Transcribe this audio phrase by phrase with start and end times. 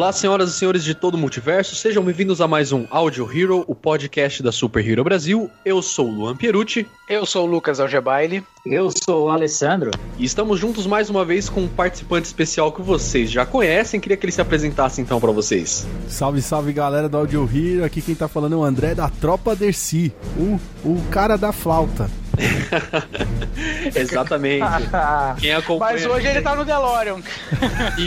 [0.00, 3.66] Olá, senhoras e senhores de todo o multiverso, sejam bem-vindos a mais um Audio Hero,
[3.66, 5.50] o podcast da Super Hero Brasil.
[5.62, 6.86] Eu sou o Luan Pierucci.
[7.06, 8.42] Eu sou o Lucas Algebaile.
[8.64, 9.90] Eu sou o Alessandro.
[10.16, 14.00] E estamos juntos mais uma vez com um participante especial que vocês já conhecem.
[14.00, 15.86] Queria que ele se apresentasse então para vocês.
[16.08, 17.84] Salve, salve galera do Audio Hero.
[17.84, 22.10] Aqui quem tá falando é o André da Tropa Dercy, o, o cara da flauta.
[23.94, 24.64] Exatamente.
[25.40, 27.18] Quem acompanha Mas hoje ele tá no DeLorean.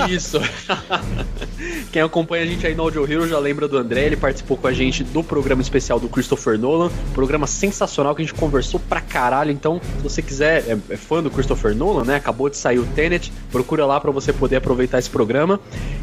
[0.10, 0.40] Isso.
[1.92, 4.68] Quem acompanha a gente aí no Audio Hero já lembra do André, ele participou com
[4.68, 9.00] a gente do programa especial do Christopher Nolan, programa sensacional que a gente conversou pra
[9.00, 12.80] caralho, então se você quiser, é, é fã do Christopher Nolan, né, acabou de sair
[12.80, 15.60] o Tenet, procura lá para você poder aproveitar esse programa.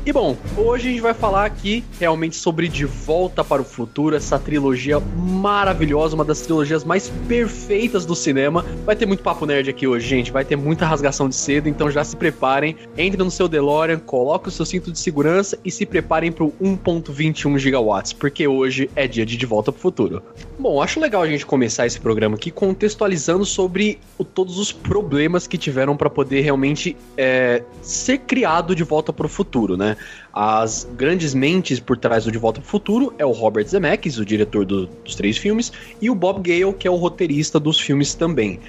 [0.06, 4.16] E bom, hoje a gente vai falar aqui realmente sobre De Volta para o Futuro,
[4.16, 8.64] essa trilogia maravilhosa, uma das trilogias mais perfeitas do cinema.
[8.84, 10.30] Vai ter muito papo nerd aqui hoje, gente.
[10.30, 12.76] Vai ter muita rasgação de cedo, então já se preparem.
[12.96, 16.52] Entre no seu DeLorean, coloque o seu cinto de segurança e se preparem para o
[16.62, 20.22] 1.21 gigawatts, porque hoje é dia de De Volta para o Futuro.
[20.58, 25.46] Bom, acho legal a gente começar esse programa aqui contextualizando sobre o, todos os problemas
[25.46, 29.96] que tiveram para poder realmente é, ser criado De Volta para o Futuro, né?
[30.32, 34.18] As grandes mentes por trás do De Volta para o Futuro é o Robert Zemeckis,
[34.18, 37.80] o diretor do, dos três filmes, e o Bob Gale, que é o roteirista dos
[37.80, 38.60] filmes também.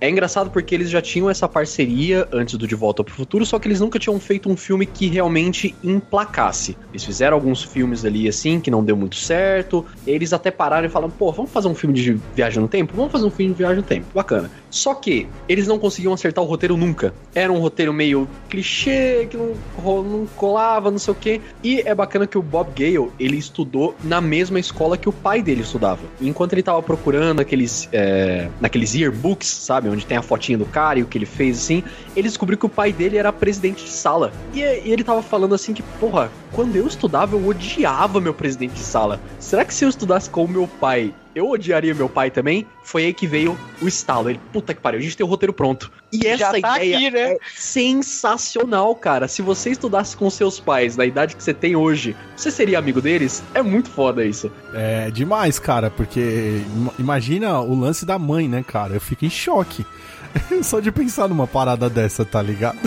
[0.00, 3.44] É engraçado porque eles já tinham essa parceria antes do De Volta para o Futuro,
[3.44, 6.76] só que eles nunca tinham feito um filme que realmente emplacasse.
[6.90, 9.84] Eles fizeram alguns filmes ali assim que não deu muito certo.
[10.06, 12.92] eles até pararam e falaram: pô, vamos fazer um filme de viagem no tempo?
[12.94, 14.06] Vamos fazer um filme de viagem no tempo.
[14.14, 14.48] Bacana.
[14.70, 17.14] Só que eles não conseguiam acertar o roteiro nunca.
[17.34, 19.54] Era um roteiro meio clichê, que não,
[20.02, 21.40] não colava, não sei o quê.
[21.62, 25.42] E é bacana que o Bob Gale, ele estudou na mesma escola que o pai
[25.42, 26.00] dele estudava.
[26.20, 29.88] Enquanto ele tava procurando aqueles, é, naqueles yearbooks, sabe?
[29.88, 31.82] Onde tem a fotinha do cara e o que ele fez, assim.
[32.16, 34.32] Ele descobriu que o pai dele era presidente de sala.
[34.52, 38.74] E, e ele tava falando assim que, porra, quando eu estudava, eu odiava meu presidente
[38.74, 39.20] de sala.
[39.38, 42.66] Será que se eu estudasse com o meu pai, eu odiaria meu pai também?
[42.82, 44.30] Foi aí que veio o estalo.
[44.30, 45.90] Ele, puta que pariu, a gente tem o roteiro pronto.
[46.12, 47.20] E essa tá ideia aqui, né?
[47.32, 49.28] é sensacional, cara.
[49.28, 53.00] Se você estudasse com seus pais na idade que você tem hoje, você seria amigo
[53.00, 53.42] deles?
[53.54, 54.50] É muito foda isso.
[54.74, 56.62] É demais, cara, porque
[56.98, 58.94] imagina o lance da mãe, né, cara?
[58.94, 59.84] Eu fico em choque.
[60.62, 62.78] Só de pensar numa parada dessa, tá ligado?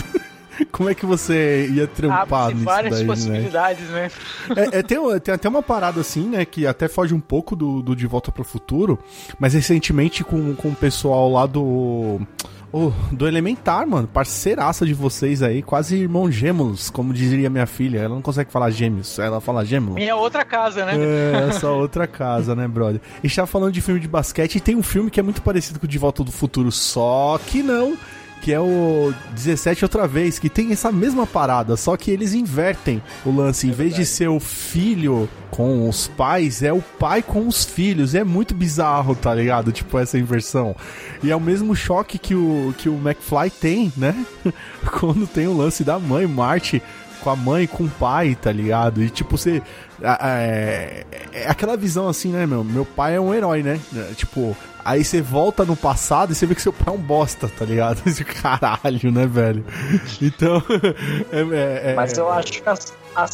[0.70, 3.06] Como é que você ia trampar Abre nisso várias daí, né?
[3.06, 4.10] possibilidades, né?
[4.48, 4.68] né?
[4.72, 7.82] É, é, tem, tem, até uma parada assim, né, que até foge um pouco do,
[7.82, 8.98] do De Volta para o Futuro,
[9.38, 12.20] mas recentemente com, com o pessoal lá do...
[12.74, 14.08] Oh, do Elementar, mano.
[14.08, 17.98] Parceiraça de vocês aí, quase irmão gêmeos, como diria minha filha.
[17.98, 19.94] Ela não consegue falar gêmeos, ela fala gêmeos.
[19.94, 20.94] Minha outra casa, né?
[20.96, 23.02] É, essa outra casa, né, brother?
[23.22, 25.78] E está falando de filme de basquete e tem um filme que é muito parecido
[25.78, 27.94] com o De Volta do Futuro, só que não
[28.42, 33.00] que é o 17 outra vez, que tem essa mesma parada, só que eles invertem
[33.24, 33.68] o lance.
[33.68, 37.64] Em é vez de ser o filho com os pais, é o pai com os
[37.64, 38.16] filhos.
[38.16, 39.70] É muito bizarro, tá ligado?
[39.70, 40.74] Tipo, essa inversão.
[41.22, 44.14] E é o mesmo choque que o, que o McFly tem, né?
[44.98, 46.82] Quando tem o lance da mãe, Marty
[47.22, 49.02] com a mãe, com o pai, tá ligado?
[49.02, 49.62] E tipo, você.
[50.02, 52.64] É, é, aquela visão assim, né, meu?
[52.64, 53.78] Meu pai é um herói, né?
[54.16, 57.48] Tipo, Aí você volta no passado e você vê que seu pai é um bosta,
[57.48, 58.02] tá ligado?
[58.42, 59.64] Caralho, né, velho?
[60.20, 60.62] Então.
[61.30, 62.74] é, é, é, Mas eu acho que a,
[63.16, 63.26] a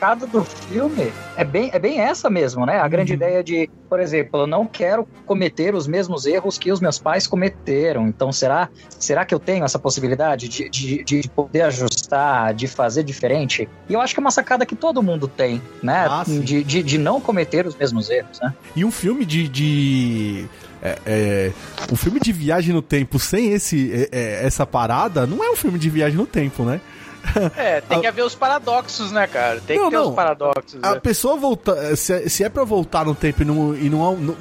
[0.00, 2.80] sacada do filme é bem, é bem essa mesmo, né?
[2.80, 3.16] A grande uhum.
[3.16, 7.26] ideia de, por exemplo, eu não quero cometer os mesmos erros que os meus pais
[7.26, 8.08] cometeram.
[8.08, 13.04] Então, será, será que eu tenho essa possibilidade de, de, de poder ajustar, de fazer
[13.04, 13.68] diferente?
[13.88, 16.06] E eu acho que é uma sacada que todo mundo tem, né?
[16.08, 18.54] Ah, de, de, de não cometer os mesmos erros, né?
[18.74, 19.48] E um filme de...
[19.48, 20.48] de
[20.82, 21.52] é, é,
[21.92, 25.56] um filme de viagem no tempo sem esse, é, é, essa parada não é um
[25.56, 26.80] filme de viagem no tempo, né?
[27.56, 29.60] É, tem que haver os paradoxos, né, cara?
[29.60, 30.08] Tem não, que ter não.
[30.08, 30.78] os paradoxos.
[30.82, 31.00] A né?
[31.00, 31.96] pessoa voltar.
[31.96, 34.36] Se, é, se é pra voltar no tempo e não, e não, não,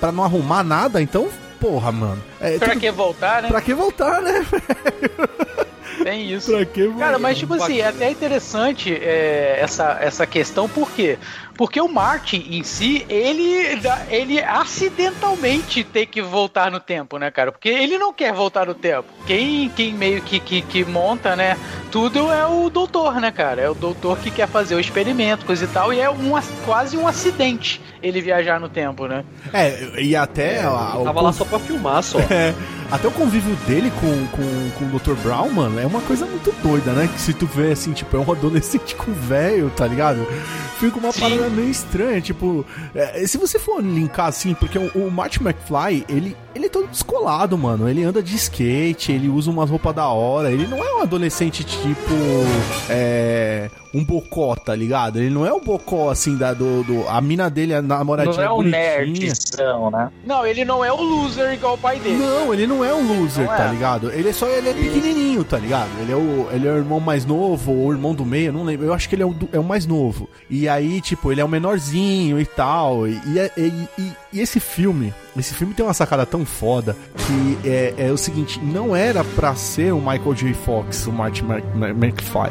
[0.00, 1.28] pra não arrumar nada, então,
[1.60, 2.22] porra, mano.
[2.40, 3.48] É, pra que voltar, né?
[3.48, 4.46] Pra que voltar, né?
[6.02, 6.52] Tem isso.
[6.52, 11.18] Pra que, Cara, mas tipo assim, é até interessante é, essa, essa questão, por quê?
[11.58, 17.50] Porque o Martin em si, ele, ele acidentalmente tem que voltar no tempo, né, cara?
[17.50, 19.08] Porque ele não quer voltar no tempo.
[19.26, 21.58] Quem, quem meio que, que, que monta, né,
[21.90, 23.60] tudo é o doutor, né, cara?
[23.60, 26.30] É o doutor que quer fazer o experimento, coisa e tal, e é um,
[26.64, 29.24] quase um acidente ele viajar no tempo, né?
[29.52, 30.58] É, e até.
[30.58, 31.22] É, a, tava o...
[31.24, 32.18] lá só pra filmar só.
[32.30, 32.54] É,
[32.90, 35.20] até o convívio dele com, com, com o Dr.
[35.22, 37.08] Brown, mano, é uma coisa muito doida, né?
[37.12, 40.26] Que se tu vê assim, tipo, é um adolescente com velho, tá ligado?
[40.78, 41.20] Fica uma Sim.
[41.20, 42.64] parada meio estranha, tipo.
[42.94, 46.88] É, se você for linkar assim, porque o, o Martin McFly, ele, ele é todo
[46.88, 47.88] descolado, mano.
[47.88, 50.50] Ele anda de skate, ele usa umas roupas da hora.
[50.50, 52.14] Ele não é um adolescente tipo.
[52.88, 53.70] É.
[53.94, 55.18] Um bocó, tá ligado?
[55.18, 58.36] Ele não é o bocó, assim, da, do, do A mina dele, a namoradinha.
[58.36, 60.10] Não é o nerdzão, né?
[60.26, 62.18] Não, ele não é o loser igual o pai dele.
[62.18, 63.70] Não, ele não é o loser, não tá é.
[63.70, 64.10] ligado?
[64.10, 64.46] Ele é só.
[64.46, 65.88] Ele é pequenininho, tá ligado?
[66.02, 68.62] Ele é, o, ele é o irmão mais novo, ou o irmão do meio, não
[68.62, 68.84] lembro.
[68.84, 70.28] Eu acho que ele é o, é o mais novo.
[70.50, 73.08] E aí, tipo, ele é o menorzinho e tal.
[73.08, 73.18] E,
[73.56, 78.12] e, e, e esse filme, esse filme tem uma sacada tão foda que é, é
[78.12, 80.54] o seguinte: não era pra ser o Michael J.
[80.54, 81.44] Fox, o Martin
[81.74, 82.50] McFly.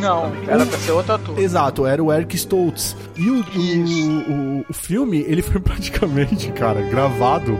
[0.00, 1.38] Não, era pra ser outro ator.
[1.38, 2.96] Exato, era o Eric Stoltz.
[3.16, 7.56] E o, o, o, o filme, ele foi praticamente, cara, gravado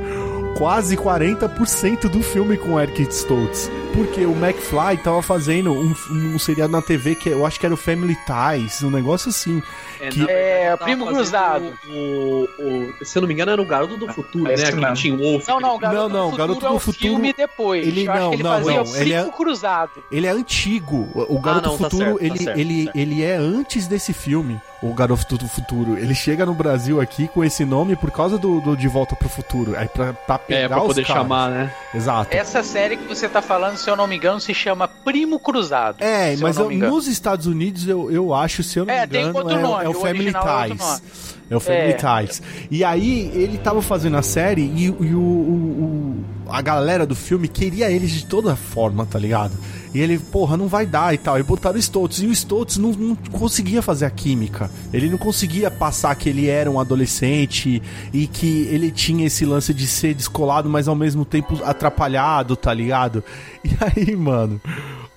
[0.56, 3.70] quase 40% do filme com Eric Stoltz.
[3.94, 7.75] Porque o McFly tava fazendo um, um seriado na TV que eu acho que era
[7.75, 9.62] o Family Ties, um negócio assim.
[10.00, 10.31] É, que...
[10.31, 11.72] é Primo Cruzado.
[11.88, 14.64] O, o, se eu não me engano, era o Garoto do Futuro, é né?
[14.64, 15.46] Aquele Tim Wolf.
[15.48, 16.98] Não, não, Garoto não, não, do Garoto do Futuro.
[16.98, 17.87] filme depois.
[17.87, 18.96] Ele não, ele não, não.
[18.96, 20.02] Ele é Cruzado.
[20.10, 21.08] Ele é antigo.
[21.14, 22.96] O Garoto ah, não, do Futuro, tá certo, ele, tá certo, ele, certo.
[22.96, 25.99] ele é antes desse filme o Garoto do Futuro.
[25.99, 29.28] Ele chega no Brasil aqui com esse nome por causa do, do De Volta pro
[29.28, 29.76] Futuro.
[29.76, 31.22] Aí pra, pra pegar é, pra poder caras.
[31.22, 31.75] chamar, né?
[31.94, 32.34] Exato.
[32.34, 36.02] Essa série que você tá falando, se eu não me engano, se chama Primo Cruzado.
[36.02, 39.50] É, mas eu, nos Estados Unidos eu, eu acho, se eu não é, me engano,
[39.50, 41.03] é, nome, é, o Family é Ties.
[41.49, 42.23] É o Family é.
[42.23, 42.43] Ties.
[42.71, 47.15] E aí ele tava fazendo a série e, e o, o, o, a galera do
[47.15, 49.53] filme queria eles de toda forma, tá ligado?
[49.94, 51.38] E ele, porra, não vai dar e tal.
[51.38, 52.19] E botaram o Stoltz.
[52.19, 54.71] E o Stoltz não, não conseguia fazer a química.
[54.93, 59.73] Ele não conseguia passar que ele era um adolescente e que ele tinha esse lance
[59.73, 63.25] de ser descolado, mas ao mesmo tempo atrapalhado, tá ligado?
[63.65, 64.61] E aí, mano,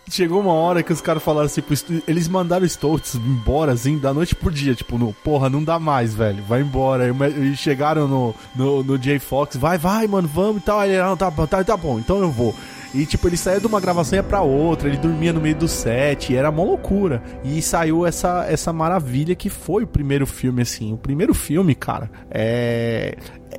[0.10, 1.62] Chegou uma hora que os caras falaram assim,
[2.08, 5.78] eles mandaram o Stoltz embora, assim, da noite pro dia, tipo, no, porra, não dá
[5.78, 7.14] mais, velho, vai embora.
[7.38, 10.80] E chegaram no, no, no J Fox, vai, vai, mano, vamos e tal.
[10.80, 12.56] Aí ele, não, tá, tá, tá bom, então eu vou.
[12.94, 15.56] E, tipo, ele saía de uma gravação e ia pra outra, ele dormia no meio
[15.56, 17.22] do set, era uma loucura.
[17.44, 20.94] E saiu essa, essa maravilha que foi o primeiro filme, assim.
[20.94, 23.16] O primeiro filme, cara, é.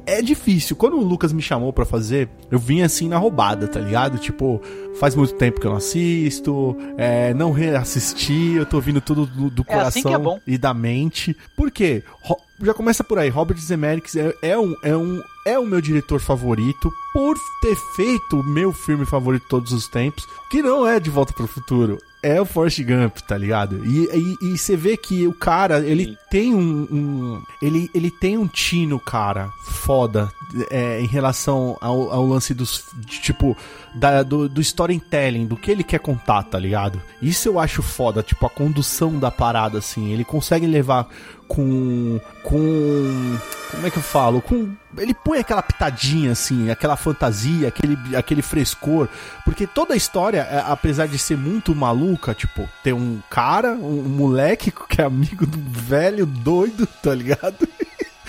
[0.07, 0.77] É difícil.
[0.77, 4.19] Quando o Lucas me chamou para fazer, eu vim assim na roubada, tá ligado?
[4.19, 4.61] Tipo,
[4.99, 9.51] faz muito tempo que eu não assisto, é, não reassisti, eu tô vindo tudo do,
[9.51, 11.37] do é assim coração assim é e da mente.
[11.57, 12.03] Por quê?
[12.63, 13.29] já começa por aí.
[13.29, 18.41] Robert Zemeckis é, é, um, é, um, é o meu diretor favorito por ter feito
[18.41, 21.49] o meu filme favorito de todos os tempos, que não é De Volta para o
[21.49, 21.99] Futuro.
[22.23, 23.83] É o Forrest Gump, tá ligado?
[23.87, 26.17] E você vê que o cara, ele Sim.
[26.31, 30.31] tem um, um, ele, ele tem um tino, cara, foda,
[30.69, 32.85] é, em relação ao, ao lance dos.
[32.95, 33.57] De, tipo,
[33.95, 37.01] da, do, do storytelling, do que ele quer contar, tá ligado?
[37.21, 40.13] Isso eu acho foda, tipo, a condução da parada, assim.
[40.13, 41.09] Ele consegue levar
[41.49, 42.21] com.
[42.43, 43.39] com.
[43.71, 44.41] Como é que eu falo?
[44.41, 44.73] Com.
[44.97, 49.09] Ele põe aquela pitadinha, assim, aquela fantasia, aquele, aquele frescor.
[49.45, 54.03] Porque toda a história, é, apesar de ser muito maluca, tipo, tem um cara, um
[54.03, 57.69] moleque que é amigo do velho doido, tá ligado?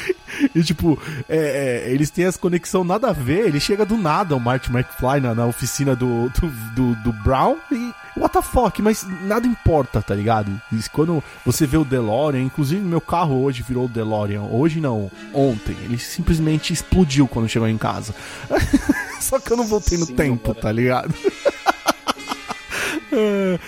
[0.56, 3.46] E tipo, é, é, eles têm essa conexão nada a ver.
[3.48, 7.58] Ele chega do nada, o Martin McFly, na, na oficina do, do, do, do Brown,
[7.72, 10.50] e what the fuck, mas nada importa, tá ligado?
[10.72, 14.42] E quando você vê o DeLorean, inclusive meu carro hoje virou o DeLorean.
[14.44, 15.76] Hoje não, ontem.
[15.84, 18.16] Ele simplesmente explodiu quando chegou em casa.
[19.20, 20.62] Só que eu não voltei no Sim, tempo, cara.
[20.62, 21.14] tá ligado?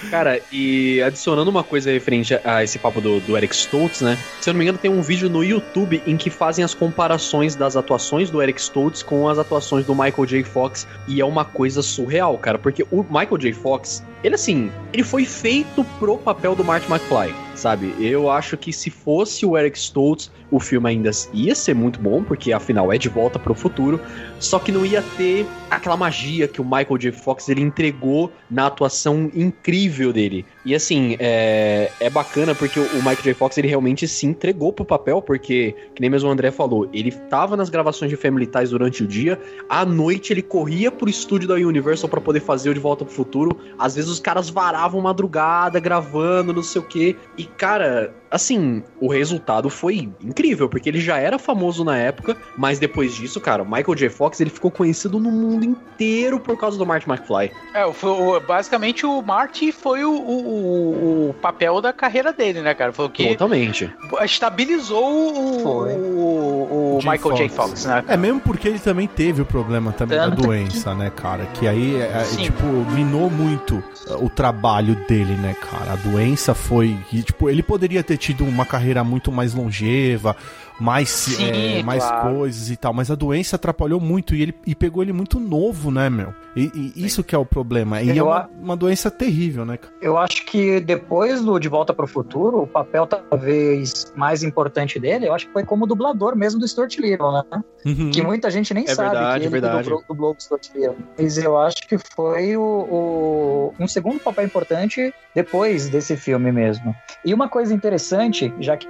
[0.10, 4.18] Cara, e adicionando uma coisa referente a esse papo do, do Eric Stoltz, né?
[4.42, 7.56] Se eu não me engano, tem um vídeo no YouTube em que fazem as comparações
[7.56, 10.44] das atuações do Eric Stoltz com as atuações do Michael J.
[10.44, 10.88] Fox.
[11.08, 13.54] E é uma coisa surreal, cara, porque o Michael J.
[13.54, 17.94] Fox, ele assim, ele foi feito pro papel do Martin McFly sabe?
[18.00, 22.24] Eu acho que se fosse o Eric Stoltz, o filme ainda ia ser muito bom,
[22.24, 24.00] porque afinal é de volta pro futuro,
[24.40, 27.12] só que não ia ter aquela magia que o Michael J.
[27.12, 30.46] Fox ele entregou na atuação incrível dele.
[30.66, 33.34] E assim, é, é bacana porque o Michael J.
[33.34, 37.12] Fox ele realmente se entregou pro papel, porque, que nem mesmo o André falou, ele
[37.12, 41.48] tava nas gravações de Family Ties durante o dia, à noite ele corria pro estúdio
[41.48, 43.58] da Universal para poder fazer o De Volta pro Futuro.
[43.80, 47.16] Às vezes os caras varavam madrugada gravando, não sei o quê.
[47.38, 52.80] E, cara, assim, o resultado foi incrível, porque ele já era famoso na época, mas
[52.80, 54.10] depois disso, cara, o Michael J.
[54.10, 57.52] Fox ele ficou conhecido no mundo inteiro por causa do Marty McFly.
[57.76, 62.92] É, foi, basicamente o Marty foi o, o, o, papel da carreira dele, né, cara?
[62.92, 63.94] Foi o que Totalmente.
[64.24, 67.38] estabilizou o, o, o Michael Fox.
[67.38, 67.50] J.
[67.50, 68.02] Fox, né?
[68.02, 68.14] Cara?
[68.14, 70.98] É mesmo porque ele também teve o problema também Tanto da doença, que...
[70.98, 71.46] né, cara?
[71.54, 73.84] Que aí, é, é tipo, minou muito
[74.20, 75.94] o trabalho dele, né, cara?
[75.94, 76.98] A doença foi.
[77.12, 80.34] tipo, ele poderia ter tido uma carreira muito mais longeva,
[80.80, 82.36] mais, Sim, é, mais claro.
[82.36, 82.94] coisas e tal.
[82.94, 86.34] Mas a doença atrapalhou muito e ele e pegou ele muito novo, né, meu?
[86.56, 88.02] E, e isso que é o problema.
[88.02, 89.80] E Eu é uma, uma, doença terrível, né?
[90.02, 95.00] Eu acho que depois do De Volta para o Futuro, o papel talvez mais importante
[95.00, 97.64] dele, eu acho que foi como dublador mesmo do Stuart Little, né?
[97.86, 98.12] Uhum.
[98.12, 99.84] Que muita gente nem é sabe verdade, que ele verdade.
[99.84, 100.98] dublou, dublou o Stuart Little.
[101.18, 106.96] Mas eu acho que foi o, o, um segundo papel importante depois desse filme mesmo.
[107.26, 108.88] E uma coisa interessante, já que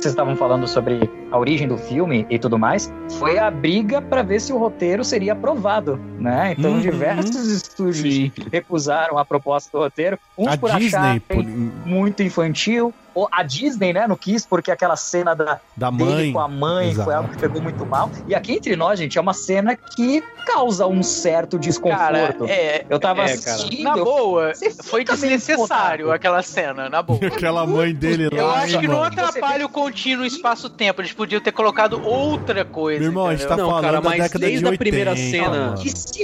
[0.00, 4.22] vocês estavam falando sobre a origem do filme e tudo mais, foi a briga para
[4.22, 6.54] ver se o roteiro seria aprovado, né?
[6.56, 6.80] Então, uhum.
[6.80, 8.32] diversos estúdios Sim.
[8.52, 11.44] recusaram a proposta do roteiro, uns a por Disney, acharem por...
[11.44, 12.92] muito infantil,
[13.30, 17.04] a Disney, né, não quis, porque aquela cena da, da mãe com a mãe Exato.
[17.04, 18.10] foi algo que pegou muito mal.
[18.26, 21.98] E aqui entre nós, gente, é uma cena que causa um certo desconforto.
[21.98, 23.82] Cara, é, eu tava é, assistindo.
[23.82, 24.52] Na boa,
[24.82, 27.18] foi desnecessário aquela cena, na boa.
[27.26, 28.38] aquela mãe dele lá.
[28.38, 31.00] Eu acho que não atrapalha o contínuo espaço-tempo.
[31.00, 33.00] Eles podiam ter colocado outra coisa.
[33.00, 35.16] Meu irmão, a gente tá não, falando cara, da década desde de 80, a primeira
[35.16, 35.74] cena,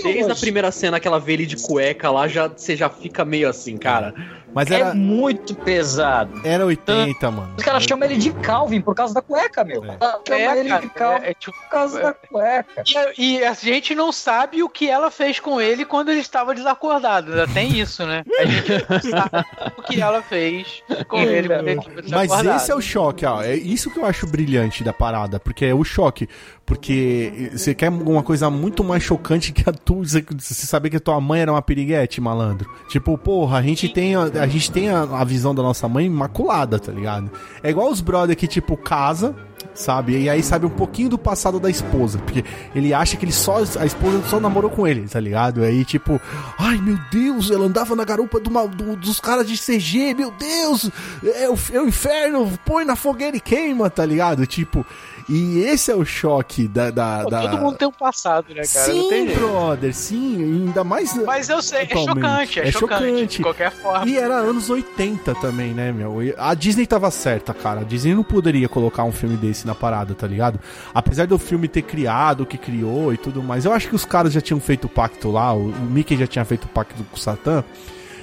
[0.02, 3.24] desde a primeira cena que ela vê ele de cueca lá, já, você já fica
[3.24, 4.14] meio assim, cara.
[4.54, 4.90] Mas era...
[4.90, 6.40] É muito pesado.
[6.44, 7.54] Era 80, mano.
[7.56, 9.84] Os caras chamam ele de Calvin por causa da cueca, meu.
[9.84, 9.98] É.
[10.26, 12.84] Chama é, ele cara, de Calvin é, é, tipo, por causa da cueca.
[13.16, 17.32] E a gente não sabe o que ela fez com ele quando ele estava desacordado.
[17.32, 18.22] Ainda tem isso, né?
[18.38, 21.80] A gente não sabe o que ela fez com ele quando ele
[22.10, 23.42] Mas esse é o choque, ó.
[23.42, 25.38] É isso que eu acho brilhante da parada.
[25.38, 26.28] Porque é o choque.
[26.70, 30.04] Porque você quer uma coisa muito mais chocante que a tua.
[30.04, 32.70] Você saber que a tua mãe era uma piriguete, malandro.
[32.88, 36.06] Tipo, porra, a gente tem, a, a gente tem a, a, visão da nossa mãe
[36.06, 37.28] imaculada, tá ligado?
[37.60, 39.34] É igual os brother que, tipo, casa,
[39.74, 40.16] sabe?
[40.16, 42.20] E aí sabe um pouquinho do passado da esposa.
[42.20, 43.64] Porque ele acha que ele só.
[43.76, 45.64] A esposa só namorou com ele, tá ligado?
[45.64, 46.20] Aí, tipo,
[46.56, 50.88] ai meu Deus, ela andava na garupa do, do, dos caras de CG, meu Deus,
[51.24, 54.46] é o, é o inferno, põe na fogueira e queima, tá ligado?
[54.46, 54.86] Tipo.
[55.30, 56.90] E esse é o choque da.
[56.90, 57.42] da, Pô, da...
[57.42, 58.92] Todo mundo tem um passado, né, cara?
[58.92, 61.14] Sim, brother, sim, ainda mais.
[61.24, 63.36] Mas eu sei, é chocante, é, é chocante, chocante.
[63.36, 64.08] De qualquer forma.
[64.08, 66.18] E era anos 80 também, né, meu?
[66.36, 67.82] A Disney tava certa, cara.
[67.82, 70.58] A Disney não poderia colocar um filme desse na parada, tá ligado?
[70.92, 74.04] Apesar do filme ter criado o que criou e tudo mais, eu acho que os
[74.04, 77.16] caras já tinham feito o pacto lá, o Mickey já tinha feito o pacto com
[77.16, 77.62] o Satã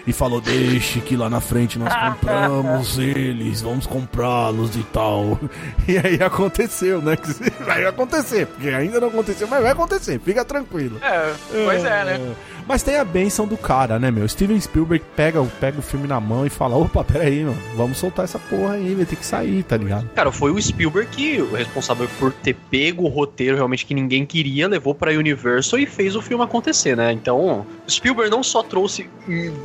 [0.08, 5.38] e falou: Deixe que lá na frente nós compramos eles, vamos comprá-los e tal.
[5.88, 7.18] E aí aconteceu, né?
[7.66, 11.00] Vai acontecer, porque ainda não aconteceu, mas vai acontecer, fica tranquilo.
[11.02, 11.34] É,
[11.66, 12.36] pois é, é né?
[12.68, 14.28] Mas tem a benção do cara, né, meu?
[14.28, 18.26] Steven Spielberg pega, pega o filme na mão e fala: opa, peraí, mano, vamos soltar
[18.26, 20.10] essa porra aí, vai ter que sair, tá ligado?
[20.10, 24.26] Cara, foi o Spielberg que, o responsável por ter pego o roteiro realmente que ninguém
[24.26, 27.12] queria, levou pra Universal e fez o filme acontecer, né?
[27.12, 29.10] Então, o Spielberg não só trouxe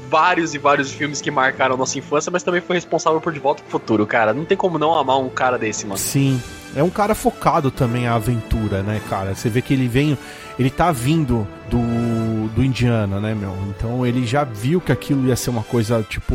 [0.08, 3.38] vários e vários filmes que marcaram a nossa infância, mas também foi responsável por De
[3.38, 4.32] Volta pro Futuro, cara.
[4.32, 5.98] Não tem como não amar um cara desse, mano.
[5.98, 6.40] Sim.
[6.74, 9.34] É um cara focado também à aventura, né, cara?
[9.34, 10.16] Você vê que ele vem
[10.58, 13.54] ele tá vindo do, do Indiana, né, meu?
[13.68, 16.34] Então ele já viu que aquilo ia ser uma coisa, tipo.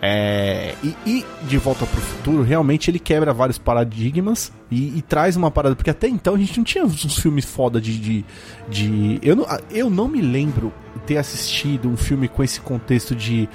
[0.00, 5.02] É, e, e, De Volta para o Futuro, realmente ele quebra vários paradigmas e, e,
[5.02, 5.74] traz uma parada.
[5.74, 7.98] Porque até então a gente não tinha uns filmes foda de.
[7.98, 8.24] de,
[8.68, 10.72] de eu, não, eu não me lembro
[11.04, 13.48] ter assistido um filme com esse contexto de.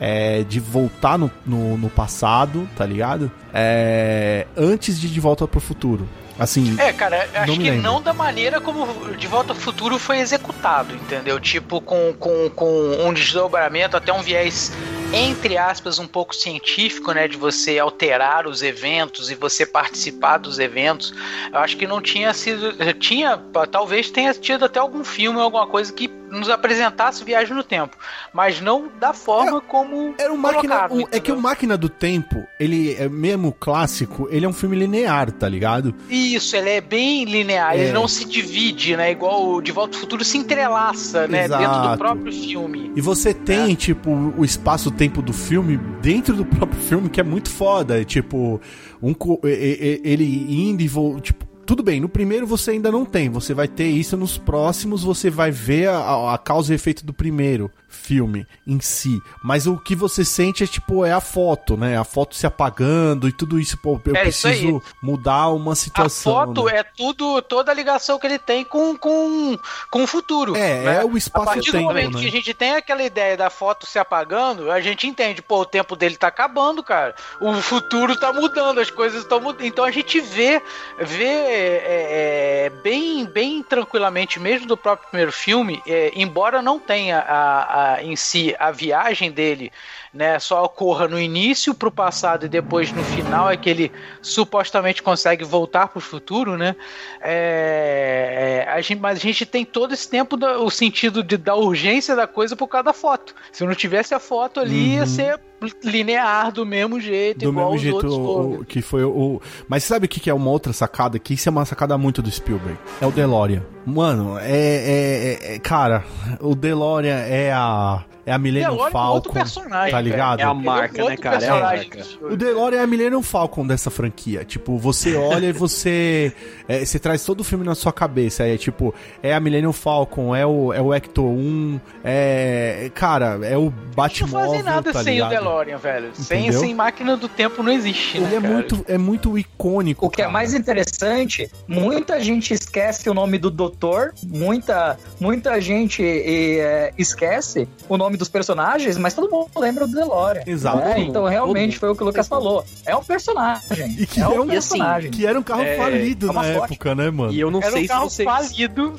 [0.00, 3.30] É, de voltar no, no, no, passado, tá ligado?
[3.54, 6.08] É, antes de De Volta para o Futuro.
[6.36, 6.76] Assim.
[6.80, 11.38] É, cara, acho que não da maneira como De Volta ao Futuro foi executado, entendeu?
[11.38, 14.72] Tipo, com, com, com um desdobramento, até um viés,
[15.14, 17.28] entre aspas, um pouco científico, né?
[17.28, 21.14] De você alterar os eventos e você participar dos eventos.
[21.52, 22.72] Eu acho que não tinha sido.
[22.98, 23.38] Tinha,
[23.70, 27.96] talvez tenha tido até algum filme, alguma coisa que nos apresentasse viagem no tempo,
[28.32, 32.94] mas não da forma como era um máquina, é que o máquina do tempo, ele
[32.94, 35.94] é mesmo clássico, ele é um filme linear, tá ligado?
[36.10, 37.84] Isso, ele é bem linear, é.
[37.84, 41.62] ele não se divide, né, igual o De Volta ao Futuro se entrelaça, né, Exato.
[41.62, 42.92] dentro do próprio filme.
[42.96, 43.76] E você tem é.
[43.76, 48.60] tipo o espaço-tempo do filme dentro do próprio filme que é muito foda, é, tipo
[49.02, 53.66] um ele indo e tipo tudo bem, no primeiro você ainda não tem, você vai
[53.66, 58.46] ter isso nos próximos, você vai ver a, a causa e efeito do primeiro filme
[58.66, 61.96] em si, mas o que você sente é tipo é a foto, né?
[61.96, 66.38] A foto se apagando e tudo isso, pô, eu é preciso mudar uma situação.
[66.38, 66.78] A foto né?
[66.78, 69.56] é tudo toda a ligação que ele tem com com,
[69.90, 70.56] com o futuro.
[70.56, 70.96] É, né?
[70.96, 71.50] é o espaço-tempo.
[71.50, 72.20] A partir do momento né?
[72.20, 75.66] que a gente tem aquela ideia da foto se apagando, a gente entende, pô, o
[75.66, 77.14] tempo dele tá acabando, cara.
[77.40, 79.64] O futuro tá mudando, as coisas estão mudando.
[79.64, 80.60] Então a gente vê
[80.98, 87.18] vê é, é, bem bem tranquilamente mesmo do próprio primeiro filme, é, embora não tenha
[87.18, 89.72] a, a, em si a viagem dele
[90.14, 93.90] né, só ocorra no início para o passado e depois no final é que ele
[94.22, 96.76] supostamente consegue voltar para o futuro, né?
[97.20, 101.36] É, é, a gente, mas a gente tem todo esse tempo do, o sentido de,
[101.36, 103.34] da urgência da coisa por causa da foto.
[103.50, 104.94] Se não tivesse a foto ali, uhum.
[104.94, 105.40] ia ser
[105.82, 109.40] linear do mesmo jeito, do igual mesmo jeito o, o, que foi o.
[109.66, 111.18] Mas sabe o que é uma outra sacada?
[111.18, 112.78] Que isso é uma sacada muito do Spielberg.
[113.00, 113.62] É o DeLorean.
[113.84, 116.04] Mano, é, é, é Cara,
[116.40, 118.98] o DeLorean é a é a Millennium Falcon.
[118.98, 120.40] É outro personagem, tá ligado?
[120.40, 121.44] É a marca, é né, cara?
[121.44, 122.02] É a marca.
[122.22, 124.44] O DeLorean é a Millennium Falcon dessa franquia.
[124.44, 126.32] Tipo, você olha e você.
[126.66, 128.44] É, você traz todo o filme na sua cabeça.
[128.44, 132.90] É tipo, é a Millennium Falcon, é o, é o Ecto 1, é.
[132.94, 134.40] Cara, é o Batmóvel.
[134.40, 135.32] Não fazem nada tá sem ligado?
[135.32, 136.10] o DeLorean, velho.
[136.14, 140.06] Sem, sem máquina do tempo não existe, Ele né, é, muito, é muito icônico.
[140.06, 140.30] O que é cara.
[140.30, 147.68] é mais interessante, muita gente esquece o nome do doutor, muita, muita gente é, esquece
[147.88, 150.42] o nome nome dos personagens, mas todo mundo lembra do DeLorean.
[150.46, 150.78] Exato.
[150.78, 151.00] Né?
[151.00, 152.64] Então realmente foi o que o Lucas falou.
[152.86, 153.96] É um personagem.
[153.98, 155.10] E que é um, um personagem.
[155.10, 155.76] Assim, que era um carro é...
[155.76, 157.32] falido é na época, né, mano?
[157.32, 158.28] E eu não era sei um carro se vocês.
[158.28, 158.94] falido.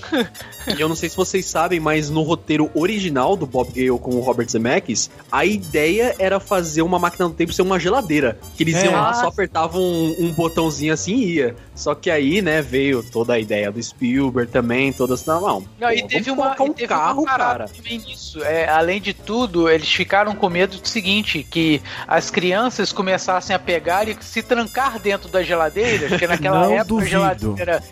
[0.77, 4.12] e eu não sei se vocês sabem, mas no roteiro original do Bob Gale com
[4.12, 8.38] o Robert Zemeckis, a ideia era fazer uma máquina do tempo ser uma geladeira.
[8.55, 8.86] Que eles é.
[8.86, 11.55] iam lá, só apertavam um, um, botãozinho assim e ia.
[11.74, 15.25] Só que aí, né, veio toda a ideia do Spielberg também, todas.
[15.25, 15.65] Não, não.
[15.79, 17.65] não e teve uma, um teve carro, uma cara.
[17.84, 18.43] Nisso.
[18.43, 23.60] É, além de tudo, eles ficaram com medo do seguinte: que as crianças começassem a
[23.60, 27.10] pegar e se trancar dentro da geladeira, porque naquela não época duvido.
[27.10, 27.84] geladeira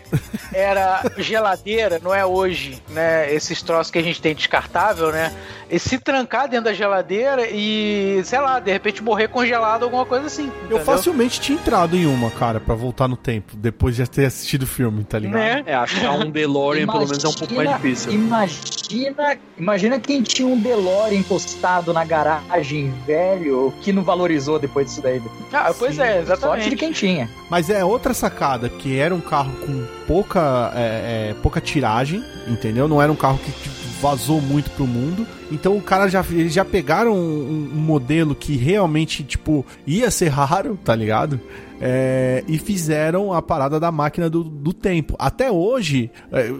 [0.52, 3.32] era geladeira, não é hoje, né?
[3.32, 5.32] Esses troços que a gente tem descartável, né?
[5.74, 10.26] E se trancar dentro da geladeira e, sei lá, de repente morrer congelado, alguma coisa
[10.26, 10.44] assim.
[10.46, 10.78] Entendeu?
[10.78, 14.62] Eu facilmente tinha entrado em uma, cara, para voltar no tempo, depois de ter assistido
[14.62, 15.34] o filme, tá ligado?
[15.34, 15.64] Né?
[15.66, 18.12] É, achar um DeLorean imagina, pelo menos é um pouco mais difícil.
[18.12, 25.02] Imagina, imagina quem tinha um DeLorean encostado na garagem velho que não valorizou depois disso
[25.02, 25.20] daí.
[25.52, 26.40] Ah, pois Sim, é, exatamente.
[26.40, 27.28] Sorte de quem tinha.
[27.50, 32.86] Mas é outra sacada, que era um carro com pouca, é, é, pouca tiragem, entendeu?
[32.86, 35.26] Não era um carro que vazou muito pro mundo.
[35.50, 40.28] Então o cara já eles já pegaram um, um modelo que realmente tipo ia ser
[40.28, 41.40] raro, tá ligado?
[41.86, 45.14] É, e fizeram a parada da máquina do, do tempo.
[45.18, 46.50] Até hoje, é,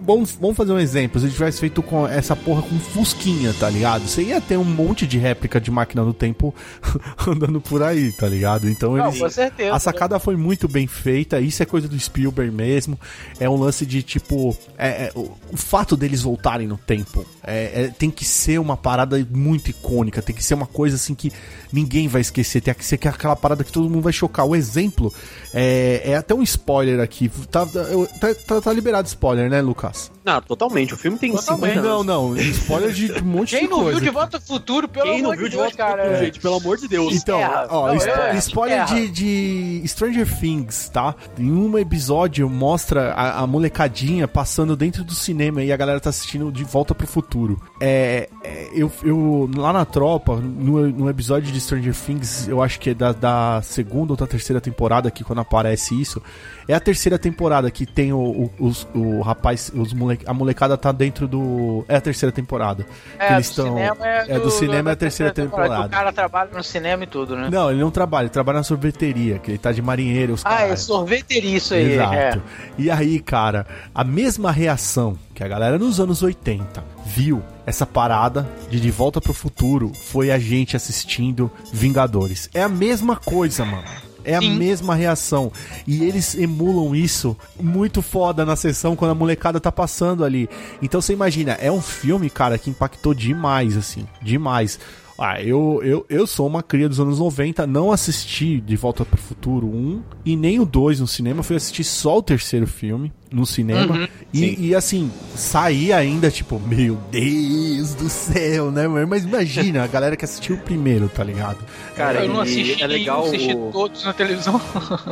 [0.00, 1.20] vamos, vamos fazer um exemplo.
[1.20, 4.08] Se tivesse feito com essa porra com Fusquinha, tá ligado?
[4.08, 6.54] Você ia ter um monte de réplica de máquina do tempo
[7.28, 8.66] andando por aí, tá ligado?
[8.66, 10.20] Então eles, Não, certeza, a sacada né?
[10.20, 11.38] foi muito bem feita.
[11.38, 12.98] Isso é coisa do Spielberg mesmo.
[13.38, 14.56] É um lance de tipo.
[14.78, 18.76] É, é, o, o, fato deles voltarem no tempo é, é, tem que ser uma
[18.76, 20.22] parada muito icônica.
[20.22, 21.30] Tem que ser uma coisa assim que
[21.70, 22.62] ninguém vai esquecer.
[22.62, 25.12] Tem que ser aquela parada que todo mundo vai chocar o exemplo
[25.52, 27.30] é, é até um spoiler aqui.
[27.50, 30.10] Tá, tá, tá, tá liberado spoiler, né, Lucas?
[30.26, 30.92] Não, totalmente.
[30.92, 31.74] O filme tem totalmente.
[31.74, 32.06] 50 anos.
[32.06, 32.36] Não, não.
[32.36, 33.84] Spoiler de um monte Quem de coisa.
[33.84, 36.02] Quem não viu De Volta ao Futuro, pelo Quem amor de Deus, de Deus, cara.
[36.02, 37.14] Futuro, gente, pelo amor de Deus.
[37.14, 41.14] Então, é, ó, não, é, spoiler de, de, Stranger Things, tá?
[41.38, 46.10] Em um episódio mostra a, a, molecadinha passando dentro do cinema e a galera tá
[46.10, 47.62] assistindo De Volta pro Futuro.
[47.80, 52.80] É, é eu, eu, lá na tropa, no, no episódio de Stranger Things, eu acho
[52.80, 56.22] que é da, da segunda ou da terceira temporada, que quando aparece isso,
[56.68, 60.76] é a terceira temporada que tem o, o, os, o rapaz, os mole, a molecada
[60.76, 61.84] tá dentro do.
[61.88, 62.86] É a terceira temporada.
[63.18, 63.78] É, eles estão.
[63.78, 65.68] É, do, é do cinema é a terceira, temporada.
[65.68, 65.86] temporada.
[65.88, 67.48] O cara trabalha no cinema e tudo, né?
[67.50, 70.34] Não, ele não trabalha, ele trabalha na sorveteria, que ele tá de marinheiro.
[70.34, 71.92] Os ah, é sorveteria isso aí.
[71.92, 72.14] Exato.
[72.14, 72.40] É.
[72.78, 78.48] E aí, cara, a mesma reação que a galera nos anos 80 viu essa parada
[78.68, 82.50] de De Volta pro Futuro foi a gente assistindo Vingadores.
[82.52, 83.84] É a mesma coisa, mano.
[84.24, 84.50] É Sim.
[84.50, 85.52] a mesma reação.
[85.86, 90.48] E eles emulam isso muito foda na sessão quando a molecada tá passando ali.
[90.82, 94.04] Então você imagina, é um filme, cara, que impactou demais, assim.
[94.20, 94.80] Demais.
[95.18, 99.16] Ah, eu, eu, eu sou uma cria dos anos 90, não assisti De Volta pro
[99.16, 103.44] Futuro 1 e nem o 2 no cinema, fui assistir só o terceiro filme no
[103.46, 103.94] cinema.
[103.94, 108.86] Uhum, e, e, assim, saí ainda, tipo, meu Deus do céu, né?
[108.86, 111.58] Mas imagina, a galera que assistiu o primeiro, tá ligado?
[111.96, 114.60] Cara, eu não assisti, é legal assisti todos na televisão.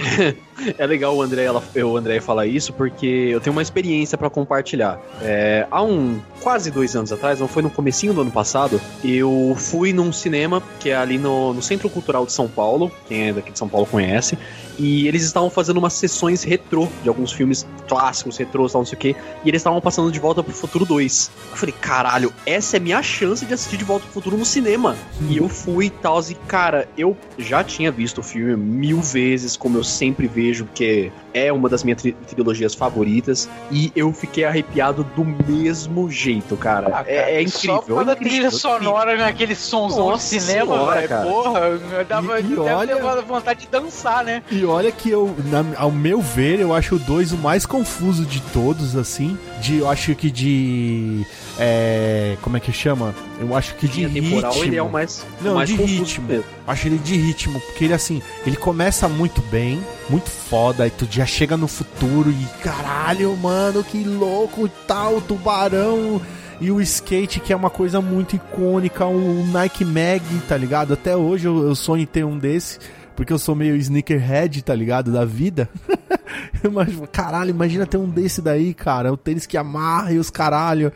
[0.78, 4.30] é legal o André, ela, o André falar isso, porque eu tenho uma experiência para
[4.30, 5.00] compartilhar.
[5.22, 9.54] É, há um quase dois anos atrás, não foi no comecinho do ano passado, eu
[9.58, 13.32] fui num cinema que é ali no, no Centro Cultural de São Paulo, quem é
[13.32, 14.36] daqui de São Paulo conhece,
[14.78, 18.96] e eles estavam fazendo umas sessões retrô de alguns filmes clássicos, retrôs, tal, não sei
[18.96, 19.16] o quê.
[19.44, 21.30] E eles estavam passando de volta pro futuro 2.
[21.50, 24.96] Eu falei, caralho, essa é minha chance de assistir de volta pro futuro no cinema.
[25.28, 29.56] E eu fui e tal, e cara, eu já tinha visto o filme mil vezes,
[29.56, 33.48] como eu sempre vejo, porque é uma das minhas tri trilogias favoritas.
[33.70, 36.88] E eu fiquei arrepiado do mesmo jeito, cara.
[36.88, 37.76] Ah, cara é, é, incrível.
[37.76, 41.08] Só quando é a trilha sonora naquele somzão de cinema, velho.
[41.08, 44.42] Porra, dava, e, e olha, vontade de dançar, né?
[44.50, 48.24] E olha que eu, na, ao meu ver, eu acho o 2 o mais confuso
[48.24, 49.38] de todos, assim.
[49.60, 51.26] De, eu acho que de.
[51.58, 53.14] É, como é que chama?
[53.40, 54.68] Eu acho que de temporal, ritmo.
[54.68, 55.26] ele é o mais.
[55.40, 56.26] Não, o mais de ritmo.
[56.26, 56.44] Mesmo.
[56.66, 61.06] Acho ele de ritmo, porque ele assim, ele começa muito bem, muito foda, e tu
[61.10, 66.20] já chega no futuro e caralho, mano, que louco tal, tubarão
[66.60, 70.94] e o skate, que é uma coisa muito icônica, o Nike Mag, tá ligado?
[70.94, 72.78] Até hoje eu, eu sonho em ter um desse
[73.14, 75.12] porque eu sou meio sneakerhead, tá ligado?
[75.12, 75.68] Da vida.
[76.72, 79.12] Mas, caralho, imagina ter um desse daí, cara.
[79.12, 80.92] O tênis que amarra e os caralho.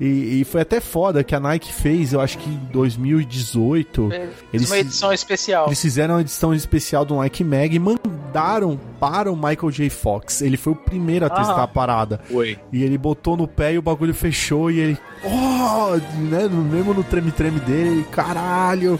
[0.00, 4.10] E, e, foi até foda que a Nike fez, eu acho que em 2018.
[4.10, 5.66] É, eles, uma edição especial.
[5.66, 9.90] Eles fizeram uma edição especial do Nike Mag e mandaram para o Michael J.
[9.90, 10.40] Fox.
[10.40, 12.18] Ele foi o primeiro a testar a parada.
[12.24, 12.58] Foi.
[12.72, 14.98] E ele botou no pé e o bagulho fechou e ele.
[15.22, 15.96] Oh!
[16.18, 18.98] Né, mesmo no treme-treme dele, caralho!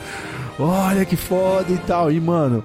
[0.60, 2.10] Olha que foda e tal.
[2.10, 2.62] E, mano,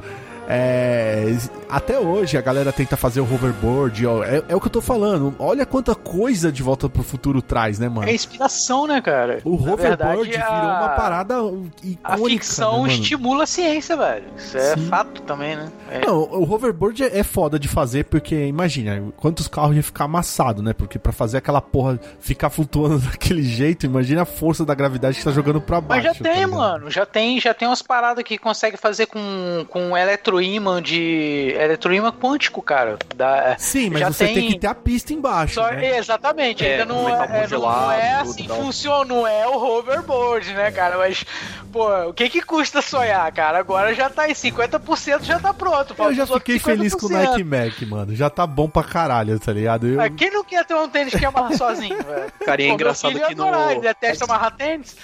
[0.48, 1.36] é,
[1.70, 4.82] até hoje a galera tenta fazer o hoverboard, ó, é, é, o que eu tô
[4.82, 5.36] falando.
[5.40, 8.08] Olha quanta coisa de volta pro futuro traz, né, mano?
[8.08, 9.40] É inspiração, né, cara?
[9.44, 10.80] O Na hoverboard verdade, virou a...
[10.80, 11.36] uma parada
[11.84, 12.00] icônica.
[12.04, 14.26] A ficção né, estimula a ciência, velho.
[14.38, 14.88] Isso é Sim.
[14.88, 15.72] fato também, né?
[15.90, 16.06] É.
[16.06, 20.74] Não, o hoverboard é foda de fazer porque, imagina, quantos carros iam ficar amassados, né?
[20.74, 25.24] Porque para fazer aquela porra ficar flutuando daquele jeito, imagina a força da gravidade que
[25.24, 26.08] tá jogando pra baixo.
[26.08, 26.92] Mas já tem, tá mano.
[26.92, 29.96] Já tem, já tem umas paradas que consegue fazer com, com
[30.40, 32.98] eletroímã de eletroímã quântico, cara.
[33.16, 34.36] Da, Sim, mas você tem...
[34.36, 34.48] tem...
[34.50, 35.56] que ter a pista embaixo.
[35.56, 35.98] Só, né?
[35.98, 40.72] Exatamente, é, ainda não, é, não é assim que funciona, não é o hoverboard, né,
[40.72, 40.98] cara?
[40.98, 41.26] Mas,
[41.72, 43.60] pô, o que que custa sonhar, cara?
[43.60, 45.96] Agora já tá em 50% já tá pronto.
[45.98, 48.16] Eu já fiquei feliz com o Nike Mac, mano.
[48.16, 49.88] Já tá bom pra caralho, tá ligado?
[49.88, 50.02] Eu...
[50.02, 52.32] Ah, quem não quer ter um tênis que amarra sozinho, velho?
[52.46, 53.46] Cara, e é engraçado que no...
[53.72, 54.96] Ele detesta amarrar tênis.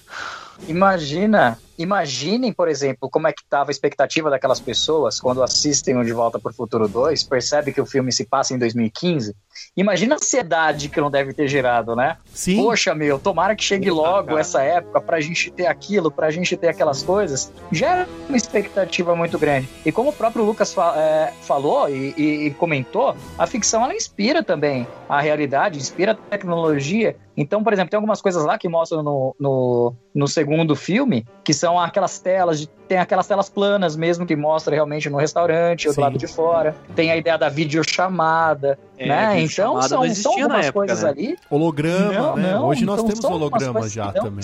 [0.67, 6.03] Imagina, imaginem, por exemplo, como é que estava a expectativa daquelas pessoas quando assistem o
[6.03, 9.35] De Volta para o Futuro 2, percebe que o filme se passa em 2015.
[9.75, 12.17] Imagina a ansiedade que não deve ter gerado, né?
[12.33, 12.57] Sim.
[12.57, 16.67] Poxa, meu, tomara que chegue logo essa época pra gente ter aquilo, pra gente ter
[16.67, 17.51] aquelas coisas.
[17.71, 19.69] Gera uma expectativa muito grande.
[19.85, 23.95] E como o próprio Lucas fa é, falou e, e, e comentou, a ficção ela
[23.95, 27.15] inspira também a realidade, inspira a tecnologia.
[27.35, 31.53] Então, por exemplo, tem algumas coisas lá que mostram no, no, no segundo filme, que
[31.53, 35.93] são aquelas telas de tem aquelas telas planas mesmo que mostra realmente no restaurante ou
[35.93, 36.75] do lado de fora.
[36.93, 39.41] Tem a ideia da videochamada, é, né?
[39.41, 41.09] Então são, são algumas época, coisas né?
[41.09, 41.37] ali.
[41.49, 42.51] Holograma, não, né?
[42.51, 44.43] Não, Hoje então nós temos hologramas já também.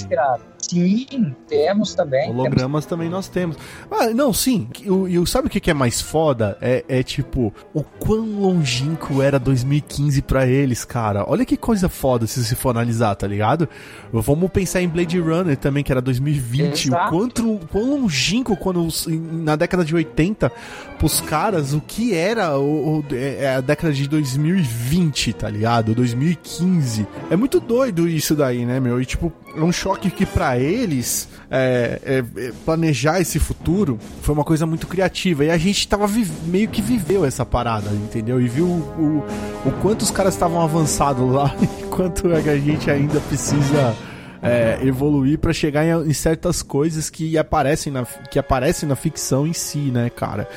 [0.59, 2.29] Sim, temos também.
[2.29, 2.85] Hologramas temos.
[2.85, 3.57] também nós temos.
[3.91, 4.69] Ah, não, sim.
[4.81, 6.57] E sabe o que é mais foda?
[6.61, 11.25] É, é tipo, o quão longínquo era 2015 para eles, cara.
[11.27, 13.67] Olha que coisa foda se você for analisar, tá ligado?
[14.11, 16.87] Vamos pensar em Blade Runner também, que era 2020.
[16.87, 17.05] Exato.
[17.05, 20.51] O quanto, quão longínquo quando na década de 80,
[20.97, 25.95] pros caras, o que era o, o é, é a década de 2020, tá ligado?
[25.95, 27.07] 2015.
[27.29, 29.01] É muito doido isso daí, né, meu?
[29.01, 34.33] E tipo, é um choque que para eles é, é, é, planejar esse futuro foi
[34.33, 35.45] uma coisa muito criativa.
[35.45, 36.07] E a gente tava
[36.45, 38.41] meio que viveu essa parada, entendeu?
[38.41, 39.23] E viu o,
[39.65, 43.95] o, o quanto os caras estavam avançados lá e quanto a gente ainda precisa
[44.41, 49.47] é, evoluir para chegar em, em, certas coisas que aparecem, na, que aparecem na ficção
[49.47, 50.47] em si, né, cara?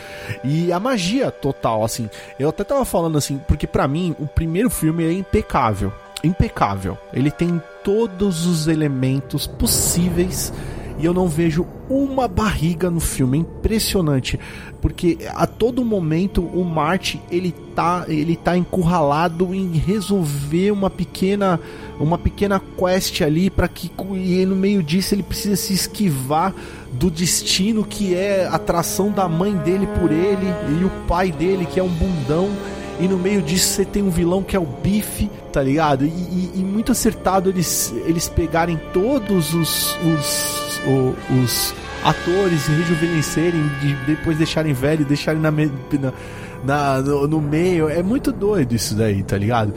[0.45, 2.09] E a magia total, assim.
[2.39, 5.93] Eu até tava falando assim, porque para mim o primeiro filme é impecável.
[6.23, 6.99] Impecável.
[7.13, 10.53] Ele tem todos os elementos possíveis
[11.01, 13.39] e eu não vejo uma barriga no filme.
[13.39, 14.39] É impressionante.
[14.83, 21.59] Porque a todo momento o Marty ele tá, ele tá encurralado em resolver uma pequena
[22.01, 26.55] uma pequena quest ali para que e no meio disso ele precisa se esquivar
[26.93, 30.47] do destino que é a atração da mãe dele por ele
[30.81, 32.51] e o pai dele que é um bundão
[33.01, 36.05] e no meio disso você tem um vilão que é o Biff, tá ligado?
[36.05, 42.73] E, e, e muito acertado eles, eles pegarem todos os, os, os, os atores e
[42.73, 46.13] rejuvenescerem, de depois deixarem velho, deixarem na, na,
[46.63, 47.89] na no, no, meio.
[47.89, 49.73] É muito doido isso daí, tá ligado?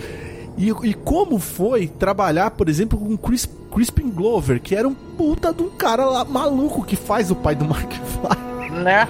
[0.57, 5.53] E, e como foi trabalhar, por exemplo, com Chris, Crispin Glover, que era um puta
[5.53, 9.07] de um cara lá maluco que faz o pai do Mark Fly né?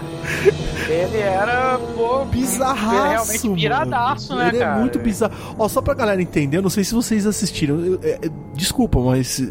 [0.87, 3.09] Ele era, pô, bizarraço.
[3.09, 4.75] realmente piradaço, né, ele cara?
[4.75, 5.33] é muito bizarro.
[5.57, 7.79] Ó, só pra galera entender, eu não sei se vocês assistiram.
[7.79, 9.41] Eu, é, é, desculpa, mas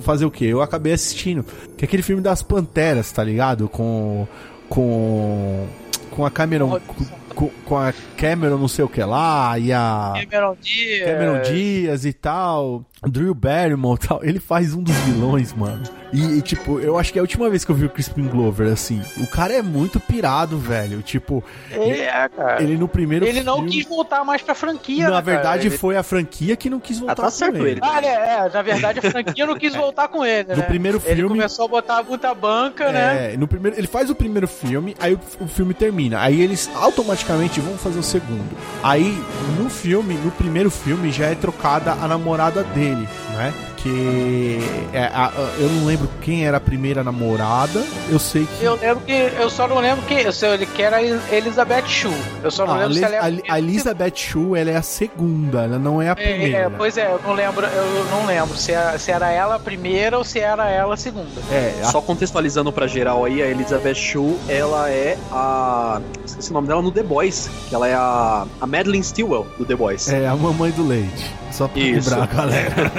[0.00, 0.44] fazer o quê?
[0.44, 1.44] Eu acabei assistindo.
[1.76, 3.68] Que é aquele filme das Panteras, tá ligado?
[3.68, 4.26] Com.
[4.68, 5.66] Com.
[6.10, 6.78] Com a Cameron.
[6.86, 10.12] Com, com, a Cameron não sei o que lá, e a.
[10.30, 11.04] Cameron Diaz.
[11.10, 12.84] Cameron Diaz e tal.
[13.08, 14.24] Drew Barrymore e tal.
[14.24, 15.82] Ele faz um dos vilões, mano.
[16.12, 18.28] E, e, tipo, eu acho que é a última vez que eu vi o Crispin
[18.28, 19.00] Glover, assim.
[19.18, 21.00] O cara é muito pirado, velho.
[21.02, 21.42] Tipo.
[21.70, 22.62] Ele é, cara.
[22.62, 25.78] Ele no primeiro Ele não quis voltar mais pra franquia, Na né, verdade, ele...
[25.78, 27.80] foi a franquia que não quis voltar ah, tá com certo ele.
[27.82, 30.62] Ah, é, é, na verdade, a franquia não quis voltar com ele, no né?
[30.62, 31.20] primeiro filme.
[31.20, 33.36] Ele começou a botar muita banca, é, né?
[33.36, 36.20] No primeiro, ele faz o primeiro filme, aí o, o filme termina.
[36.20, 38.56] Aí eles automaticamente vão fazer o segundo.
[38.82, 39.16] Aí,
[39.58, 43.52] no filme, no primeiro filme, já é trocada a namorada dele, né?
[43.82, 44.60] que
[44.92, 47.84] é, a, eu não lembro quem era a primeira namorada.
[48.08, 48.64] Eu sei que.
[48.64, 49.12] Eu lembro que.
[49.12, 50.14] Eu só não lembro que.
[50.14, 52.12] Eu sei que era Elizabeth Shue.
[52.42, 55.64] Eu só não, lembro se ela é a, a Elizabeth Shue ela é a segunda,
[55.64, 56.58] ela não é a primeira.
[56.58, 59.56] É, é, pois é, eu não lembro, eu não lembro se, era, se era ela
[59.56, 61.40] a primeira ou se era ela a segunda.
[61.50, 61.86] É, a...
[61.86, 66.00] só contextualizando pra geral aí, a Elizabeth Shue, ela é a.
[66.24, 69.64] Esqueci o nome dela no The Boys, que ela é a, a Madeline Stewell do
[69.64, 70.08] The Boys.
[70.08, 71.41] É, a mamãe do leite.
[71.52, 72.10] Só pra Isso.
[72.10, 72.92] lembrar, galera.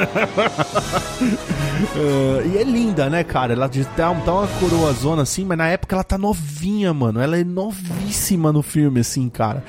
[1.95, 3.53] uh, e é linda, né, cara?
[3.53, 7.19] Ela tá, tá uma coroa zona assim, mas na época ela tá novinha, mano.
[7.19, 9.63] Ela é novíssima no filme, assim, cara.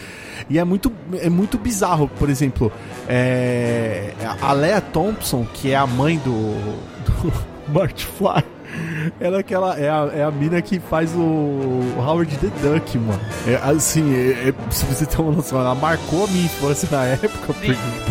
[0.50, 2.70] E é muito, é muito bizarro, por exemplo,
[3.08, 6.54] é, a Lea Thompson, que é a mãe do,
[7.04, 7.32] do
[7.72, 8.53] Marty Fly
[9.20, 9.78] ela é aquela.
[9.78, 13.20] É a, é a mina que faz o Howard the Duck, mano.
[13.46, 17.04] É, assim, é, é, se você tem uma noção, ela marcou a minha infância na
[17.04, 17.54] época por,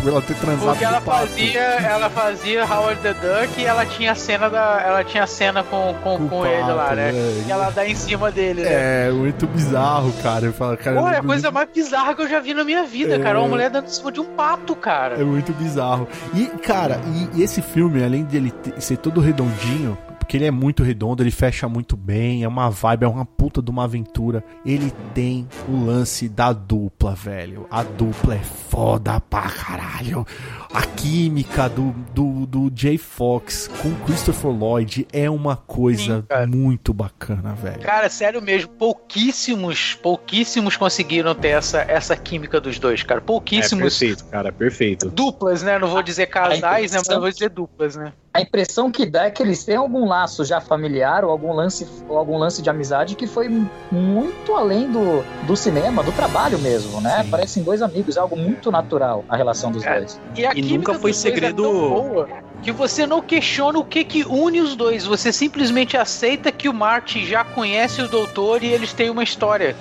[0.02, 0.70] por, ela ter transado.
[0.70, 4.82] Porque ela fazia, ela fazia Howard the Duck e ela tinha cena da.
[4.86, 7.10] Ela tinha cena com, com, com, com ele lá, né?
[7.10, 7.44] É.
[7.48, 9.08] E ela dá em cima dele, né?
[9.08, 10.46] É, muito bizarro, cara.
[10.46, 11.02] Eu falo, cara.
[11.02, 13.20] Pô, é a coisa mais bizarra que eu já vi na minha vida, é...
[13.20, 13.40] cara.
[13.40, 15.20] Uma mulher dando em cima de um pato, cara.
[15.20, 16.08] É muito bizarro.
[16.34, 17.00] E, cara,
[17.34, 21.32] e, e esse filme, além dele ser todo redondinho, porque ele é muito redondo, ele
[21.32, 24.42] fecha muito bem, é uma vibe, é uma puta de uma aventura.
[24.66, 27.68] Ele tem o lance da dupla, velho.
[27.70, 30.26] A dupla é foda pra caralho.
[30.74, 36.94] A química do, do, do Jay Fox com Christopher Lloyd é uma coisa Sim, muito
[36.94, 37.82] bacana, velho.
[37.82, 43.20] Cara, sério mesmo, pouquíssimos, pouquíssimos conseguiram ter essa, essa química dos dois, cara.
[43.20, 44.02] Pouquíssimos.
[44.02, 45.10] É perfeito, cara, perfeito.
[45.10, 45.78] Duplas, né?
[45.78, 47.02] Não vou dizer casais, né?
[47.06, 48.14] Mas vou dizer duplas, né?
[48.34, 51.88] A impressão que dá é que eles têm algum laço já familiar ou algum lance,
[52.10, 53.48] ou algum lance de amizade que foi
[53.92, 57.24] muito além do, do cinema, do trabalho mesmo, né?
[57.24, 57.30] Sim.
[57.30, 60.00] Parecem dois amigos, é algo muito natural a relação dos é.
[60.00, 60.20] dois.
[60.36, 62.28] E, e nunca foi é segredo.
[62.28, 66.68] É que você não questiona o que que une os dois, você simplesmente aceita que
[66.70, 69.76] o Marty já conhece o doutor e eles têm uma história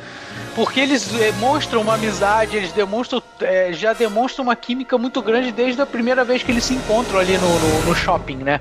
[0.54, 5.80] porque eles demonstram uma amizade, eles demonstram, é, já demonstram uma química muito grande desde
[5.80, 8.60] a primeira vez que eles se encontram ali no, no, no shopping, né?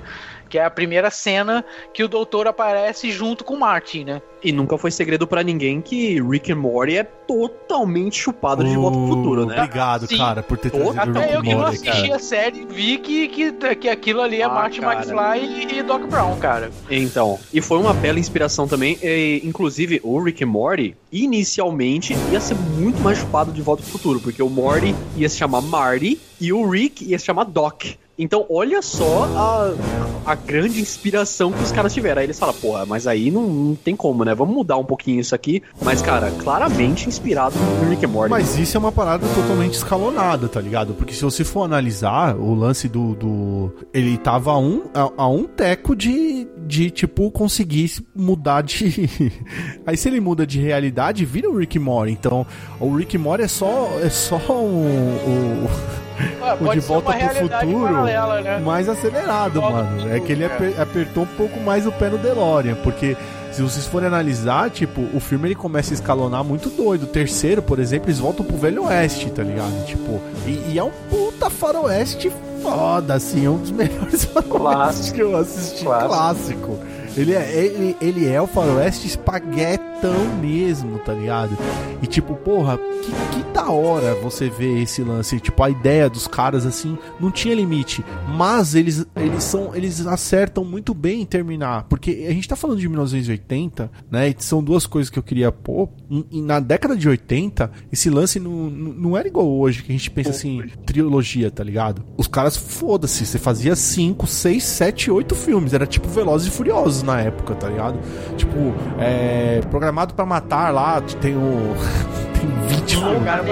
[0.51, 4.21] Que é a primeira cena que o doutor aparece junto com o Martin, né?
[4.43, 8.97] E nunca foi segredo para ninguém que Rick and Morty é totalmente chupado de Volta
[8.97, 9.55] pro Futuro, né?
[9.55, 10.17] Obrigado, Sim.
[10.17, 12.15] cara, por ter trazido Até Rick eu que não assisti cara.
[12.15, 15.05] a série vi que, que, que aquilo ali é ah, Martin cara.
[15.05, 16.69] McFly e Doc Brown, cara.
[16.89, 18.97] Então, e foi uma bela inspiração também.
[19.01, 23.91] E, inclusive, o Rick and Morty, inicialmente, ia ser muito mais chupado de Volta pro
[23.93, 27.85] Futuro, porque o Morty ia se chamar Marty e o Rick ia se chamar Doc.
[28.17, 32.19] Então, olha só a, a grande inspiração que os caras tiveram.
[32.19, 34.35] Aí eles falam, porra, mas aí não, não, tem como, né?
[34.35, 35.63] Vamos mudar um pouquinho isso aqui.
[35.81, 38.29] Mas, cara, claramente inspirado no Rick and Morty.
[38.29, 40.93] Mas isso é uma parada totalmente escalonada, tá ligado?
[40.93, 43.15] Porque se você for analisar o lance do.
[43.15, 49.09] do ele tava a um, a, a um teco de, de, tipo, conseguir mudar de.
[49.85, 52.11] aí se ele muda de realidade, vira o Rick and Morty.
[52.11, 52.45] Então,
[52.79, 53.89] o Rick and Morty é só.
[54.03, 54.75] É só o.
[54.75, 56.00] o
[56.41, 58.59] Ah, o De Volta pro Futuro né?
[58.59, 60.09] mais acelerado, mano.
[60.09, 63.15] É que ele apertou um pouco mais o pé no DeLorean, porque
[63.51, 67.03] se vocês forem analisar, tipo, o filme ele começa a escalonar muito doido.
[67.03, 69.85] O terceiro, por exemplo, eles voltam pro Velho Oeste, tá ligado?
[69.85, 75.21] Tipo, e, e é um puta faroeste foda, assim, é um dos melhores faroestes que
[75.21, 76.09] eu assisti clássico.
[76.09, 76.79] clássico.
[77.15, 81.57] Ele é, ele, ele é o faroeste espaguetão mesmo, tá ligado?
[82.01, 85.39] E tipo, porra, que, que da hora você ver esse lance.
[85.39, 88.03] Tipo, a ideia dos caras, assim, não tinha limite.
[88.27, 89.75] Mas eles, eles são.
[89.75, 91.83] Eles acertam muito bem em terminar.
[91.83, 94.29] Porque a gente tá falando de 1980, né?
[94.29, 95.89] E são duas coisas que eu queria pôr.
[96.31, 100.09] E, na década de 80, esse lance não, não era igual hoje, que a gente
[100.09, 102.03] pensa assim, trilogia, tá ligado?
[102.17, 105.73] Os caras, foda-se, você fazia 5, 6, 7, 8 filmes.
[105.73, 107.99] Era tipo Velozes e Furiosos na época, tá ligado?
[108.37, 111.75] Tipo, é, programado para matar lá, tem o.
[112.41, 113.23] tem 20 filmes.
[113.23, 113.43] Cara,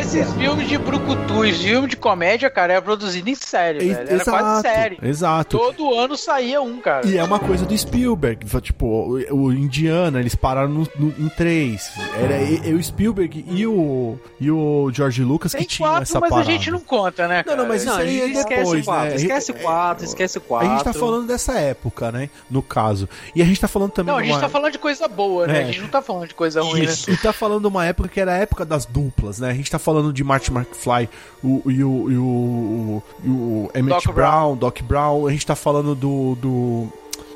[0.00, 3.92] esses filmes de brucutu, esses filmes de comédia, cara, é produzido em série, velho.
[3.92, 4.98] Era exato, quase série.
[5.02, 5.58] Exato.
[5.58, 7.06] Todo ano saía um, cara.
[7.06, 8.46] E é uma coisa do Spielberg.
[8.60, 11.92] Tipo, o, o Indiana, eles pararam no, no, em três.
[12.20, 16.30] Era e, o Spielberg e o, e o George Lucas tem que tinham essa mas
[16.30, 16.36] parada.
[16.36, 17.42] mas a gente não conta, né?
[17.42, 17.56] Cara?
[17.56, 19.16] Não, não, mas não, isso aí é depois, quatro, né?
[19.16, 20.68] Esquece quatro, esquece quatro.
[20.68, 22.28] A gente tá falando dessa época, né?
[22.50, 23.08] no caso.
[23.34, 24.12] E a gente tá falando também.
[24.12, 24.40] Não, a gente uma...
[24.40, 25.60] tá falando de coisa boa, né?
[25.60, 25.62] É.
[25.62, 27.10] A gente não tá falando de coisa ruim, Isso.
[27.10, 27.16] né?
[27.16, 29.50] E tá falando de uma época que era a época das duplas, né?
[29.50, 31.08] A gente tá falando de Martin McFly
[31.42, 35.26] o, e o, e o, e o Emmett Doc Brown, Brown, Doc Brown.
[35.26, 36.36] A gente tá falando do.
[36.36, 36.88] do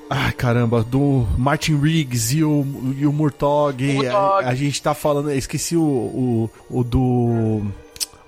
[0.09, 2.65] Ai, caramba, do Martin Riggs e o,
[2.97, 4.07] e o Murtog.
[4.07, 5.31] A, a, gente tá falando.
[5.33, 7.67] Esqueci o, o, o do.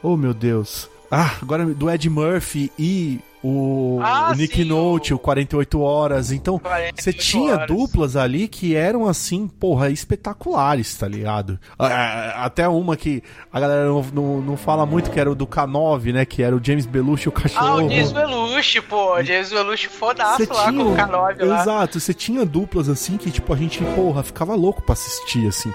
[0.03, 0.89] Oh, meu Deus.
[1.11, 6.33] Ah, agora do Ed Murphy e o, ah, o Nick sim, Note, o 48 Horas.
[6.33, 6.61] Então,
[6.95, 7.67] você tinha horas.
[7.69, 11.59] duplas ali que eram assim, porra, espetaculares, tá ligado?
[11.79, 13.23] Até uma que
[13.53, 16.25] a galera não, não, não fala muito, que era o do K9, né?
[16.25, 17.67] Que era o James Belushi e o cachorro.
[17.67, 19.23] Ah, o James Belushi, pô.
[19.23, 21.61] James Belushi fodaço lá tinha, com o K9 lá.
[21.61, 25.73] Exato, você tinha duplas assim que, tipo, a gente, porra, ficava louco pra assistir, assim.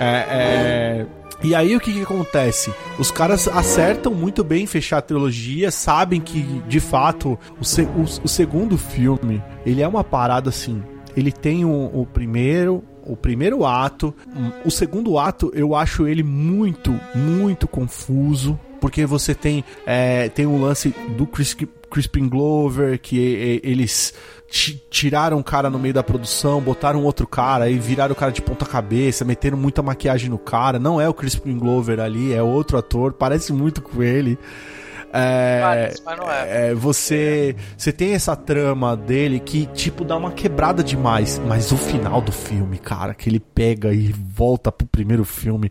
[0.00, 1.06] É.
[1.06, 1.06] é
[1.44, 2.72] e aí o que, que, acontece?
[2.98, 8.02] Os caras acertam muito bem fechar a trilogia, sabem que de fato o, se, o,
[8.24, 10.82] o segundo filme ele é uma parada assim.
[11.16, 14.14] Ele tem o, o primeiro, o primeiro ato.
[14.64, 18.58] O segundo ato eu acho ele muito, muito confuso.
[18.80, 21.56] Porque você tem, é, tem um lance do Chris,
[21.90, 24.12] Crispin Glover, que eles
[24.88, 28.40] tiraram o cara no meio da produção, botaram outro cara e viraram o cara de
[28.40, 30.78] ponta cabeça, meteram muita maquiagem no cara.
[30.78, 34.38] Não é o Crispin Glover ali, é outro ator, parece muito com ele.
[35.16, 36.70] É, Parece, mas não é.
[36.70, 36.74] é.
[36.74, 41.40] você, você tem essa trama dele que, tipo, dá uma quebrada demais.
[41.46, 45.70] Mas o final do filme, cara, que ele pega e volta pro primeiro filme.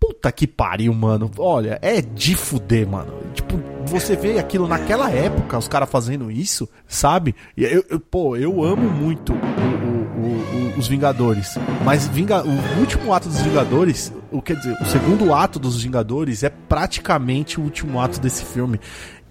[0.00, 1.30] Puta que pariu, mano.
[1.36, 3.12] Olha, é de fuder, mano.
[3.34, 7.34] Tipo, você vê aquilo naquela época, os caras fazendo isso, sabe?
[7.54, 11.58] E eu, eu, pô, eu amo muito o, o, o, os Vingadores.
[11.84, 16.42] Mas Vinga, o último ato dos Vingadores, o quer dizer, o segundo ato dos Vingadores
[16.42, 18.80] é praticamente o último ato desse filme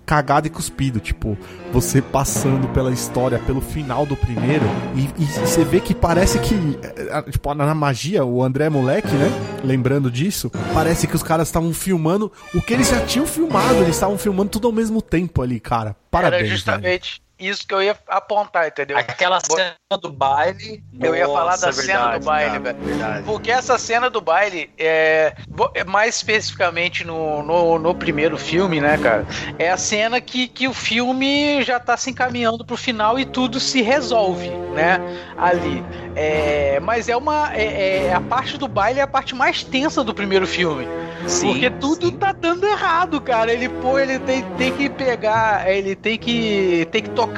[0.09, 1.37] cagado e cuspido, tipo,
[1.71, 6.55] você passando pela história, pelo final do primeiro, e, e você vê que parece que,
[6.81, 9.29] é, é, tipo, na magia, o André Moleque, né?
[9.63, 13.89] Lembrando disso, parece que os caras estavam filmando o que eles já tinham filmado, eles
[13.89, 15.95] estavam filmando tudo ao mesmo tempo ali, cara.
[16.09, 16.41] Parabéns.
[16.41, 17.21] Era justamente.
[17.21, 18.97] Velho isso que eu ia apontar, entendeu?
[18.97, 20.83] Aquela cena do baile.
[20.99, 22.77] Eu ia falar da verdade, cena do baile, velho.
[23.25, 25.33] Porque essa cena do baile, é,
[25.73, 29.25] é, mais especificamente no, no, no, primeiro filme, né, cara?
[29.57, 33.59] É a cena que, que o filme já tá se encaminhando pro final e tudo
[33.59, 34.99] se resolve, né?
[35.37, 35.83] Ali.
[36.15, 37.55] É, mas é uma.
[37.55, 40.85] É, é, a parte do baile é a parte mais tensa do primeiro filme.
[41.27, 42.17] Sim, porque tudo sim.
[42.17, 43.51] tá dando errado, cara.
[43.51, 45.69] Ele, pô, ele tem, tem que pegar.
[45.69, 46.87] Ele tem que.
[46.91, 47.28] tem que tocar,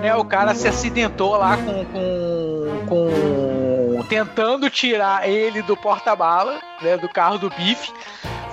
[0.00, 0.14] né?
[0.14, 1.84] O cara se acidentou lá com.
[1.86, 6.96] com, com tentando tirar ele do porta-bala, né?
[6.96, 7.90] Do carro do bife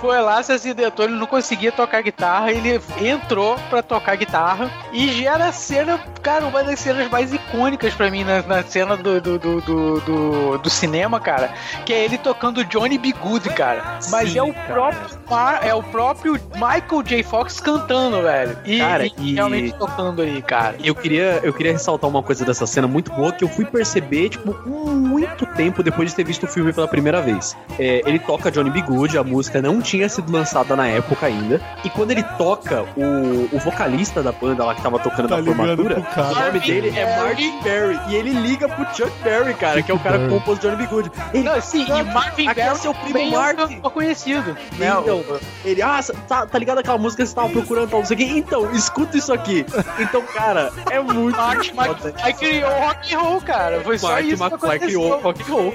[0.00, 5.08] foi lá, se acidentou, ele não conseguia tocar guitarra, ele entrou pra tocar guitarra e
[5.08, 9.20] gera a cena, cara, uma das cenas mais icônicas pra mim na, na cena do
[9.20, 11.52] do, do, do, do, cinema, cara,
[11.84, 13.12] que é ele tocando Johnny B.
[13.12, 13.98] Good, cara.
[14.10, 14.66] Mas Sim, é o cara.
[14.66, 15.20] próprio
[15.62, 17.22] é o próprio Michael J.
[17.22, 18.56] Fox cantando, velho.
[18.64, 20.76] E, cara, e, e realmente tocando aí, cara.
[20.82, 24.30] Eu queria, eu queria ressaltar uma coisa dessa cena muito boa que eu fui perceber,
[24.30, 27.56] tipo, muito tempo depois de ter visto o filme pela primeira vez.
[27.78, 28.82] É, ele toca Johnny B.
[28.82, 31.60] Good, a música não tinha sido lançada na época ainda.
[31.84, 35.44] E quando ele toca, o, o vocalista da banda lá que tava tocando Tá na
[35.44, 38.00] formatura, o nome dele é Martin Berry.
[38.08, 40.38] E ele liga pro Chuck Berry, cara, que é o cara que Berry.
[40.38, 40.86] compôs Johnny B.
[40.86, 41.10] Good.
[41.34, 43.74] Ele, Não, sim, e Marvin aqui é Berry seu primo é um Martin.
[43.76, 44.56] cantor conhecido.
[44.78, 44.88] Né?
[45.00, 45.24] Então,
[45.64, 48.18] ele, ah, tá, tá ligado aquela música que você tava procurando, tal, não sei o
[48.18, 48.24] quê?
[48.26, 49.64] Então, escuta isso aqui.
[49.98, 52.08] Então, cara, é muito Martin foda.
[52.10, 53.80] McFly criou o rock and roll, cara.
[53.82, 55.74] Foi só Martin isso que McFly criou rock and roll.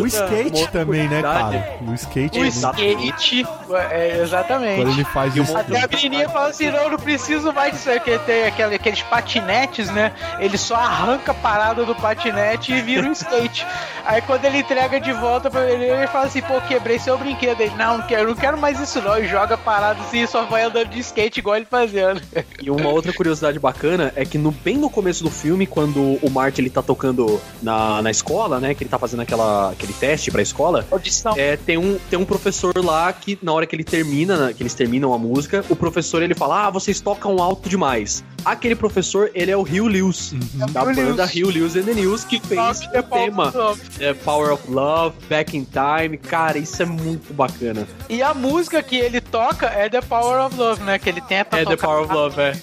[0.00, 1.78] O skate também, né, cara?
[1.86, 2.48] O skate O é
[2.94, 3.46] Skate,
[3.90, 4.76] é, exatamente.
[4.82, 5.56] Quando ele faz isso.
[5.56, 8.18] Até a menininha fala assim, não, não preciso mais disso aqui.
[8.20, 10.12] Tem aquele- aqueles patinetes, né?
[10.38, 13.66] Ele só arranca a parada do patinete e vira um skate.
[14.04, 17.60] Aí quando ele entrega de volta pra ele, ele fala assim, pô, quebrei seu brinquedo.
[17.60, 19.18] Ele, não, não quero, não quero mais isso não.
[19.18, 22.20] E joga a parada assim e só vai andando de skate igual ele fazendo.
[22.60, 26.30] E uma outra curiosidade bacana é que no, bem no começo do filme, quando o
[26.30, 28.74] Martin ele tá tocando na, na escola, né?
[28.74, 31.34] Que ele tá fazendo aquela, aquele teste pra escola, Audição.
[31.36, 34.62] é, tem, um, tem um professor lá que, na hora que ele termina, né, que
[34.62, 38.24] eles terminam a música, o professor ele fala: Ah, vocês tocam alto demais.
[38.44, 40.34] Aquele professor, ele é o Hugh Lewis,
[40.72, 41.34] da Hugh banda Lewis.
[41.34, 43.52] Hugh Lewis and the News, que fez o tema.
[44.00, 46.16] É, Power of Love, Back in Time.
[46.18, 47.86] Cara, isso é muito bacana.
[48.08, 50.98] E a música que ele toca é The Power of Love, né?
[50.98, 51.86] Que ele tenta É The tocar.
[51.86, 52.56] Power of Love, é.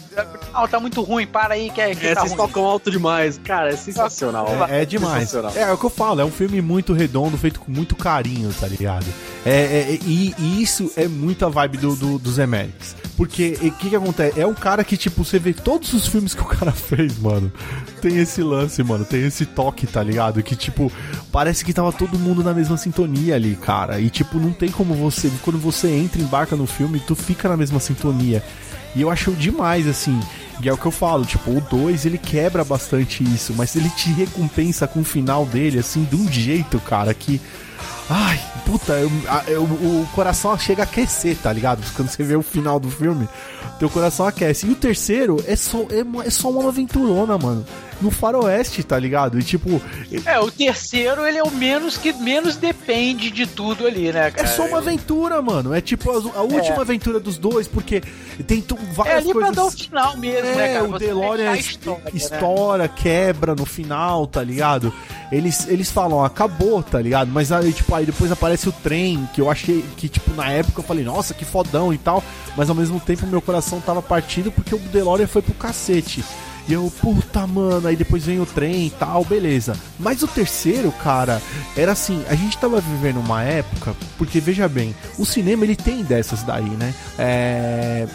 [0.54, 2.48] Não, tá muito ruim, para aí que, é- que É, tá vocês ruim.
[2.48, 3.40] tocam alto demais.
[3.44, 4.48] Cara, é sensacional.
[4.70, 5.30] É, é demais.
[5.30, 5.54] Sensacional.
[5.56, 8.54] É, é o que eu falo, é um filme muito redondo, feito com muito carinho,
[8.60, 9.06] tá ligado?
[9.46, 12.96] É, é- é- e, e isso é muito a vibe do, do, do Zemeckis.
[13.20, 14.40] Porque o que, que acontece?
[14.40, 17.52] É um cara que, tipo, você vê todos os filmes que o cara fez, mano.
[18.02, 19.04] Tem esse lance, mano.
[19.04, 20.42] Tem esse toque, tá ligado?
[20.42, 20.90] Que, tipo,
[21.30, 24.00] parece que tava todo mundo na mesma sintonia ali, cara.
[24.00, 25.30] E, tipo, não tem como você.
[25.44, 28.42] Quando você entra, embarca no filme, tu fica na mesma sintonia.
[28.96, 30.18] E eu acho demais, assim.
[30.64, 33.90] E é o que eu falo, tipo, o 2 ele quebra bastante isso, mas ele
[33.90, 37.42] te recompensa com o final dele, assim, de um jeito, cara, que.
[38.10, 39.12] Ai, puta, eu-
[39.48, 41.84] eu- o coração chega a aquecer, tá ligado?
[41.96, 43.30] Quando você vê o final do filme,
[43.78, 44.66] teu coração aquece.
[44.66, 47.64] E o terceiro é só, é, é só uma aventurona, mano.
[48.02, 49.38] No faroeste, tá ligado?
[49.40, 49.82] E tipo,
[50.26, 54.32] É, o terceiro, ele é o menos que menos depende de tudo ali, né, é
[54.32, 54.48] cara?
[54.48, 55.74] só uma aventura, mano.
[55.74, 58.02] É tipo a, a última aventura dos dois, porque
[58.48, 59.56] tem tu- É várias ali pra coisas.
[59.56, 60.86] dar o final mesmo, né, É, cara?
[60.86, 62.12] o Você DeLorean história, né?
[62.14, 64.94] estoura, quebra no final, tá ligado?
[65.32, 67.30] Eles, eles falam, acabou, tá ligado?
[67.32, 70.80] Mas aí, tipo, aí depois aparece o trem, que eu achei que, tipo, na época
[70.80, 72.24] eu falei, nossa, que fodão e tal.
[72.58, 76.24] Mas ao mesmo tempo meu coração tava partido porque o DeLorean foi pro cacete.
[76.70, 79.76] E eu, puta, mano, aí depois vem o trem e tal, beleza.
[79.98, 81.42] Mas o terceiro, cara,
[81.76, 86.04] era assim, a gente tava vivendo uma época, porque veja bem, o cinema ele tem
[86.04, 86.94] dessas daí, né?
[87.18, 88.08] É.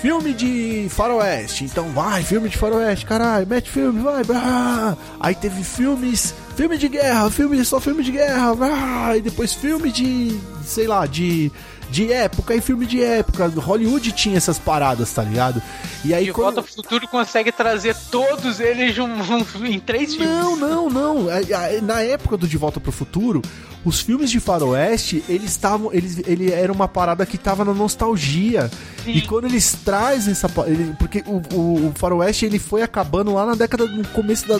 [0.00, 4.96] Filme de faroeste, então vai, filme de faroeste, caralho, mete filme, vai, brá.
[5.18, 9.16] Aí teve filmes, filme de guerra, filme só filme de guerra, brá.
[9.16, 11.50] E depois filme de, sei lá, de
[11.90, 13.46] de época e filme de época.
[13.48, 15.62] Hollywood tinha essas paradas, tá ligado?
[16.04, 20.14] E aí De quando- Volta ao Futuro consegue trazer todos eles um- um- em três
[20.14, 20.28] filmes.
[20.34, 21.30] Não, não, não.
[21.30, 21.42] É,
[21.76, 23.40] é, Na época do De Volta pro Futuro,
[23.86, 25.92] os filmes de faroeste, eles estavam.
[25.92, 28.68] Eles, ele era uma parada que tava na nostalgia.
[29.06, 30.48] E quando eles trazem essa.
[30.66, 33.86] ele- porque o, o, o faroeste ele foi acabando lá na década.
[33.86, 34.58] No começo da.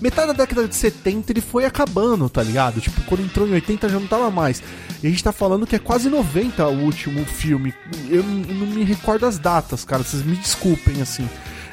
[0.00, 2.80] Metade da década de 70 ele foi acabando, tá ligado?
[2.80, 4.62] Tipo, quando entrou em 80 já não tava mais.
[5.02, 7.72] E a gente tá falando que é quase 90 o último filme.
[8.08, 10.02] Eu n- não me recordo as datas, cara.
[10.02, 11.28] Vocês me desculpem, assim.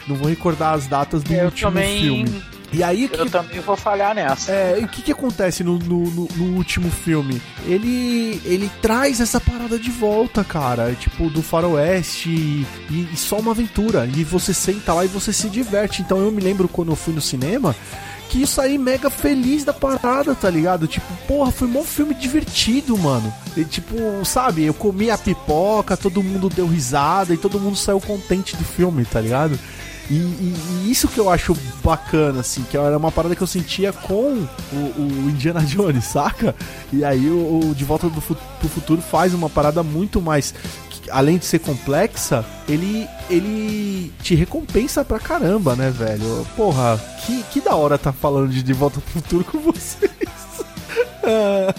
[0.08, 2.44] Não vou recordar as datas do Eu último também- filme.
[2.74, 4.52] E aí, Eu que, também vou falhar nessa.
[4.52, 7.42] é, e o que, que acontece no, no, no- no último filme?
[7.66, 10.94] Ele ele traz essa parada de volta, cara.
[11.00, 12.66] Tipo, do faroeste e,
[13.14, 14.10] e só uma aventura.
[14.16, 16.02] E você senta lá e você se diverte.
[16.02, 17.76] Então eu me lembro quando eu fui no cinema
[18.30, 20.88] que eu saí mega feliz da parada, tá ligado?
[20.88, 23.32] Tipo, porra, foi um filme divertido, mano.
[23.56, 23.96] E, tipo,
[24.26, 28.64] sabe, eu comi a pipoca, todo mundo deu risada e todo mundo saiu contente do
[28.64, 29.60] filme, tá ligado?
[30.10, 33.48] E, e- e isso que eu acho bacana, assim, que era uma parada que eu
[33.48, 36.54] sentia com o, o Indiana Jones, saca?
[36.92, 40.54] E aí o, o De Volta do Fu- pro Futuro faz uma parada muito mais.
[40.90, 46.46] que, além de ser complexa, ele, ele te recompensa pra caramba, né, velho?
[46.56, 50.12] Porra, que, que da hora tá falando de De Volta pro Futuro com vocês.
[51.26, 51.74] Ah,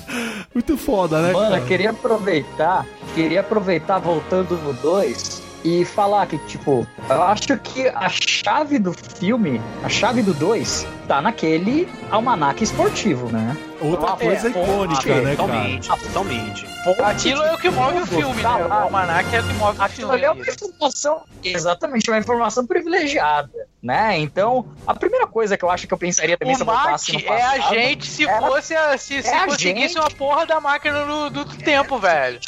[0.54, 1.32] muito foda, né?
[1.32, 1.60] Mano, cara?
[1.60, 7.88] eu queria aproveitar, queria aproveitar voltando no 2 e falar que, tipo, eu acho que
[7.88, 13.56] a chave do filme, a chave do 2, tá naquele almanaque esportivo, né?
[13.80, 15.36] Outra coisa É, icônica, é, né, cara?
[15.36, 16.66] Totalmente, totalmente.
[17.02, 18.64] Aquilo é o que move o filme, tá né?
[18.64, 18.82] O lá.
[18.82, 20.14] almanac é o que move o Aquilo filme.
[20.14, 23.50] ali é uma informação, exatamente, uma informação privilegiada.
[23.82, 24.18] né?
[24.18, 27.12] Então, a primeira coisa que eu acho que eu pensaria também o se eu voltasse
[27.12, 30.60] no passado, é a gente se fosse a, se, se é conseguisse uma porra da
[30.60, 32.38] máquina do, do tempo, velho.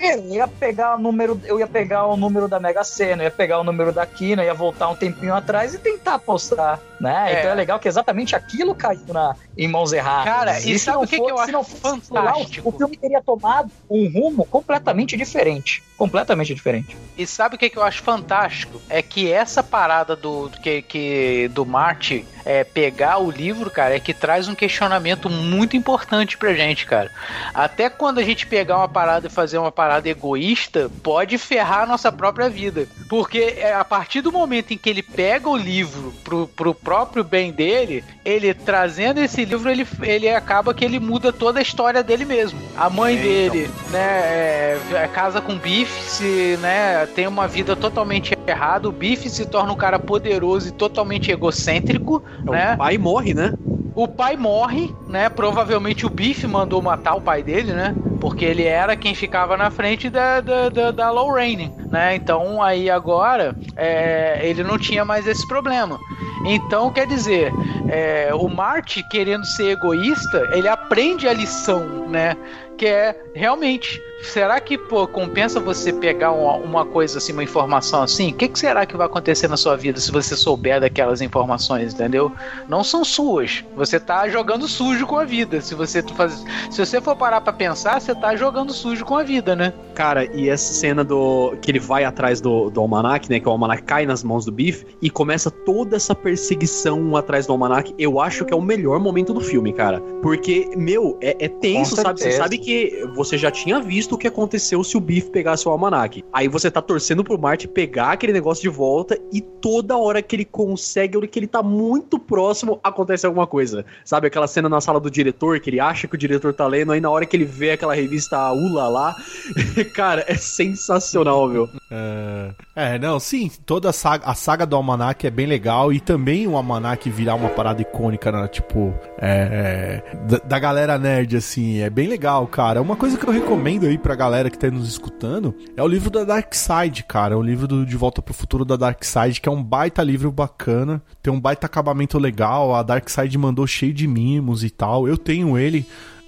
[0.00, 3.60] Eu ia pegar o número, eu ia pegar o número da Mega Sena, ia pegar
[3.60, 7.32] o número da Kina, ia voltar um tempinho atrás e tentar apostar, né?
[7.32, 7.38] É.
[7.38, 10.24] Então é legal que exatamente aquilo caiu na, em mãos erradas.
[10.24, 12.14] Cara, e, e sabe o que, que eu acho fantástico?
[12.14, 15.82] Lá, o filme teria tomado um rumo completamente diferente.
[15.96, 16.96] Completamente diferente.
[17.16, 18.80] E sabe o que, que eu acho fantástico?
[18.88, 24.00] É que essa parada do que, que do Marty é, pegar o livro, cara, é
[24.00, 27.10] que traz um questionamento muito importante pra gente, cara.
[27.52, 31.86] Até quando a gente pegar uma parada e fazer uma parada egoísta, pode ferrar a
[31.86, 32.86] nossa própria vida.
[33.08, 37.24] Porque é, a partir do momento em que ele pega o livro pro, pro próprio
[37.24, 42.02] bem dele, ele trazendo esse livro, ele, ele acaba que ele muda toda a história
[42.02, 42.60] dele mesmo.
[42.76, 43.90] A mãe é, dele, então.
[43.90, 49.28] né, é, é casa com Biff, se, né, tem uma vida totalmente errada, o Biff
[49.28, 52.74] se torna um cara poderoso e totalmente egocêntrico, é, né?
[52.74, 53.52] O pai morre, né?
[53.94, 55.28] O pai morre, né?
[55.28, 57.94] Provavelmente o Biff mandou matar o pai dele, né?
[58.20, 62.14] Porque ele era quem ficava na frente da, da, da, da Lorraine, né?
[62.14, 65.98] Então aí agora é, ele não tinha mais esse problema.
[66.44, 67.52] Então, quer dizer,
[67.88, 72.36] é, o Marty, querendo ser egoísta, ele aprende a lição, né?
[72.78, 78.02] Que é realmente será que, pô, compensa você pegar uma, uma coisa assim, uma informação
[78.02, 78.30] assim?
[78.30, 81.94] O que, que, será que vai acontecer na sua vida se você souber daquelas informações,
[81.94, 82.32] entendeu?
[82.68, 83.64] Não são suas.
[83.74, 85.60] Você tá jogando sujo com a vida.
[85.60, 89.24] Se você faz, se você for parar para pensar, você tá jogando sujo com a
[89.24, 89.72] vida, né?
[89.92, 93.50] Cara, e essa cena do que ele vai atrás do, do almanac, né, que o
[93.50, 98.20] almanac cai nas mãos do Biff e começa toda essa perseguição atrás do almanac, eu
[98.20, 100.00] acho que é o melhor momento do filme, cara.
[100.22, 102.20] Porque, meu, é, é tenso, sabe?
[102.20, 105.72] Você sabe que você já tinha visto o que aconteceu se o Biff pegasse o
[105.72, 106.22] almanac.
[106.32, 110.36] Aí você tá torcendo pro Marty pegar aquele negócio de volta e toda hora que
[110.36, 113.84] ele consegue, hora que ele tá muito próximo, acontece alguma coisa.
[114.04, 116.92] Sabe aquela cena na sala do diretor, que ele acha que o diretor tá lendo,
[116.92, 119.16] aí na hora que ele vê aquela revista Ula lá,
[119.94, 121.68] cara, é sensacional, meu.
[121.90, 126.00] É, é, não, sim, toda a saga, a saga do almanac é bem legal e
[126.00, 128.46] também o almanac virar uma parada icônica, né?
[128.48, 132.80] tipo, é, é, da, da galera nerd, assim, é bem legal, cara.
[132.80, 136.10] Uma coisa que eu recomendo aí pra galera que tá nos escutando é o livro
[136.10, 137.34] da Dark Side, cara.
[137.34, 140.02] É o livro do De Volta pro Futuro da Dark Side, que é um baita
[140.02, 141.02] livro bacana.
[141.22, 142.74] Tem um baita acabamento legal.
[142.74, 145.08] A Dark Side mandou cheio de mimos e tal.
[145.08, 145.86] Eu tenho ele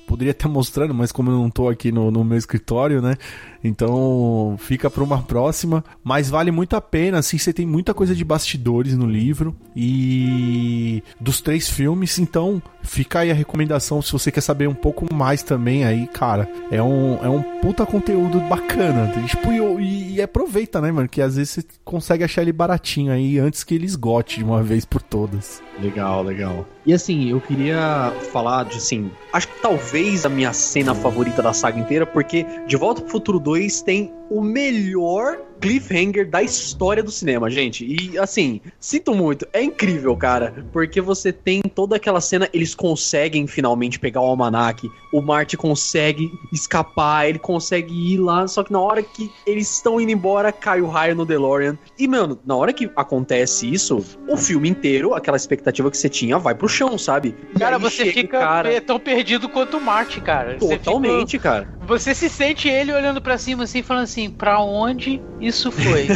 [0.08, 3.16] poderia estar mostrando, mas como eu não tô aqui no, no meu escritório, né?
[3.62, 5.84] Então fica para uma próxima.
[6.02, 11.02] Mas vale muito a pena, assim, você tem muita coisa de bastidores no livro e
[11.20, 12.18] dos três filmes.
[12.18, 16.48] Então fica aí a recomendação se você quer saber um pouco mais também aí, cara.
[16.70, 19.12] É um, é um puta conteúdo bacana.
[19.26, 21.08] Tipo, e, e aproveita, né, mano?
[21.08, 24.62] Que às vezes você consegue achar ele baratinho aí antes que ele esgote de uma
[24.62, 25.62] vez por todas.
[25.80, 26.66] Legal, legal.
[26.84, 31.52] E assim, eu queria falar de assim, acho que talvez a minha cena favorita da
[31.52, 37.10] saga inteira, porque De Volta pro Futuro 2 tem o melhor cliffhanger da história do
[37.10, 37.84] cinema, gente.
[37.84, 43.46] E assim, sinto muito, é incrível, cara, porque você tem toda aquela cena, eles conseguem
[43.46, 48.80] finalmente pegar o almanac, o Marty consegue escapar, ele consegue ir lá, só que na
[48.80, 51.76] hora que eles estão indo embora, cai o raio no DeLorean.
[51.98, 56.38] E mano, na hora que acontece isso, o filme inteiro, aquela expectativa que você tinha,
[56.38, 57.34] vai pro chão, sabe?
[57.54, 58.80] E cara, você fica cara...
[58.80, 60.56] tão perdido quanto o Marty, cara.
[60.56, 61.50] Totalmente, fica...
[61.50, 61.78] cara.
[61.86, 66.06] Você se sente ele olhando para cima assim, falando assim, pra onde isso foi?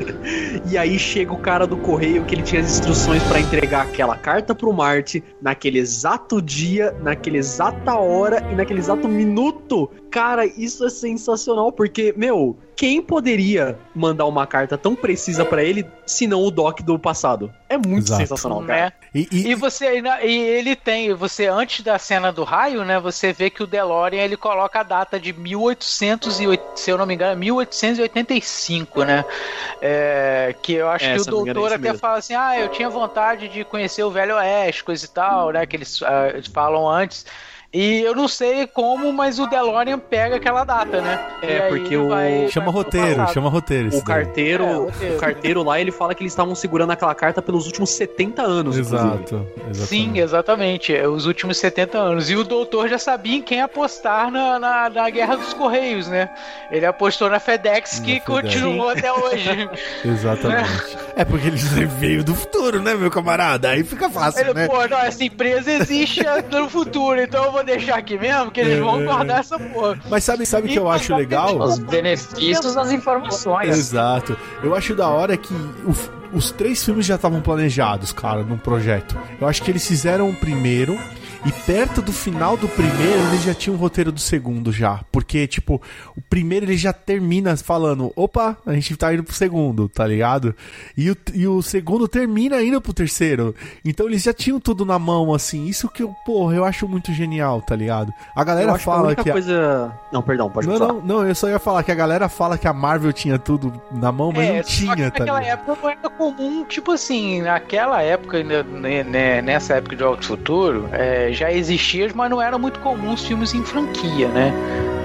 [0.70, 4.16] e aí chega o cara do correio que ele tinha as instruções para entregar aquela
[4.16, 9.90] carta pro Marte naquele exato dia, naquela exata hora e naquele exato minuto.
[10.10, 15.86] Cara, isso é sensacional porque, meu, quem poderia mandar uma carta tão precisa para ele
[16.04, 17.50] se não o Doc do passado?
[17.70, 18.20] É muito Exato.
[18.20, 18.78] sensacional, cara.
[18.78, 18.92] É.
[19.14, 23.32] E, e, e, você e ele tem, você antes da cena do raio, né, você
[23.32, 27.40] vê que o DeLorean ele coloca a data de 1808, se eu não me engano,
[27.40, 29.24] 1885, né?
[29.80, 31.98] É, que eu acho é, que o doutor até mesmo.
[31.98, 35.64] fala assim: "Ah, eu tinha vontade de conhecer o Velho Oeste, coisa e tal", né,
[35.64, 36.06] que eles uh,
[36.52, 37.24] falam antes.
[37.72, 41.20] E eu não sei como, mas o DeLorean pega aquela data, né?
[41.42, 42.08] É, porque o.
[42.08, 43.96] Vai, chama vai roteiro, chama roteiro.
[43.96, 45.14] O carteiro, é, roteiro.
[45.14, 48.78] o carteiro lá, ele fala que eles estavam segurando aquela carta pelos últimos 70 anos.
[48.78, 49.46] Exato.
[49.72, 50.94] Sim, exatamente.
[50.94, 52.30] É, os últimos 70 anos.
[52.30, 56.30] E o doutor já sabia em quem apostar na, na, na Guerra dos Correios, né?
[56.70, 58.24] Ele apostou na FedEx, que FedEx.
[58.24, 59.68] continuou até hoje.
[60.04, 60.96] exatamente.
[61.14, 61.22] É.
[61.22, 63.70] é porque ele veio do futuro, né, meu camarada?
[63.70, 64.66] Aí fica fácil, ele, né?
[64.66, 68.78] Pô, não, essa empresa existe no futuro, então eu vou deixar aqui mesmo, que eles
[68.78, 69.04] vão é.
[69.04, 69.98] guardar essa porra.
[70.08, 71.58] Mas sabe, sabe o que eu acho legal?
[71.58, 73.76] Os benefícios das informações.
[73.76, 74.36] Exato.
[74.62, 75.94] Eu acho da hora que o,
[76.32, 79.16] os três filmes já estavam planejados, cara, num projeto.
[79.40, 80.98] Eu acho que eles fizeram o primeiro
[81.46, 85.00] e perto do final do primeiro, eles já tinham o roteiro do segundo já.
[85.12, 85.80] Porque, tipo,
[86.16, 90.56] o primeiro ele já termina falando: opa, a gente tá indo pro segundo, tá ligado?
[90.96, 93.54] E o, e o segundo termina indo pro terceiro.
[93.84, 95.66] Então eles já tinham tudo na mão, assim.
[95.66, 98.12] Isso que eu, porra, eu acho muito genial, tá ligado?
[98.34, 99.30] A galera fala que.
[99.30, 99.32] A...
[99.32, 99.92] coisa.
[100.12, 100.92] Não, perdão, pode não, falar.
[100.94, 103.72] Não, não, eu só ia falar que a galera fala que a Marvel tinha tudo
[103.92, 108.02] na mão, mas é, não tinha, tá Naquela época não era comum, tipo assim, naquela
[108.02, 112.80] época, né, né, nessa época de Alto Futuro, é, já existia, mas não era muito
[112.80, 114.52] comum os filmes em franquia, né?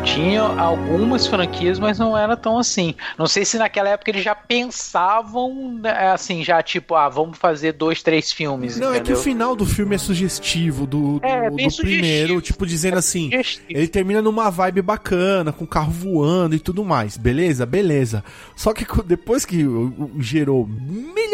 [0.03, 2.95] Tinha algumas franquias, mas não era tão assim.
[3.17, 7.73] Não sei se naquela época eles já pensavam, né, assim, já tipo, ah, vamos fazer
[7.73, 8.77] dois, três filmes.
[8.77, 9.01] Não, entendeu?
[9.01, 12.95] é que o final do filme é sugestivo do, do, é, do primeiro, tipo, dizendo
[12.95, 13.65] é assim, sugestivo.
[13.69, 17.15] ele termina numa vibe bacana, com o carro voando e tudo mais.
[17.15, 17.65] Beleza?
[17.65, 18.23] Beleza.
[18.55, 19.65] Só que depois que
[20.19, 21.31] gerou milhões,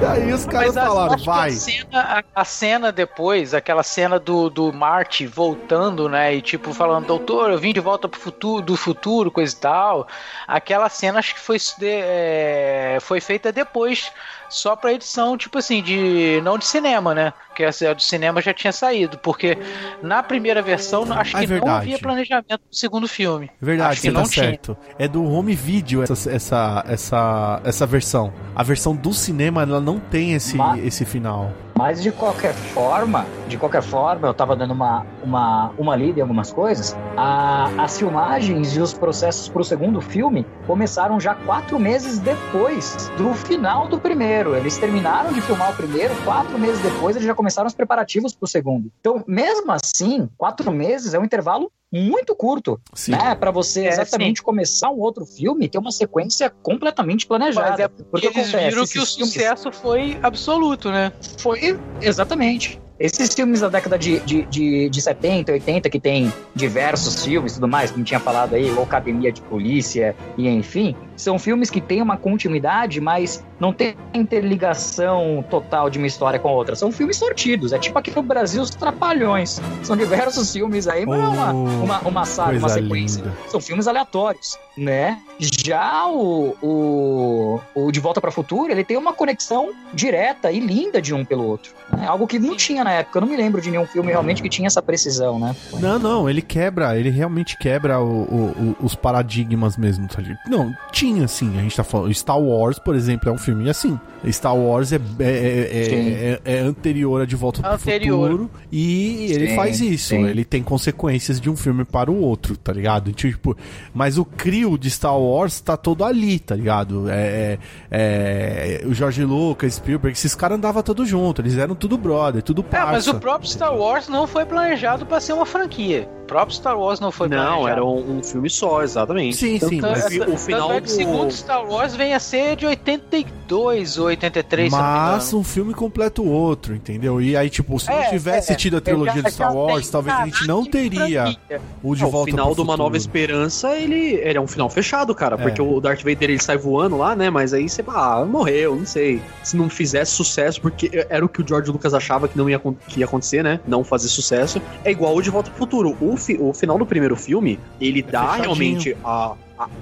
[0.08, 1.50] aí os caras falaram, vai.
[1.50, 6.34] A cena, a, a cena depois, aquela cena do, do Marty voltando, né?
[6.34, 10.08] E tipo, falando, doutor, eu vim de volta pro futuro, do futuro, coisa e tal.
[10.46, 14.10] Aquela cena acho que foi, é, foi feita depois
[14.48, 16.40] só pra edição, tipo assim, de.
[16.42, 17.32] não de cinema, né?
[17.48, 19.18] Porque a do cinema já tinha saído.
[19.18, 19.58] Porque
[20.02, 23.50] na primeira versão, acho ah, que é não havia planejamento do segundo filme.
[23.60, 24.44] Verdade, acho que não tá tinha.
[24.46, 24.76] certo.
[24.98, 28.32] É do home video essa, essa, essa, essa versão.
[28.54, 30.84] A versão do cinema, ela não tem esse, Mas...
[30.84, 31.52] esse final.
[31.78, 36.22] Mas de qualquer forma, de qualquer forma, eu tava dando uma, uma, uma lida em
[36.22, 36.96] algumas coisas.
[37.16, 43.34] A, as filmagens e os processos pro segundo filme começaram já quatro meses depois do
[43.34, 44.56] final do primeiro.
[44.56, 48.48] Eles terminaram de filmar o primeiro, quatro meses depois eles já começaram os preparativos pro
[48.48, 48.90] segundo.
[48.98, 53.12] Então, mesmo assim, quatro meses é um intervalo muito curto, sim.
[53.12, 53.34] né?
[53.34, 57.70] Para você é, exatamente começar um outro filme, ter uma sequência completamente planejada.
[57.70, 59.32] Mas é porque, porque eles acontece, viram que o filmes...
[59.32, 61.12] sucesso foi absoluto, né?
[61.38, 62.80] Foi, exatamente.
[62.98, 67.54] Esses filmes da década de, de, de, de 70, 80, que tem diversos filmes e
[67.56, 71.80] tudo mais, como tinha falado aí, ou Academia de Polícia, e enfim, são filmes que
[71.80, 76.76] têm uma continuidade, mas não tem interligação total de uma história com a outra.
[76.76, 77.72] São filmes sortidos.
[77.72, 79.60] É tipo aqui no Brasil, os Trapalhões.
[79.82, 83.22] São diversos filmes aí, mas não é uma, oh, uma, uma saga, uma sequência.
[83.22, 83.36] Linda.
[83.48, 85.18] São filmes aleatórios, né?
[85.38, 90.60] Já o, o, o De Volta para o Futuro, ele tem uma conexão direta e
[90.60, 91.72] linda de um pelo outro.
[91.92, 92.06] Né?
[92.06, 93.18] Algo que não tinha na época.
[93.18, 95.54] Eu não me lembro de nenhum filme realmente que tinha essa precisão, né?
[95.80, 100.06] Não, não, ele quebra, ele realmente quebra o, o, os paradigmas mesmo.
[100.08, 102.12] Tá não, tinha assim, a gente tá falando.
[102.14, 103.98] Star Wars, por exemplo, é um filme assim.
[104.30, 109.32] Star Wars é, é, é, é, é anterior a De Volta para o Futuro e
[109.32, 110.08] ele sim, faz isso.
[110.08, 110.24] Sim.
[110.26, 113.12] Ele tem consequências de um filme para o outro, tá ligado?
[113.12, 113.56] Tipo,
[113.94, 117.06] mas o crio de Star Wars tá todo ali, tá ligado?
[117.08, 117.58] É,
[117.90, 122.62] é, o George Lucas, Spielberg, esses caras andavam todos juntos, eles eram tudo brother, tudo
[122.62, 122.88] parça.
[122.88, 126.08] É, mas o próprio Star Wars não foi planejado para ser uma franquia.
[126.26, 127.56] O próprio Star Wars não foi planejado.
[127.56, 129.36] Não, era um, um, filme só, exatamente.
[129.36, 129.80] Sim, sim.
[129.80, 130.86] Mas o final é do...
[130.86, 136.20] o segundo Star Wars vem a ser de 82 ou 83, Mas um filme completa
[136.20, 137.22] o outro, entendeu?
[137.22, 140.16] E aí, tipo, se é, não tivesse é, tido a trilogia de Star Wars, talvez
[140.16, 141.36] a gente não teria
[141.80, 145.14] o De Volta O final de Uma Nova Esperança, ele, ele é um final fechado,
[145.14, 145.38] cara.
[145.38, 145.64] Porque é.
[145.64, 147.30] o Darth Vader, ele sai voando lá, né?
[147.30, 149.22] Mas aí você, ah, morreu, não sei.
[149.44, 152.58] Se não fizesse sucesso, porque era o que o George Lucas achava que não ia,
[152.88, 153.60] que ia acontecer, né?
[153.64, 154.60] Não fazer sucesso.
[154.84, 155.96] É igual o De Volta pro Futuro.
[156.00, 159.34] O, fi, o final do primeiro filme, ele é dá realmente a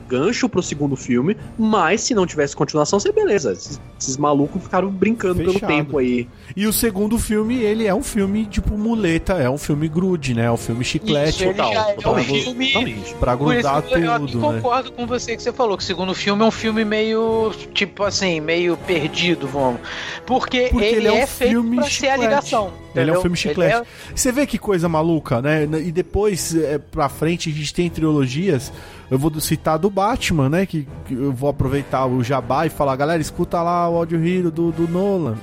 [0.08, 3.52] gancho pro segundo filme, mas se não tivesse continuação, seria beleza.
[3.52, 5.58] Esses, esses malucos ficaram brincando Fechado.
[5.58, 6.28] pelo tempo aí.
[6.56, 10.44] E o segundo filme, ele é um filme tipo muleta, é um filme grude, né?
[10.44, 11.44] É um filme chiclete.
[11.44, 14.28] Isso, total, é um filme pra grudar tudo, eu, eu né?
[14.40, 18.04] concordo com você que você falou, que o segundo filme é um filme meio, tipo
[18.04, 19.80] assim, meio perdido, vamos.
[20.26, 21.94] Porque, Porque ele, ele é, um é feito pra chiclete.
[21.94, 22.72] ser a ligação.
[22.94, 23.76] Ele é um filme chiclete.
[23.76, 23.84] É...
[24.14, 25.64] Você vê que coisa maluca, né?
[25.64, 28.72] E depois, é, pra frente, a gente tem trilogias
[29.10, 30.66] eu vou citar do Batman, né?
[30.66, 34.50] Que, que eu vou aproveitar o jabá e falar, galera, escuta lá o áudio hero
[34.50, 35.36] do, do Nolan.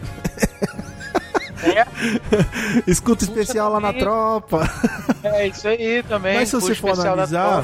[1.64, 1.86] É.
[2.90, 4.68] Escuta especial lá na tropa.
[5.24, 6.36] É, isso aí também.
[6.36, 7.64] Mas se você for analisar,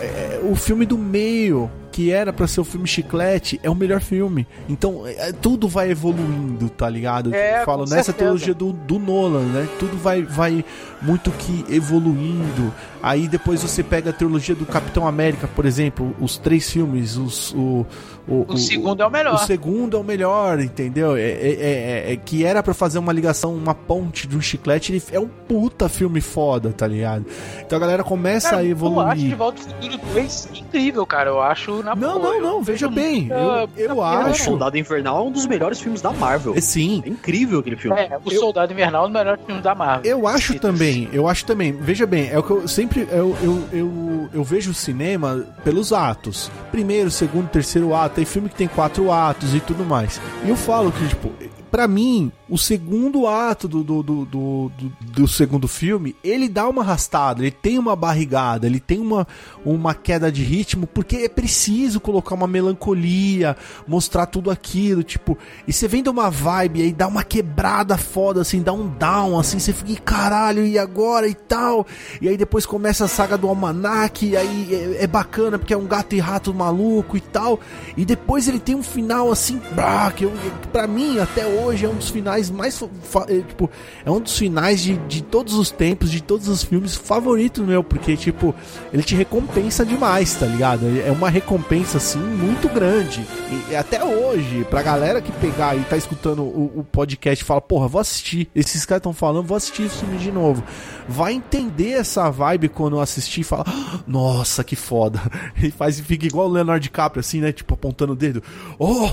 [0.00, 4.02] é, o filme do meio que era para ser o filme chiclete é o melhor
[4.02, 4.46] filme.
[4.68, 7.34] Então, é, tudo vai evoluindo, tá ligado?
[7.34, 8.18] É, falo nessa certeza.
[8.18, 9.66] trilogia do, do Nolan, né?
[9.78, 10.62] Tudo vai, vai
[11.02, 12.72] muito que evoluindo.
[13.02, 17.52] Aí depois você pega a trilogia do Capitão América, por exemplo, os três filmes, os,
[17.54, 17.86] o,
[18.26, 19.34] o, o, o segundo é o melhor.
[19.34, 21.16] O segundo é o melhor, entendeu?
[21.16, 24.92] É, é, é, é que era para fazer uma ligação, uma ponte de um chiclete.
[24.92, 27.24] Ele é um puta filme foda, tá ligado?
[27.64, 28.98] Então a galera começa cara, a evoluir.
[29.06, 31.30] Eu acho De Volta ao Futuro 2 incrível, cara.
[31.30, 32.32] Eu acho na Não, boa.
[32.34, 33.20] não, não, veja bem.
[33.20, 34.44] muita- Eu, eu muita O acho.
[34.44, 36.54] Soldado Invernal é um dos melhores filmes da Marvel.
[36.56, 37.02] É, sim.
[37.06, 37.96] É incrível aquele filme.
[38.00, 40.10] É, o Soldado Invernal é o melhor filme da Marvel.
[40.10, 40.58] Eu acho Sim.
[40.86, 41.72] Também, eu acho também.
[41.72, 43.06] Veja bem, é o que eu sempre.
[43.10, 46.50] Eu, eu, eu, eu vejo o cinema pelos atos.
[46.70, 48.16] Primeiro, segundo, terceiro ato.
[48.16, 50.20] Tem filme que tem quatro atos e tudo mais.
[50.44, 51.32] E eu falo que, tipo,
[51.70, 56.68] pra mim, o segundo ato do, do, do, do, do- do segundo filme, ele dá
[56.68, 59.26] uma arrastada, ele tem uma barrigada, ele tem uma,
[59.64, 65.36] uma queda de ritmo, porque é preciso colocar uma melancolia, mostrar tudo aquilo, tipo,
[65.66, 69.38] e você vem de uma vibe aí, dá uma quebrada foda, assim, dá um down,
[69.38, 71.84] assim, você fica, "Ih, caralho, e agora e tal,
[72.20, 74.68] e aí depois começa a saga do almanac, e aí
[74.98, 77.58] é, é bacana porque é um gato e rato maluco e tal,
[77.96, 80.32] e depois ele tem um final assim, bah, que eu,
[80.72, 82.80] pra mim, até hoje, é um dos finais mais,
[83.28, 83.70] é, tipo,
[84.04, 87.82] é um dos finais de, de todos os tempos, de todos os filmes favoritos meu,
[87.82, 88.54] porque, tipo,
[88.92, 90.86] ele te recompensa demais, tá ligado?
[91.06, 93.26] É uma recompensa, assim, muito grande.
[93.68, 97.46] E, e até hoje, pra galera que pegar e tá escutando o, o podcast e
[97.46, 98.48] fala, porra, vou assistir.
[98.54, 100.62] Esses caras estão falando, vou assistir esse filme de novo.
[101.08, 105.20] Vai entender essa vibe quando assistir e fala, "Ah, nossa, que foda.
[105.62, 107.50] E faz, fica igual o Leonardo DiCaprio, assim, né?
[107.50, 108.42] Tipo, apontando o dedo.
[108.78, 109.08] Oh!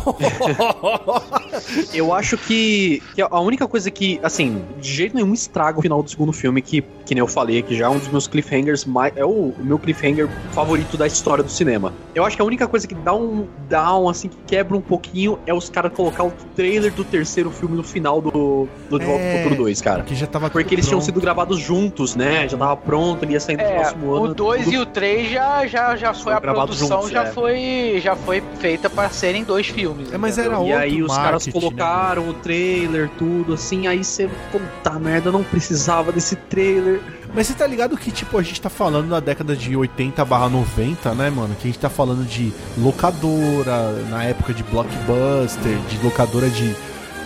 [1.93, 6.01] Eu acho que, que a única coisa que, assim, de jeito nenhum estraga o final
[6.01, 8.85] do segundo filme, que, que nem eu falei, que já é um dos meus cliffhangers
[8.85, 9.13] mais.
[9.15, 11.93] É o, o meu cliffhanger favorito da história do cinema.
[12.15, 15.37] Eu acho que a única coisa que dá um down, assim, que quebra um pouquinho,
[15.45, 19.21] é os caras colocar o trailer do terceiro filme no final do, do De Volta
[19.23, 19.37] É.
[19.43, 20.03] Futuro 2, cara.
[20.03, 21.05] que já tava Porque eles tinham pronto.
[21.05, 22.47] sido gravados juntos, né?
[22.47, 24.25] Já tava pronto, ele ia sair no É, próximo ano.
[24.25, 27.23] o 2 tudo e o 3 já, já, já foi Foram a produção, juntos, já,
[27.25, 27.31] é.
[27.31, 30.11] foi, já foi feita pra serem dois filmes.
[30.11, 30.53] É, mas entendeu?
[30.53, 31.51] era E outro aí os caras né?
[31.53, 37.01] colocaram o trailer, tudo assim, aí você, puta merda, não precisava desse trailer.
[37.33, 40.49] Mas você tá ligado que, tipo, a gente tá falando da década de 80 barra
[40.49, 41.55] 90, né, mano?
[41.55, 46.75] Que a gente tá falando de locadora, na época de blockbuster, de locadora de,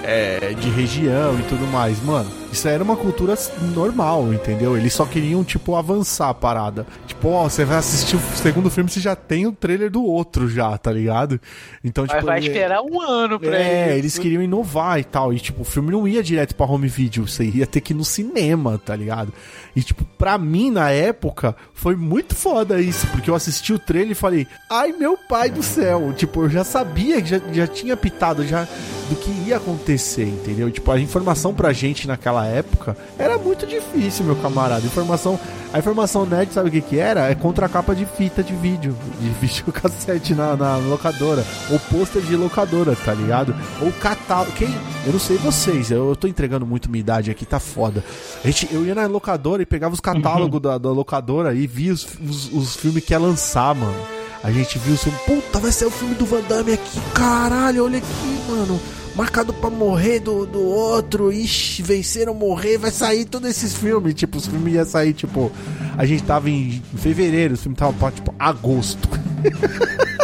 [0.04, 2.02] é, de região e tudo mais.
[2.04, 3.36] Mano, isso era uma cultura
[3.76, 4.78] normal, entendeu?
[4.78, 6.86] Eles só queriam, tipo, avançar a parada.
[7.06, 10.50] Tipo, ó, você vai assistir o segundo filme, você já tem o trailer do outro
[10.50, 11.40] já, tá ligado?
[11.84, 12.26] Então, Mas tipo...
[12.26, 14.00] vai ele- esperar um ano pra É, ele.
[14.00, 15.34] eles queriam inovar e tal.
[15.34, 17.28] E, tipo, o filme não ia direto pra home video.
[17.28, 19.34] Você ia ter que ir no cinema, tá ligado?
[19.76, 23.06] E, tipo, pra mim, na época, foi muito foda isso.
[23.08, 26.14] Porque eu assisti o trailer e falei, ai meu pai do céu.
[26.16, 28.68] Tipo, eu já sabia, já, já tinha pitado já
[29.10, 30.70] do que ia acontecer, entendeu?
[30.72, 34.86] Tipo, a informação pra gente naquela época era muito difícil, meu camarada.
[34.86, 35.40] Informação.
[35.74, 37.30] A informação nerd, sabe o que que era?
[37.30, 42.22] É contra a capa de fita de vídeo, de videocassete na, na locadora, ou pôster
[42.22, 43.54] de locadora, tá ligado?
[43.82, 44.52] Ou catálogo.
[44.54, 44.70] Quem?
[45.06, 48.04] Eu não sei vocês, eu, eu tô entregando muito minha idade aqui, tá foda.
[48.44, 51.94] A gente, eu ia na locadora e pegava os catálogos da, da locadora e via
[51.94, 54.17] os, os, os filmes que ia lançar, mano.
[54.48, 57.98] A gente viu filme, puta, vai ser o filme do Van Damme aqui, caralho, olha
[57.98, 58.80] aqui, mano.
[59.14, 64.14] Marcado pra morrer do, do outro, ixi, venceram morrer, vai sair todos esses filmes.
[64.14, 65.52] Tipo, os filmes iam sair, tipo,
[65.98, 69.10] a gente tava em fevereiro, o filme tava tipo, agosto.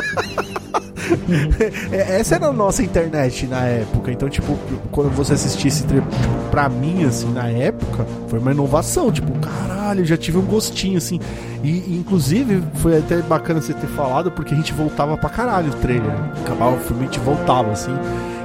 [1.92, 4.12] É, Essa era a nossa internet na época.
[4.12, 4.58] Então, tipo,
[4.92, 6.04] quando você trecho, tipo,
[6.52, 9.12] pra mim, assim, na época, foi uma inovação.
[9.12, 11.20] Tipo, caralho, já tive um gostinho, assim.
[11.64, 15.72] E, e, inclusive, foi até bacana você ter falado, porque a gente voltava pra caralho
[15.72, 16.12] o trailer.
[16.44, 17.94] Acabava o filme, a gente voltava, assim.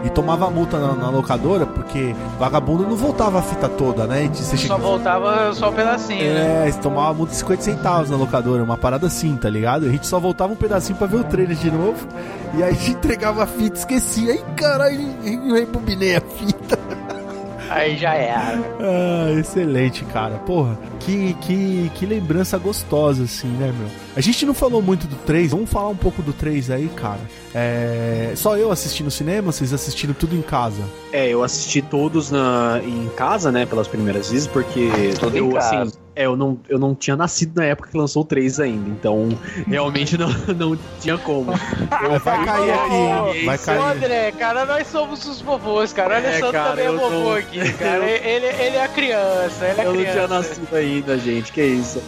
[0.05, 4.24] E tomava multa na, na locadora, porque vagabundo não voltava a fita toda, né?
[4.24, 6.68] E você Só voltava só um pedacinho, né?
[6.68, 9.86] é, tomava multa de 50 centavos na locadora, uma parada assim, tá ligado?
[9.86, 12.07] A gente só voltava um pedacinho pra ver o trailer de novo.
[12.55, 14.32] E aí a gente entregava a fita, esquecia.
[14.32, 16.78] Aí, caralho, eu rebobinei a fita.
[17.69, 18.59] Aí já era.
[18.81, 20.37] Ah, excelente, cara.
[20.39, 23.89] Porra, que, que, que lembrança gostosa, assim, né, meu?
[24.16, 27.21] A gente não falou muito do 3, vamos falar um pouco do 3 aí, cara.
[27.55, 28.33] É...
[28.37, 30.83] Só eu assisti no cinema, vocês assistiram tudo em casa.
[31.12, 35.53] É, eu assisti todos na, em casa, né, pelas primeiras vezes, porque Tudo em eu,
[35.53, 35.83] casa.
[35.83, 38.91] assim, é, eu não, eu não tinha nascido na época que lançou o 3 ainda,
[38.91, 39.29] então
[39.66, 41.53] realmente não, não tinha como.
[42.03, 42.95] Eu Vai cair aqui,
[43.39, 43.45] hein?
[43.45, 43.79] Vai cair.
[43.81, 46.11] André, cara, nós somos os vovôs, cara.
[46.11, 48.05] O É, Alessandro cara, também é eu vovô tô- aqui, cara.
[48.09, 50.12] Ele, ele é a criança, ele é Eu não criança.
[50.16, 52.03] tinha nascido ainda, gente, que isso.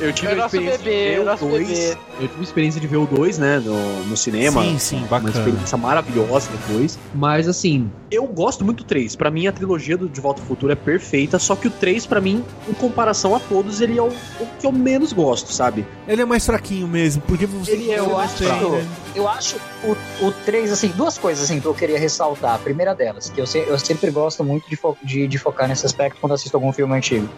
[0.00, 1.68] Eu tive É a experiência bebê, de ver nosso o 2.
[1.68, 1.96] bebê.
[2.20, 4.62] Eu tive a experiência de ver o 2, né, no, no cinema.
[4.62, 5.30] Sim, sim, Uma bacana.
[5.30, 6.98] experiência maravilhosa depois.
[7.14, 9.14] Mas assim, eu gosto muito do 3.
[9.16, 11.38] Pra mim, a trilogia do De Volta ao Futuro é perfeita.
[11.38, 14.66] Só que o 3, pra mim, em comparação a todos, ele é o, o que
[14.66, 15.86] eu menos gosto, sabe?
[16.06, 17.72] Ele é mais fraquinho mesmo, porque você.
[17.72, 18.70] Ele é o você mais tem, fraco.
[18.70, 18.86] né?
[19.14, 22.54] Eu acho o, o 3, assim, duas coisas assim, que eu queria ressaltar.
[22.54, 25.68] A primeira delas, que eu, se, eu sempre gosto muito de, fo de, de focar
[25.68, 27.28] nesse aspecto quando assisto algum filme antigo.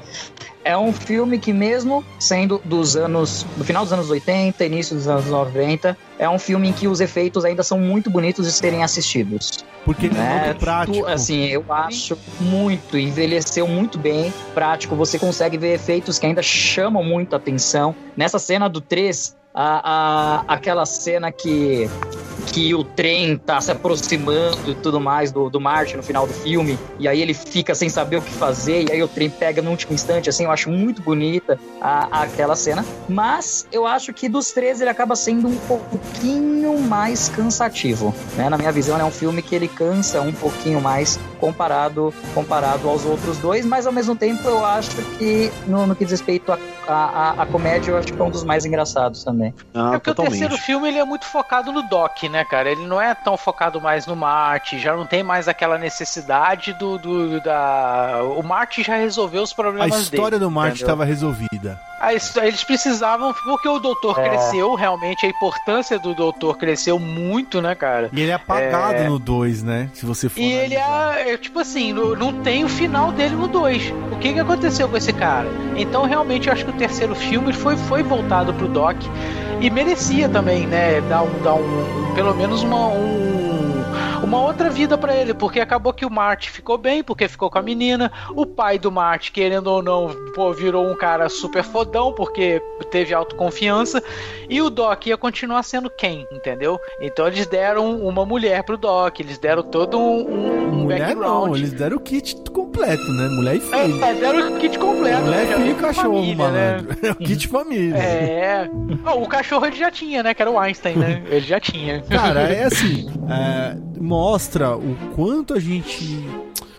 [0.64, 3.47] É um filme que, mesmo sendo dos anos.
[3.57, 7.01] do final dos anos 80, início dos anos 90, é um filme em que os
[7.01, 9.64] efeitos ainda são muito bonitos de serem assistidos.
[9.85, 10.45] Porque ele é né?
[10.47, 11.07] muito prático.
[11.07, 14.97] Assim, eu acho muito, envelheceu muito bem, prático.
[14.97, 17.95] Você consegue ver efeitos que ainda chamam muito atenção.
[18.16, 21.88] Nessa cena do 3, a, a, aquela cena que
[22.47, 26.32] que o trem tá se aproximando e tudo mais do, do Martin no final do
[26.32, 29.61] filme, e aí ele fica sem saber o que fazer, e aí o trem pega
[29.61, 34.28] no último instante, assim, eu acho muito bonita a, aquela cena, mas eu acho que
[34.28, 38.49] dos três ele acaba sendo um pouquinho mais cansativo, né?
[38.49, 43.05] Na minha visão, é um filme que ele cansa um pouquinho mais comparado, comparado aos
[43.05, 46.59] outros dois, mas ao mesmo tempo eu acho que no, no que diz respeito à
[46.86, 49.53] a, a, a, comédia, eu acho que é um dos mais engraçados também.
[49.74, 50.36] Ah, é porque totalmente.
[50.36, 52.70] o terceiro filme ele é muito focado no Doc, né, cara?
[52.70, 56.99] Ele não é tão focado mais no Marte, já não tem mais aquela necessidade do,
[56.99, 58.20] do da.
[58.37, 60.01] O Marte já resolveu os problemas dele.
[60.01, 61.80] A história dele, do Marte estava resolvida.
[62.43, 64.28] Eles precisavam, porque o doutor é.
[64.28, 68.11] cresceu, realmente a importância do doutor cresceu muito, né, cara?
[68.12, 69.09] E ele é apagado é...
[69.09, 69.91] no 2, né?
[69.95, 70.39] Se você for.
[70.39, 73.93] E ele é, é, tipo assim, não tem o final dele no 2.
[74.12, 75.49] O que, que aconteceu com esse cara?
[75.74, 78.97] Então, realmente, eu acho que o terceiro filme foi, foi voltado pro Doc
[79.61, 81.00] e merecia também, né?
[81.02, 83.76] Dar um, dar um, pelo menos uma, um
[84.27, 87.59] uma outra vida para ele, porque acabou que o Marte ficou bem, porque ficou com
[87.59, 88.11] a menina.
[88.35, 92.61] O pai do Marte, querendo ou não, pô, virou um cara super fodão, porque
[92.91, 94.03] teve autoconfiança.
[94.49, 96.79] E o Doc ia continuar sendo quem, entendeu?
[97.01, 101.49] Então eles deram uma mulher pro Doc, eles deram todo um, um mulher background.
[101.49, 103.29] Não, eles deram o kit completo, né?
[103.29, 104.05] Mulher e filho.
[104.05, 105.22] É, deram o kit completo.
[105.22, 106.57] Mulher, filho e cachorro, família, mano.
[106.57, 106.97] Né?
[107.03, 107.97] É o kit família.
[107.97, 108.70] É.
[109.07, 110.35] Oh, o cachorro ele já tinha, né?
[110.35, 111.22] Que era o Einstein, né?
[111.27, 112.03] Ele já tinha.
[112.03, 113.07] Cara, é assim.
[113.29, 113.77] É,
[114.17, 116.27] mostra o quanto a gente.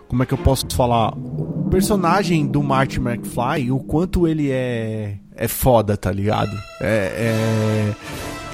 [0.08, 1.14] Como é que eu posso falar?
[1.16, 5.18] O personagem do Martin McFly, o quanto ele é.
[5.36, 6.50] É foda, tá ligado?
[6.80, 7.94] É.
[7.94, 7.94] é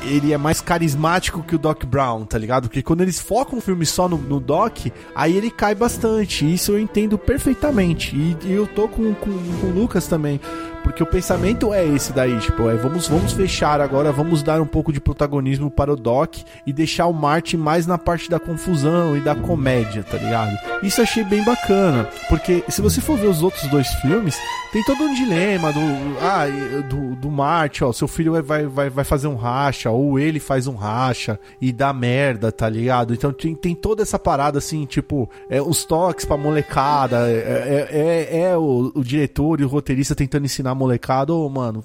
[0.06, 2.68] ele é mais carismático que o Doc Brown, tá ligado?
[2.68, 6.44] Porque quando eles focam o filme só no, no Doc, aí ele cai bastante.
[6.52, 8.14] Isso eu entendo perfeitamente.
[8.14, 10.38] E, e eu tô com, com, com o Lucas também.
[10.84, 14.66] Porque o pensamento é esse daí, tipo, é vamos, vamos fechar agora, vamos dar um
[14.66, 19.16] pouco de protagonismo para o Doc e deixar o Martin mais na parte da confusão
[19.16, 20.56] e da comédia, tá ligado?
[20.82, 24.38] Isso achei bem bacana, porque se você for ver os outros dois filmes,
[24.72, 25.80] tem todo um dilema do
[26.20, 26.44] ah,
[26.88, 30.66] do, do Martin, ó, seu filho vai, vai, vai fazer um racha, ou ele faz
[30.66, 33.14] um racha e dá merda, tá ligado?
[33.14, 37.88] Então tem, tem toda essa parada assim, tipo, é, os toques pra molecada, é, é,
[37.90, 41.82] é, é o, o diretor e o roteirista tentando ensinar a molecada, ô, oh, mano,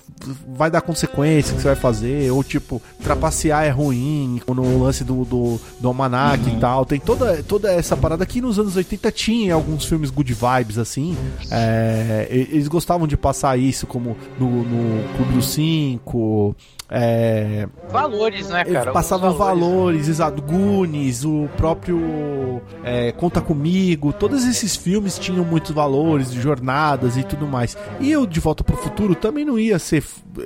[0.47, 5.23] vai dar consequência que você vai fazer, ou tipo, trapacear é ruim, no lance do,
[5.23, 6.57] do, do Almanac uhum.
[6.57, 6.85] e tal.
[6.85, 11.17] Tem toda, toda essa parada que nos anos 80 tinha alguns filmes good vibes, assim.
[11.51, 16.55] É, eles gostavam de passar isso, como no, no Clube dos Cinco,
[16.91, 18.91] é, valores, né, cara?
[18.91, 20.41] Passavam valores, valores exato.
[20.41, 27.45] Goonies, o próprio é, Conta Comigo, todos esses filmes tinham muitos valores, jornadas e tudo
[27.45, 27.77] mais.
[27.99, 30.03] E eu, De Volta pro Futuro, também não ia ser.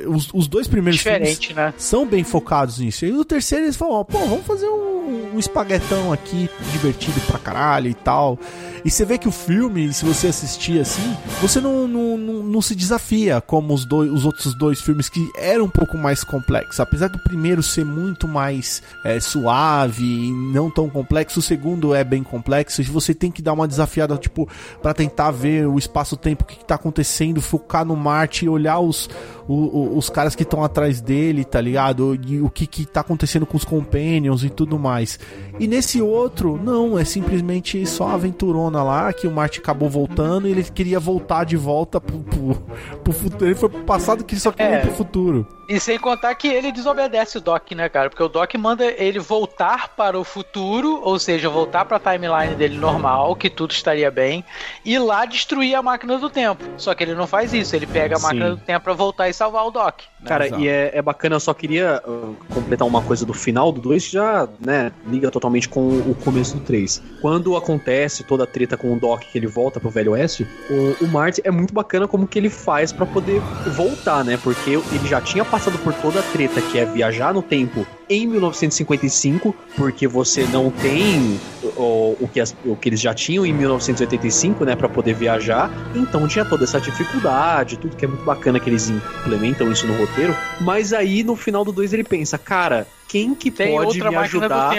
[0.07, 1.73] Os, os dois primeiros Diferente, filmes né?
[1.77, 3.05] são bem focados nisso.
[3.05, 7.87] E no terceiro eles falam: pô, vamos fazer um, um espaguetão aqui divertido pra caralho
[7.87, 8.39] e tal.
[8.85, 12.61] E você vê que o filme, se você assistir assim, você não, não, não, não
[12.61, 16.81] se desafia como os, dois, os outros dois filmes que eram um pouco mais complexos.
[16.81, 22.03] Apesar do primeiro ser muito mais é, suave e não tão complexo, o segundo é
[22.03, 22.81] bem complexo.
[22.81, 24.49] E você tem que dar uma desafiada, tipo,
[24.81, 27.95] para tentar ver o espaço-tempo, o que, que tá acontecendo, focar no
[28.25, 29.09] E olhar os,
[29.47, 32.17] os, os caras que estão atrás dele, tá ligado?
[32.27, 35.19] E o que, que tá acontecendo com os Companions e tudo mais.
[35.59, 40.51] E nesse outro, não, é simplesmente só aventurona lá, que o Marty acabou voltando e
[40.51, 42.55] ele queria voltar de volta pro, pro,
[43.03, 43.45] pro futuro.
[43.45, 44.79] Ele foi pro passado que ele só queria é.
[44.79, 45.47] ir pro futuro.
[45.67, 48.09] E sem contar que ele desobedece o Doc, né, cara?
[48.09, 52.55] Porque o Doc manda ele voltar para o futuro, ou seja, voltar para a timeline
[52.55, 54.43] dele normal, que tudo estaria bem,
[54.83, 56.63] e lá destruir a máquina do tempo.
[56.77, 58.23] Só que ele não faz isso, ele pega a Sim.
[58.23, 60.01] máquina do tempo para voltar e salvar o Doc.
[60.23, 60.29] Né?
[60.29, 60.61] Cara, Exato.
[60.61, 64.05] e é, é, bacana, eu só queria uh, completar uma coisa do final do 2
[64.05, 67.01] que já, né, liga totalmente com o começo do 3.
[67.21, 71.05] Quando acontece toda a treta com o Doc que ele volta pro Velho Oeste, o,
[71.05, 73.41] o Marty é muito bacana como que ele faz para poder
[73.75, 74.39] voltar, né?
[74.41, 78.27] Porque ele já tinha passado por toda a treta que é viajar no tempo em
[78.27, 81.39] 1955, porque você não tem
[81.77, 85.71] o, o, que as, o que eles já tinham em 1985, né, para poder viajar.
[85.95, 89.93] Então tinha toda essa dificuldade, tudo que é muito bacana que eles implementam isso no
[89.93, 90.12] roteiro.
[90.61, 94.73] Mas aí no final do 2 ele pensa, cara, quem que Tem pode me ajudar?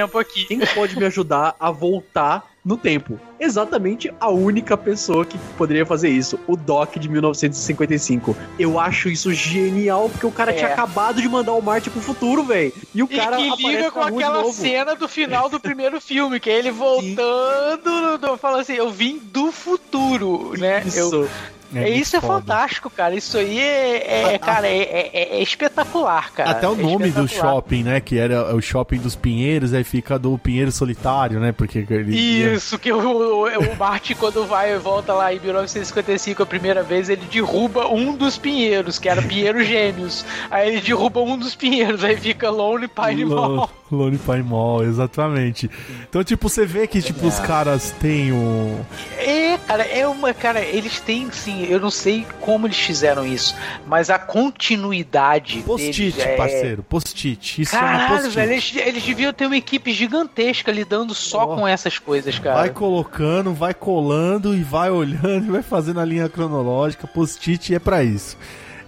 [0.49, 3.21] Quem pode me ajudar a voltar no tempo.
[3.39, 8.35] Exatamente a única pessoa que poderia fazer isso, o Doc de 1955.
[8.59, 10.55] Eu acho isso genial, porque o cara é.
[10.55, 12.73] tinha acabado de mandar o Marte pro futuro, velho.
[12.95, 13.39] E o cara.
[13.39, 18.39] E que liga com aquela cena do final do primeiro filme, que é ele voltando,
[18.41, 20.83] falando assim: eu vim do futuro, né?
[20.87, 20.99] Isso.
[20.99, 21.31] Eu,
[21.77, 23.15] é, isso é fantástico, cara.
[23.15, 26.51] Isso aí é, é cara, é, é, é, espetacular, cara.
[26.51, 28.01] Até o é nome do shopping, né?
[28.01, 31.53] Que era o shopping dos Pinheiros, aí fica do Pinheiro Solitário, né?
[31.53, 32.17] Porque ele...
[32.17, 36.83] Isso, que o, o, o Marty, quando vai e volta lá em 1955 a primeira
[36.83, 40.25] vez, ele derruba um dos Pinheiros, que era Pinheiro Gêmeos.
[40.51, 43.71] Aí ele derruba um dos Pinheiros, aí fica Lone Pine Mall.
[43.91, 45.71] Lone Pine Mall, exatamente.
[46.09, 48.81] Então, tipo, você vê que, tipo, os caras têm um...
[49.19, 50.33] É, cara, é uma...
[50.35, 53.55] Cara, eles têm, sim, eu não sei como eles fizeram isso,
[53.87, 55.63] mas a continuidade.
[55.63, 56.37] Post-it, é...
[56.37, 57.63] parceiro, post-it.
[57.63, 58.35] Isso Caralho, é post-it.
[58.35, 61.57] velho, eles, eles, deviam ter uma equipe gigantesca lidando só oh.
[61.57, 62.57] com essas coisas, cara.
[62.57, 67.07] Vai colocando, vai colando e vai olhando e vai fazendo a linha cronológica.
[67.07, 68.37] Post-it é para isso.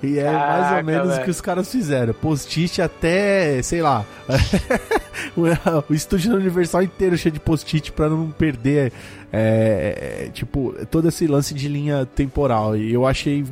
[0.03, 2.13] E é Caraca, mais ou menos o que os caras fizeram.
[2.13, 4.05] Post-it até, sei lá.
[5.89, 8.93] o estúdio da Universal inteiro cheio de post-it pra não perder
[9.33, 12.77] é, é, tipo, todo esse lance de linha temporal.
[12.77, 13.45] E eu achei.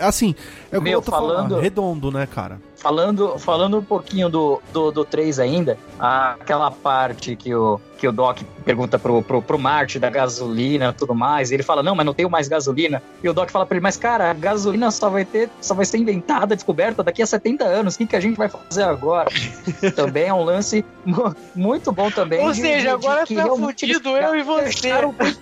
[0.00, 0.34] Assim,
[0.70, 2.60] é o que eu tô falando, falando, redondo, né, cara?
[2.76, 8.12] Falando, falando um pouquinho do, do, do 3 ainda, aquela parte que o, que o
[8.12, 11.94] Doc pergunta pro, pro, pro Marte da gasolina e tudo mais, e ele fala, não,
[11.94, 13.02] mas não tenho mais gasolina.
[13.22, 15.84] E o Doc fala pra ele, mas cara, a gasolina só vai ter, só vai
[15.84, 17.94] ser inventada, descoberta daqui a 70 anos.
[17.94, 19.30] O que, que a gente vai fazer agora?
[19.96, 20.84] também é um lance
[21.54, 22.40] muito bom também.
[22.44, 24.92] Ou de, seja, de, agora de tá fudido eu e você.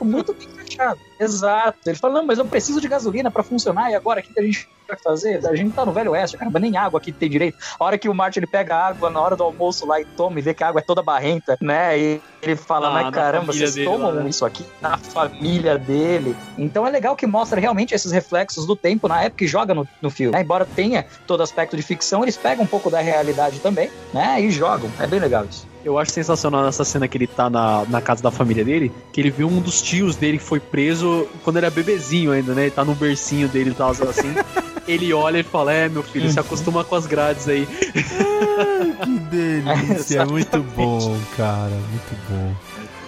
[0.01, 0.99] Um muito bem fechado.
[1.19, 1.79] Exato.
[1.87, 4.43] Ele fala, não, mas eu preciso de gasolina para funcionar, e agora o que a
[4.43, 5.47] gente vai fazer?
[5.47, 7.57] A gente tá no Velho Oeste, caramba, nem água aqui tem direito.
[7.79, 10.05] A hora que o Martin ele pega a água na hora do almoço lá e
[10.05, 11.99] toma e vê que a água é toda barrenta, né?
[11.99, 14.29] E ele fala, ah, mas caramba, vocês dele, tomam né?
[14.29, 16.37] isso aqui na família dele.
[16.59, 19.89] Então é legal que mostra realmente esses reflexos do tempo na época que joga no,
[20.01, 20.33] no filme.
[20.33, 20.43] Né?
[20.43, 24.41] Embora tenha todo aspecto de ficção, eles pegam um pouco da realidade também, né?
[24.41, 24.91] E jogam.
[25.01, 25.74] É bem legal isso.
[25.85, 29.21] Eu acho sensacional nessa cena que ele tá na, na casa da família dele, que
[29.21, 32.63] ele vê um dos tios dele que foi preso quando ele era bebezinho ainda, né?
[32.63, 34.35] Ele tá no bercinho dele e tal, assim.
[34.89, 37.67] ele olha e fala: É, meu filho, se acostuma com as grades aí.
[37.67, 42.55] que delícia, é muito bom, cara, muito bom.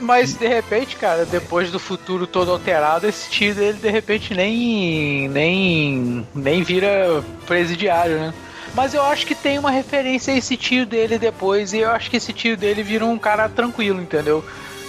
[0.01, 5.29] Mas de repente, cara, depois do futuro todo alterado, esse tio dele de repente nem
[5.29, 8.35] nem nem vira presidiário, né?
[8.77, 12.11] Mas eu acho que tem uma referência a esse tio dele depois, e eu acho
[12.11, 14.45] que esse tio dele vira um cara tranquilo, entendeu?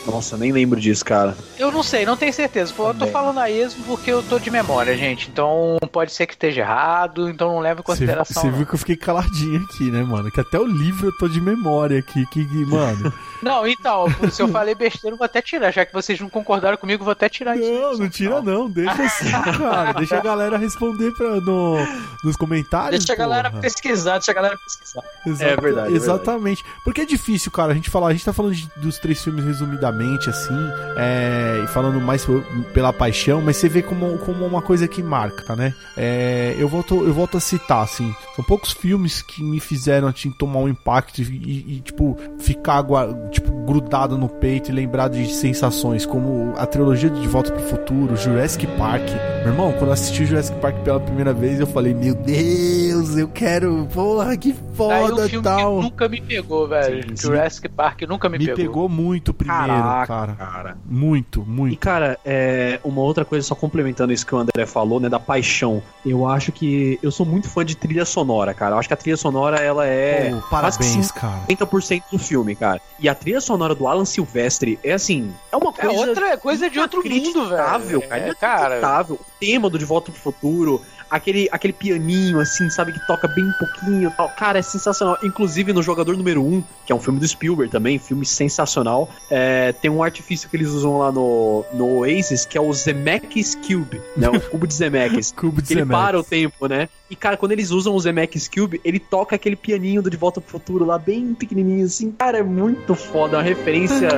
[0.07, 1.35] Nossa, nem lembro disso, cara.
[1.59, 2.73] Eu não sei, não tenho certeza.
[2.77, 5.29] Eu tô falando a esmo porque eu tô de memória, gente.
[5.29, 8.41] Então pode ser que esteja errado, então não leve em consideração.
[8.41, 10.31] Você viu que eu fiquei caladinho aqui, né, mano?
[10.31, 13.13] Que até o livro eu tô de memória aqui, que, mano.
[13.43, 15.71] não, então, se eu falei besteira, eu vou até tirar.
[15.71, 17.73] Já que vocês não concordaram comigo, eu vou até tirar não, isso.
[17.73, 18.69] Não, não tira não.
[18.69, 19.93] Deixa assim, cara.
[19.93, 21.75] Deixa a galera responder pra, no,
[22.23, 23.03] nos comentários.
[23.03, 23.37] Deixa porra.
[23.37, 25.03] a galera pesquisar, deixa a galera pesquisar.
[25.25, 25.93] Exato, é verdade.
[25.93, 26.61] Exatamente.
[26.61, 26.83] É verdade.
[26.83, 29.43] Porque é difícil, cara, a gente falar, a gente tá falando de, dos três filmes
[29.43, 29.96] resumidamente
[30.29, 30.57] assim,
[30.95, 32.25] é, e falando mais
[32.73, 35.73] pela paixão, mas você vê como, como uma coisa que marca, né?
[35.95, 40.31] É, eu, volto, eu volto a citar, assim, são poucos filmes que me fizeram assim,
[40.31, 42.83] tomar um impacto e, e, tipo, ficar
[43.31, 47.63] tipo, grudado no peito e lembrar de sensações, como a trilogia de De Volta pro
[47.63, 49.07] Futuro, Jurassic Park.
[49.43, 53.27] Meu irmão, quando eu assisti Jurassic Park pela primeira vez, eu falei, meu Deus, eu
[53.27, 55.81] quero, porra, que foda Aí um tal.
[55.81, 57.03] nunca me pegou, velho.
[57.03, 57.27] Sim, sim.
[57.27, 58.57] Jurassic Park nunca me, me pegou.
[58.57, 59.86] Me pegou muito primeiro.
[59.87, 60.33] Caraca, cara.
[60.35, 60.77] cara.
[60.85, 61.73] Muito, muito.
[61.73, 65.19] E, cara, é, uma outra coisa, só complementando isso que o André falou, né, da
[65.19, 65.81] paixão.
[66.05, 68.75] Eu acho que eu sou muito fã de trilha sonora, cara.
[68.75, 70.33] Eu acho que a trilha sonora, ela é.
[70.35, 71.41] Oh, parabéns, cara.
[71.49, 72.81] 50% do filme, cara.
[72.99, 75.33] E a trilha sonora do Alan Silvestre é assim.
[75.51, 76.03] É uma é coisa.
[76.03, 78.01] É outra coisa de outro mundo, velho.
[78.39, 79.05] Cara, é, cara.
[79.09, 83.51] O tema do De Volta pro Futuro aquele, aquele pianinho, assim, sabe, que toca bem
[83.59, 84.29] pouquinho tal.
[84.29, 85.17] Cara, é sensacional.
[85.23, 89.71] Inclusive, no Jogador Número 1, que é um filme do Spielberg também, filme sensacional, é,
[89.73, 94.01] tem um artifício que eles usam lá no, no Oasis, que é o Zemeckis Cube,
[94.15, 94.29] né?
[94.29, 95.31] O cubo de Zemeckis.
[95.35, 95.91] cubo de que Zemeckis.
[95.91, 96.89] ele para o tempo, né?
[97.09, 100.41] E, cara, quando eles usam o Zemeckis Cube, ele toca aquele pianinho do De Volta
[100.41, 102.11] pro Futuro lá, bem pequenininho, assim.
[102.11, 104.09] Cara, é muito foda, é uma referência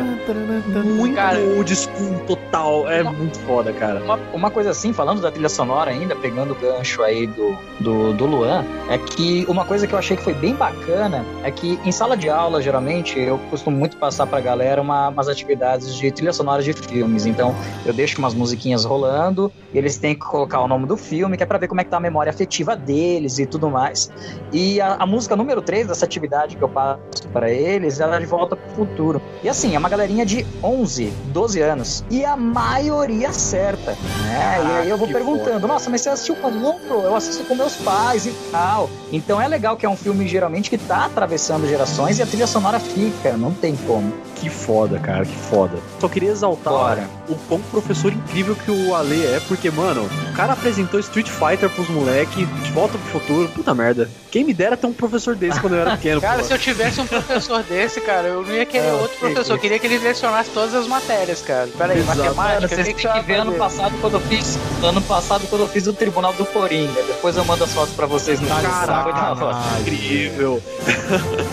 [0.84, 2.90] muito cara, old school total.
[2.90, 4.04] É muito foda, cara.
[4.04, 8.14] Uma, uma coisa assim, falando da trilha sonora ainda, pegando o gancho aí do, do,
[8.14, 11.80] do Luan, é que uma coisa que eu achei que foi bem bacana é que
[11.84, 16.12] em sala de aula, geralmente, eu costumo muito passar pra galera uma, umas atividades de
[16.12, 17.26] trilha sonora de filmes.
[17.26, 17.54] Então,
[17.86, 21.44] eu deixo umas musiquinhas rolando e eles têm que colocar o nome do filme, que
[21.44, 24.12] é pra ver como é que tá a memória afetiva deles e tudo mais.
[24.52, 27.00] E a, a música número 3 dessa atividade que eu passo
[27.32, 29.22] para eles, ela é de volta pro futuro.
[29.44, 32.04] E assim, é uma galerinha de 11, 12 anos.
[32.10, 34.60] E a maioria certa, né?
[34.64, 35.68] e aí eu vou perguntando, foda.
[35.68, 37.02] nossa, mas você assistiu com outro?
[37.02, 38.90] Eu assisto com meus pais e tal.
[39.12, 42.48] Então é legal que é um filme geralmente que tá atravessando gerações e a trilha
[42.48, 44.29] sonora fica, não tem como.
[44.40, 45.78] Que foda, cara, que foda.
[46.00, 47.10] Só queria exaltar Bora.
[47.28, 51.70] o quão professor incrível que o Ale é, porque, mano, o cara apresentou Street Fighter
[51.70, 53.50] pros moleque, de volta pro futuro.
[53.50, 54.10] Puta merda.
[54.32, 56.22] Quem me dera ter um professor desse quando eu era pequeno.
[56.22, 56.46] cara, pô.
[56.46, 59.54] se eu tivesse um professor desse, cara, eu não ia querer é, outro professor.
[59.54, 61.68] Eu queria que ele lecionasse todas as matérias, cara.
[61.78, 62.18] Peraí, Exato.
[62.18, 64.58] matemática, cara, vocês têm que ver ano passado quando eu fiz.
[64.82, 67.02] Ano passado quando eu fiz o Tribunal do Coringa.
[67.04, 70.62] Depois eu mando as fotos pra vocês no Caraca, incrível.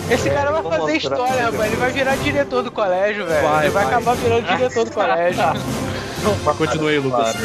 [0.09, 1.65] Esse cara vai fazer história, rapaz.
[1.65, 3.47] Ele vai virar diretor do colégio, velho.
[3.47, 5.43] Vai, Ele vai, vai, acabar virando diretor do colégio.
[6.57, 7.35] Continue aí, Lucas.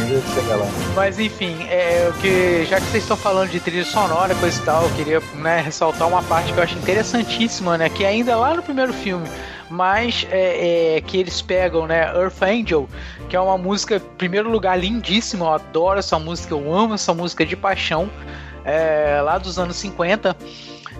[0.94, 4.64] Mas enfim, é, o que, já que vocês estão falando de trilha sonora, coisa e
[4.64, 7.88] tal, eu queria né, ressaltar uma parte que eu acho interessantíssima, né?
[7.88, 9.26] Que ainda lá no primeiro filme,
[9.70, 12.88] mas é, é, que eles pegam, né, Earth Angel,
[13.28, 17.14] que é uma música, em primeiro lugar, lindíssima, eu adoro essa música, eu amo essa
[17.14, 18.10] música de paixão,
[18.64, 20.36] é, lá dos anos 50.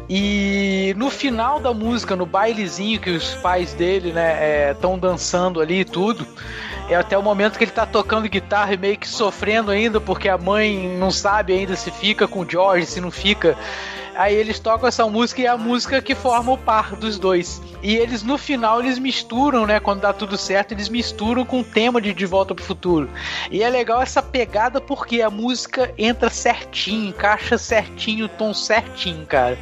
[0.09, 5.61] E no final da música, no bailezinho que os pais dele, né, estão é, dançando
[5.61, 6.27] ali e tudo,
[6.89, 10.29] é até o momento que ele tá tocando guitarra e meio que sofrendo ainda, porque
[10.29, 13.57] a mãe não sabe ainda se fica com o George, se não fica.
[14.23, 17.61] Aí eles tocam essa música e é a música que forma o par dos dois.
[17.83, 19.81] E eles no final eles misturam, né?
[19.81, 23.11] Quando dá tudo certo, eles misturam com o tema de De Volta pro Futuro.
[23.51, 29.27] E é legal essa pegada porque a música entra certinho, encaixa certinho, o tom certinho,
[29.27, 29.59] cara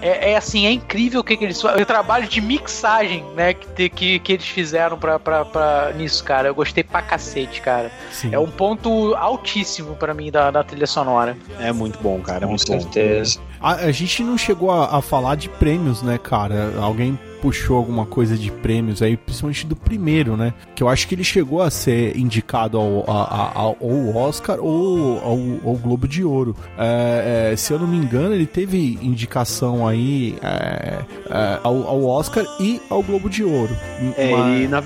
[0.00, 1.82] é, é, assim, é incrível o que, que eles fazem.
[1.82, 6.48] O trabalho de mixagem, né, que, que, que eles fizeram pra, pra, pra, nisso, cara.
[6.48, 7.90] Eu gostei pra cacete, cara.
[8.10, 8.32] Sim.
[8.32, 11.36] É um ponto altíssimo para mim da, da trilha sonora.
[11.58, 12.38] É muito bom, cara.
[12.38, 13.40] É Com muito certeza.
[13.60, 16.74] A, a, gente não chegou a, a falar de prêmios, né, cara?
[16.80, 20.52] Alguém puxou alguma coisa de prêmios aí, principalmente do primeiro, né?
[20.74, 25.70] Que eu acho que ele chegou a ser indicado ao, ao, ao Oscar ou ao,
[25.70, 26.56] ao, Globo de Ouro.
[26.76, 30.98] É, é, se eu não me engano, ele teve indicação aí é,
[31.30, 33.74] é ao, ao, Oscar e ao Globo de Ouro.
[34.16, 34.70] É, Mas...
[34.70, 34.82] na,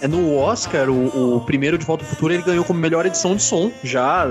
[0.00, 3.34] é, no Oscar, o, o, primeiro de Volta ao Futuro, ele ganhou como melhor edição
[3.34, 4.26] de som, já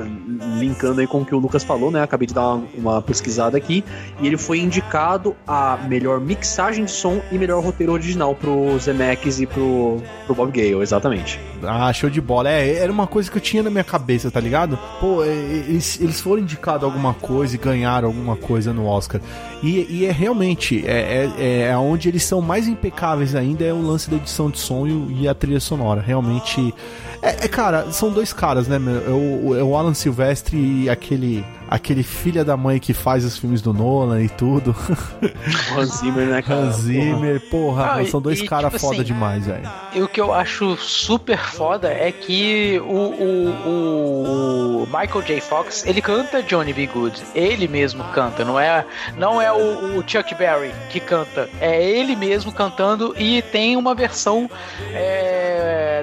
[0.59, 2.01] linkando aí com o que o Lucas falou, né?
[2.01, 3.83] Acabei de dar uma, uma pesquisada aqui.
[4.21, 9.39] E ele foi indicado a melhor mixagem de som e melhor roteiro original pro Zemeckis
[9.39, 11.39] e pro, pro Bob Gale, exatamente.
[11.63, 12.49] Ah, show de bola.
[12.49, 14.77] É, era uma coisa que eu tinha na minha cabeça, tá ligado?
[14.99, 19.19] Pô, é, eles, eles foram indicados alguma coisa e ganharam alguma coisa no Oscar.
[19.63, 23.81] E, e é realmente, é, é, é onde eles são mais impecáveis ainda, é o
[23.81, 26.01] lance da edição de som e, e a trilha sonora.
[26.01, 26.73] Realmente.
[27.21, 28.77] É, é, cara, são dois caras, né?
[28.77, 33.37] É o, é o Alan Silvestre e aquele aquele filha da mãe que faz os
[33.37, 34.75] filmes do Nolan e tudo.
[35.77, 36.61] Hans Zimmer, né, cara?
[36.61, 39.69] Hans Zimmer, porra, ah, são dois caras tipo foda assim, demais, velho.
[39.93, 45.41] E o que eu acho super foda é que o, o, o, Michael J.
[45.41, 46.87] Fox, ele canta Johnny B.
[46.87, 47.21] Good.
[47.33, 48.85] Ele mesmo canta, não é,
[49.17, 51.49] não é o, o Chuck Berry que canta.
[51.59, 54.49] É ele mesmo cantando e tem uma versão
[54.93, 55.34] é,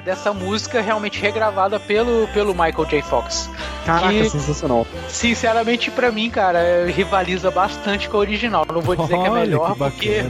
[0.01, 3.01] dessa música realmente regravada pelo, pelo Michael J.
[3.01, 3.49] Fox.
[3.85, 4.87] Caraca, que, sensacional.
[5.07, 8.65] Sinceramente, para mim, cara, rivaliza bastante com a original.
[8.71, 10.25] Não vou dizer Olha, que é melhor, que porque,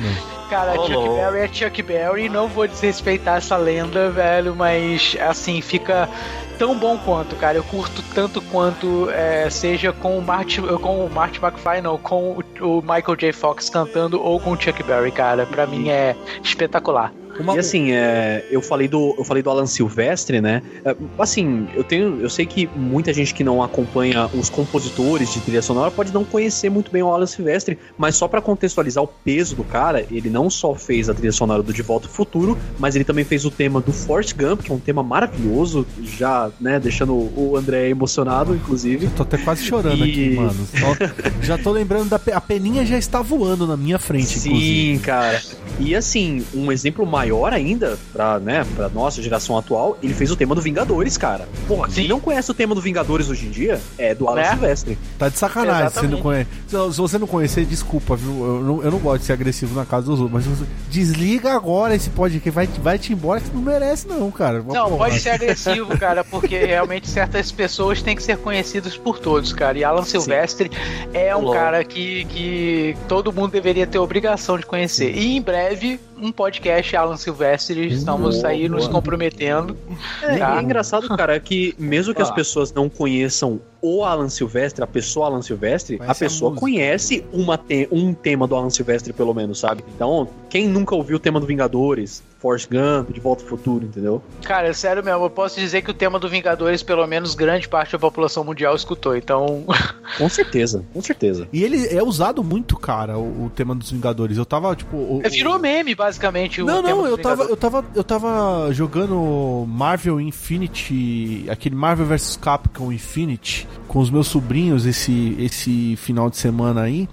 [0.49, 2.29] cara, Chuck Berry é Chuck Berry.
[2.29, 6.09] Não vou desrespeitar essa lenda, velho, mas assim, fica
[6.57, 7.57] tão bom quanto, cara.
[7.57, 12.37] Eu curto tanto quanto é, seja com o Marty, com o Marty McFly, não, com
[12.59, 13.31] o, o Michael J.
[13.33, 15.45] Fox cantando ou com o Chuck Berry, cara.
[15.45, 17.11] Pra mim é espetacular.
[17.39, 17.55] Uma...
[17.55, 20.61] E assim, é, eu falei do eu falei do Alan Silvestre, né?
[20.85, 25.39] É, assim, eu tenho, eu sei que muita gente que não acompanha os compositores de
[25.41, 29.07] trilha sonora pode não conhecer muito bem o Alan Silvestre, mas só para contextualizar o
[29.07, 32.57] peso do cara, ele não só fez a trilha sonora do De Volta ao Futuro,
[32.79, 36.51] mas ele também fez o tema do Forrest Gump, que é um tema maravilhoso, já,
[36.59, 39.05] né, deixando o André emocionado, inclusive.
[39.05, 40.11] Eu tô até quase chorando e...
[40.11, 40.67] aqui, mano.
[41.41, 44.99] já tô lembrando da a peninha já está voando na minha frente, Sim, inclusive.
[44.99, 45.41] cara.
[45.79, 50.29] E assim, um exemplo mais maior ainda, pra, né, pra nossa geração atual, ele fez
[50.29, 51.47] o tema do Vingadores, cara.
[51.67, 54.49] Porra, quem não conhece o tema do Vingadores hoje em dia é do Alan né?
[54.49, 54.97] Silvestre.
[55.17, 56.49] Tá de sacanagem, você não conhece.
[56.67, 58.45] Se você não conhecer, desculpa, viu?
[58.45, 61.95] Eu não, eu não gosto de ser agressivo na casa dos outros, mas desliga agora
[61.95, 64.61] esse podcast, vai, vai te embora que você não merece, não, cara.
[64.61, 64.97] Não, Porra.
[64.97, 69.77] pode ser agressivo, cara, porque realmente certas pessoas têm que ser conhecidas por todos, cara.
[69.77, 71.09] E Alan Silvestre Sim.
[71.13, 75.15] é um cara que, que todo mundo deveria ter obrigação de conhecer.
[75.15, 78.79] E em breve um podcast Alan Silvestre, estamos boa, aí boa.
[78.79, 79.77] nos comprometendo.
[80.21, 80.57] É, tá?
[80.57, 85.27] é engraçado, cara, que mesmo que as pessoas não conheçam o Alan Silvestre, a pessoa
[85.27, 89.59] Alan Silvestre, a pessoa a conhece uma te um tema do Alan Silvestre, pelo menos,
[89.59, 89.83] sabe?
[89.93, 94.21] Então, quem nunca ouviu o tema do Vingadores, Force Gump, De Volta ao Futuro, entendeu?
[94.43, 97.67] Cara, é sério mesmo, eu posso dizer que o tema do Vingadores, pelo menos grande
[97.67, 99.65] parte da população mundial escutou, então.
[100.17, 101.47] com certeza, com certeza.
[101.51, 104.37] E ele é usado muito, cara, o, o tema dos Vingadores.
[104.37, 104.95] Eu tava, tipo.
[104.95, 106.61] O, é, virou meme, basicamente.
[106.61, 112.91] Não, não, eu tava, eu tava, eu tava jogando Marvel Infinity, aquele Marvel vs Capcom
[112.91, 117.07] Infinity, com os meus sobrinhos esse, esse final de semana aí.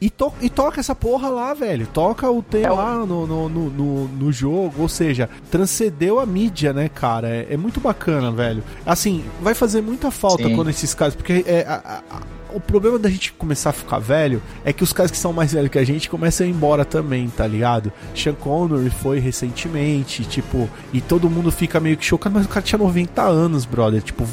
[0.00, 1.86] E, to e toca essa porra lá, velho.
[1.86, 4.74] Toca o tema é lá no, no, no, no, jogo.
[4.82, 7.28] Ou seja, transcendeu a mídia, né, cara?
[7.28, 8.62] É, é muito bacana, velho.
[8.84, 10.54] Assim, vai fazer muita falta Sim.
[10.54, 11.14] quando esses casos.
[11.14, 12.20] Porque é, a, a,
[12.54, 15.52] o problema da gente começar a ficar velho é que os caras que são mais
[15.52, 17.90] velhos que a gente começam a ir embora também, tá ligado?
[18.14, 22.62] Sean Connery foi recentemente, tipo, e todo mundo fica meio que chocado, mas o cara
[22.62, 24.02] tinha 90 anos, brother.
[24.02, 24.26] Tipo,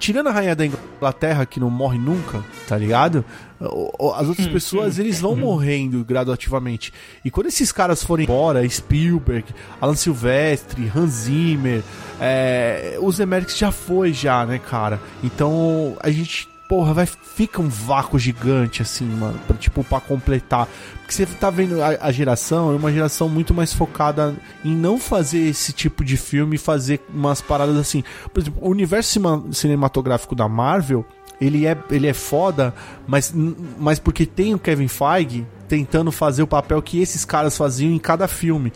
[0.00, 3.22] tirando a rainha da Inglaterra, que não morre nunca, tá ligado?
[3.60, 5.02] As outras hum, pessoas, hum.
[5.02, 6.92] eles vão morrendo gradativamente.
[7.22, 9.44] E quando esses caras forem embora, Spielberg,
[9.78, 11.82] Alan Silvestre, Hans Zimmer,
[12.18, 14.98] é, o Zemeckis já foi já, né, cara?
[15.22, 20.68] Então, a gente porra, vai fica um vácuo gigante assim, mano, pra, tipo para completar.
[21.00, 24.96] Porque você tá vendo a, a, geração, é uma geração muito mais focada em não
[24.96, 28.04] fazer esse tipo de filme, fazer umas paradas assim.
[28.32, 29.20] Por exemplo, o universo
[29.50, 31.04] cinematográfico da Marvel,
[31.40, 32.72] ele é, ele é foda,
[33.04, 33.34] mas,
[33.76, 37.98] mas porque tem o Kevin Feige tentando fazer o papel que esses caras faziam em
[37.98, 38.72] cada filme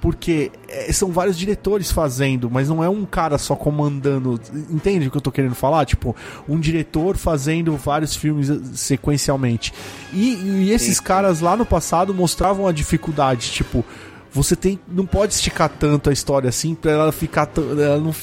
[0.00, 4.40] porque é, são vários diretores fazendo, mas não é um cara só comandando.
[4.70, 5.84] Entende o que eu tô querendo falar?
[5.84, 6.14] Tipo,
[6.48, 9.72] um diretor fazendo vários filmes eh, sequencialmente.
[10.12, 11.02] E, e esses Sim.
[11.02, 13.84] caras lá no passado mostravam a dificuldade, tipo,
[14.30, 18.14] você tem não pode esticar tanto a história assim para ela ficar ela não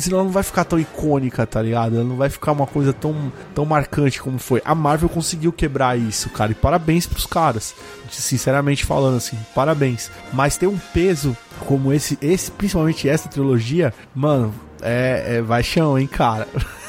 [0.00, 1.96] senão ela não vai ficar tão icônica, tá ligado?
[1.96, 4.60] Ela não vai ficar uma coisa tão, tão marcante como foi.
[4.64, 7.74] A Marvel conseguiu quebrar isso, cara, e parabéns pros caras.
[8.10, 10.10] Sinceramente falando assim, parabéns.
[10.32, 15.98] Mas tem um peso como esse, esse principalmente essa trilogia, mano, é, é vai chão,
[15.98, 16.48] hein, cara.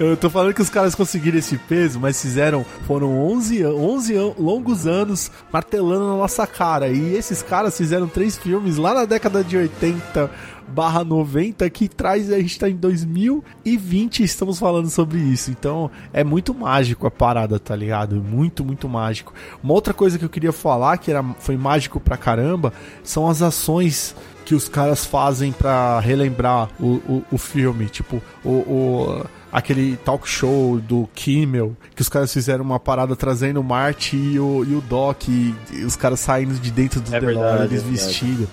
[0.00, 2.64] Eu tô falando que os caras conseguiram esse peso, mas fizeram.
[2.86, 6.88] Foram 11, 11 longos anos martelando na nossa cara.
[6.88, 10.30] E esses caras fizeram três filmes lá na década de 80
[10.70, 15.50] barra 90 que traz a gente tá em 2020 e estamos falando sobre isso.
[15.50, 18.16] Então é muito mágico a parada, tá ligado?
[18.16, 19.34] Muito, muito mágico.
[19.62, 22.72] Uma outra coisa que eu queria falar que era, foi mágico pra caramba
[23.02, 24.14] são as ações
[24.44, 27.86] que os caras fazem para relembrar o, o, o, filme.
[27.86, 33.60] Tipo, o, o aquele talk show do Kimmel, que os caras fizeram uma parada trazendo
[33.60, 37.14] o Marty e o, e o Doc, e, e os caras saindo de dentro do
[37.14, 38.48] é DeLorean, eles é vestidos.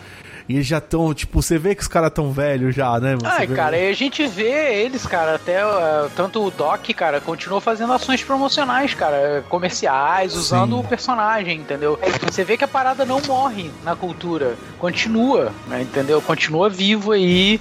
[0.49, 3.18] E eles já estão, tipo, você vê que os caras tão velhos já, né?
[3.24, 3.56] Ai, vê...
[3.56, 7.91] cara, e a gente vê eles, cara, até uh, tanto o Doc, cara, continuou fazendo
[7.91, 10.80] ações promocionais, cara, comerciais, usando Sim.
[10.80, 11.99] o personagem, entendeu?
[12.24, 16.22] Você vê que a parada não morre na cultura, continua, né, entendeu?
[16.22, 17.60] Continua vivo aí.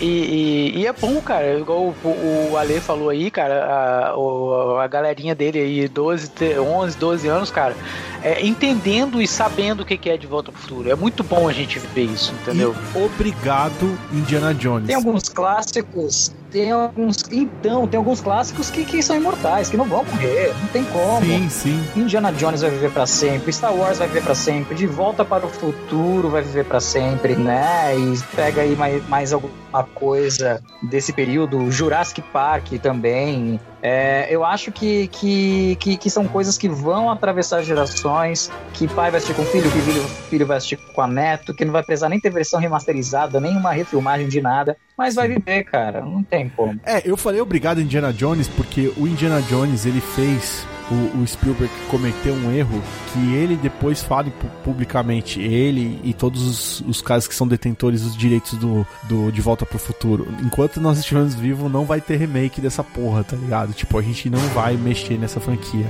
[0.00, 4.86] E, e, e, é bom, cara, igual o, o Ale falou aí, cara, a, a
[4.88, 7.76] galerinha dele aí, 12, 11, 12 anos, cara,
[8.22, 10.90] é, entendendo e sabendo o que é de volta pro futuro.
[10.90, 12.74] É muito bom a gente ver isso, entendeu?
[12.94, 14.86] E obrigado, Indiana Jones.
[14.86, 17.16] Tem alguns clássicos tem alguns.
[17.32, 21.24] Então, tem alguns clássicos que, que são imortais, que não vão morrer, não tem como.
[21.24, 21.84] Sim, sim.
[21.96, 25.46] Indiana Jones vai viver para sempre, Star Wars vai viver para sempre, De Volta para
[25.46, 27.96] o Futuro vai viver para sempre, né?
[27.96, 29.32] E pega aí mais, mais
[29.72, 33.58] alguma coisa desse período, Jurassic Park também.
[33.82, 39.10] É, eu acho que, que, que, que, são coisas que vão atravessar gerações, que pai
[39.10, 41.82] vai assistir com filho, que filho, filho vai assistir com a neto, que não vai
[41.82, 46.22] precisar nem ter versão remasterizada, nem uma refilmagem de nada, mas vai viver, cara, não
[46.22, 46.78] tem como.
[46.84, 51.72] É, eu falei obrigado Indiana Jones porque o Indiana Jones, ele fez o, o, Spielberg
[51.88, 52.82] cometeu um erro
[53.12, 54.32] que ele depois fale
[54.62, 59.40] publicamente, ele e todos os, os caras que são detentores dos direitos do, do De
[59.40, 60.28] Volta pro Futuro.
[60.42, 63.72] Enquanto nós estivermos vivos, não vai ter remake dessa porra, tá ligado?
[63.72, 65.86] Tipo, a gente não vai mexer nessa franquia.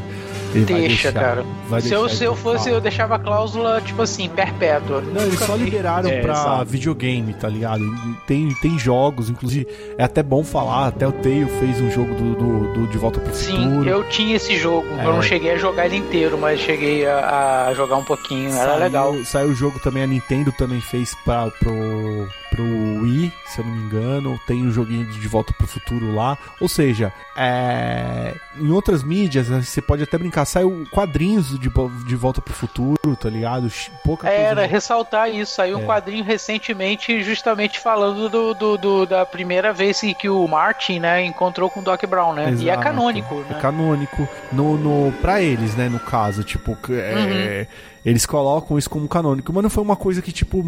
[0.55, 1.45] Ele Deixa, cara.
[1.81, 5.01] se eu, se eu fosse, eu deixava a cláusula, tipo assim, perpétua.
[5.01, 6.65] Não, eles só liberaram é, pra exato.
[6.67, 7.83] videogame, tá ligado?
[8.27, 9.67] Tem, tem jogos, inclusive,
[9.97, 13.21] é até bom falar, até o Tail fez um jogo do, do, do De Volta
[13.21, 13.85] pro Sim, Futuro.
[13.85, 14.87] Sim, eu tinha esse jogo.
[14.99, 15.07] É.
[15.07, 18.51] Eu não cheguei a jogar ele inteiro, mas cheguei a, a jogar um pouquinho.
[18.53, 19.25] Era saiu, legal.
[19.25, 22.65] Saiu o jogo também, a Nintendo também fez pra, pro, pro
[23.03, 24.41] Wii, se eu não me engano.
[24.47, 26.37] Tem o um joguinho de De Volta pro Futuro lá.
[26.61, 28.35] Ou seja, é...
[28.61, 31.71] em outras mídias, né, você pode até brincar, saiu quadrinhos de,
[32.07, 33.71] de Volta pro Futuro, tá ligado?
[34.05, 34.67] Pouca Era, coisa...
[34.67, 35.55] ressaltar isso.
[35.55, 35.83] Saiu é.
[35.83, 41.25] um quadrinho recentemente, justamente falando do, do, do, da primeira vez que o Martin, né,
[41.25, 42.51] encontrou com o Doc Brown, né?
[42.51, 42.63] Exato.
[42.63, 43.47] E é canônico, né?
[43.51, 44.29] É canônico.
[44.53, 49.53] No, no, pra eles, né, no caso, tipo, é, uhum eles colocam isso como canônico,
[49.53, 50.65] mas não foi uma coisa que, tipo,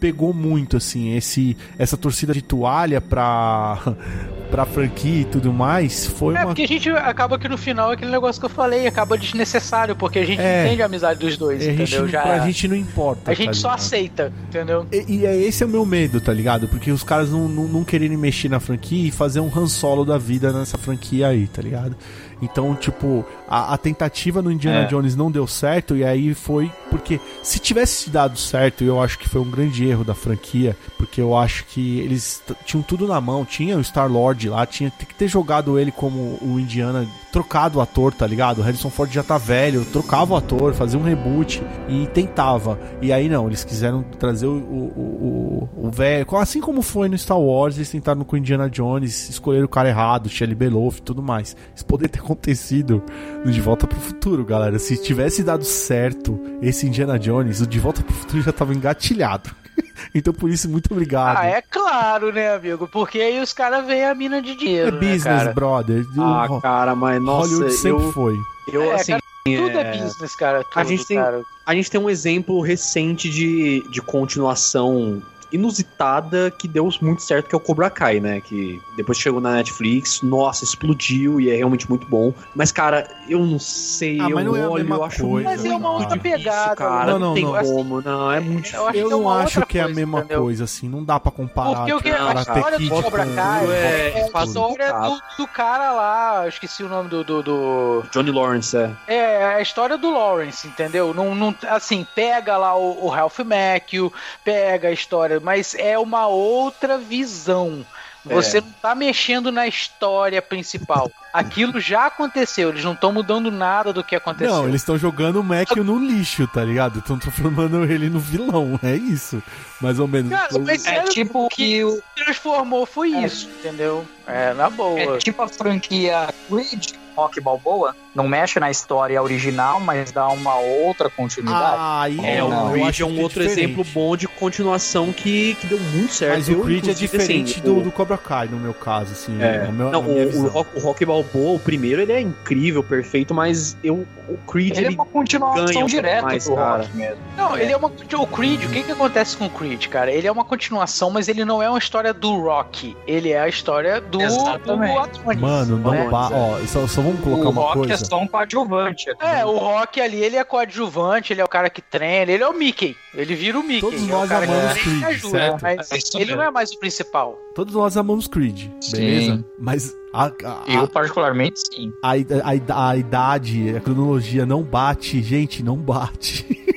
[0.00, 3.78] pegou muito, assim, esse, essa torcida de toalha pra,
[4.50, 6.46] pra franquia e tudo mais, foi é, uma...
[6.46, 10.18] porque a gente acaba que no final, aquele negócio que eu falei, acaba desnecessário, porque
[10.18, 12.04] a gente é, entende a amizade dos dois, a entendeu?
[12.04, 13.30] Gente, Já, a gente não importa.
[13.30, 14.86] A gente tá só aceita, entendeu?
[14.90, 16.68] E, e é, esse é o meu medo, tá ligado?
[16.68, 20.06] Porque os caras não, não, não quererem mexer na franquia e fazer um Han Solo
[20.06, 21.94] da vida nessa franquia aí, tá ligado?
[22.40, 24.84] Então, tipo, a, a tentativa no Indiana é.
[24.86, 29.28] Jones não deu certo, e aí foi porque se tivesse dado certo, eu acho que
[29.28, 33.44] foi um grande erro da franquia, porque eu acho que eles tinham tudo na mão,
[33.44, 37.80] tinha o Star Lord lá, tinha que ter jogado ele como o Indiana, trocado o
[37.80, 38.58] ator, tá ligado?
[38.58, 42.78] O Harrison Ford já tá velho, trocava o ator, fazia um reboot e tentava.
[43.00, 47.16] E aí não, eles quiseram trazer o, o, o, o velho, assim como foi no
[47.18, 51.22] Star Wars, eles tentaram com Indiana Jones, escolheram o cara errado, Shelley Beloff e tudo
[51.22, 51.56] mais.
[51.74, 53.02] Isso poderia ter acontecido
[53.44, 54.78] no De Volta pro Futuro, galera.
[54.78, 59.50] Se tivesse dado certo esse Indiana Jones, o De Volta pro Futuro já tava engatilhado.
[60.14, 61.36] Então, por isso, muito obrigado.
[61.38, 62.88] Ah, é claro, né, amigo?
[62.88, 64.88] Porque aí os caras veem a mina de dinheiro.
[64.88, 65.52] É né, business, cara?
[65.52, 66.06] brother.
[66.18, 66.60] Ah, o...
[66.60, 67.48] cara, mas nossa.
[67.48, 68.12] Hollywood sempre eu...
[68.12, 68.38] foi.
[68.72, 69.12] Eu, é, assim.
[69.12, 69.80] Cara, tudo é...
[69.80, 70.64] é business, cara.
[70.64, 71.42] Tudo, a, gente tem, cara.
[71.66, 75.22] a gente tem um exemplo recente de, de continuação
[75.52, 78.40] inusitada que deu muito certo, que é o Cobra Kai, né?
[78.40, 82.32] Que depois chegou na Netflix, nossa, explodiu e é realmente muito bom.
[82.54, 85.48] Mas, cara, eu não sei, ah, eu não é olho, eu acho coisa.
[85.48, 87.12] Mas é uma outra difícil, pegada, cara.
[87.12, 87.62] Não, não, não tem não.
[87.62, 90.42] como, não, é muito Eu, acho eu não é acho que é a mesma entendeu?
[90.42, 91.76] coisa, assim, não dá pra comparar.
[91.76, 95.92] Porque o que a história do Cobra Kai é, é a história do, do, cara
[95.92, 98.04] lá, eu esqueci o nome do, do, do...
[98.12, 98.90] Johnny Lawrence, é.
[99.06, 101.14] É, a história do Lawrence, entendeu?
[101.14, 104.12] Não, não, assim, pega lá o, o Ralph Macchio,
[104.44, 107.84] pega a história mas é uma outra visão.
[108.24, 108.60] Você é.
[108.60, 111.10] não está mexendo na história principal.
[111.32, 114.54] Aquilo já aconteceu, eles não estão mudando nada do que aconteceu.
[114.54, 116.98] Não, eles estão jogando o Mac no lixo, tá ligado?
[116.98, 119.42] Estão transformando ele no vilão, é isso.
[119.80, 120.30] Mais ou menos.
[120.30, 123.24] Cara, mas é tipo que o transformou foi é.
[123.24, 124.06] isso, entendeu?
[124.26, 124.98] É, na boa.
[124.98, 130.56] É tipo a franquia Creed, Rock Balboa, não mexe na história original, mas dá uma
[130.56, 131.76] outra continuidade.
[131.78, 133.60] Ah, aí é, o Creed é um outro diferente.
[133.60, 136.34] exemplo bom de continuação que, que deu muito certo.
[136.34, 139.40] Mas o Creed é diferente assim, do, do Cobra Kai, no meu caso, assim.
[139.40, 139.68] É.
[139.68, 143.32] é meu, não, o, o, Rock, o Rock Balboa, o primeiro, ele é incrível, perfeito,
[143.32, 146.82] mas eu, o Creed ele, ele é uma continuação direta mais, do cara.
[146.82, 147.22] Rock mesmo.
[147.36, 147.62] Não, é.
[147.62, 150.10] ele é uma o Creed, o que que acontece com o Creed, cara?
[150.10, 153.48] Ele é uma continuação, mas ele não é uma história do Rock, ele é a
[153.48, 155.18] história do, Exatamente.
[155.18, 156.08] do Mano, não é.
[156.10, 157.94] ó, só, só vamos colocar o uma rock coisa.
[157.94, 159.10] é só um coadjuvante.
[159.20, 162.48] É, o Rock ali, ele é coadjuvante, ele é o cara que treina, ele é
[162.48, 162.96] o Mickey.
[163.14, 163.80] Ele vira o Mickey.
[163.80, 165.62] Todos nós é amamos Creed, ajuda, certo?
[165.62, 167.38] Mas é ele não é mais o principal.
[167.54, 169.36] Todos nós amamos Creed, beleza?
[169.36, 169.44] Sim.
[169.58, 171.92] Mas a, a, eu, particularmente, sim.
[172.02, 176.46] A, a, a, idade, a cronologia não bate, gente, não bate.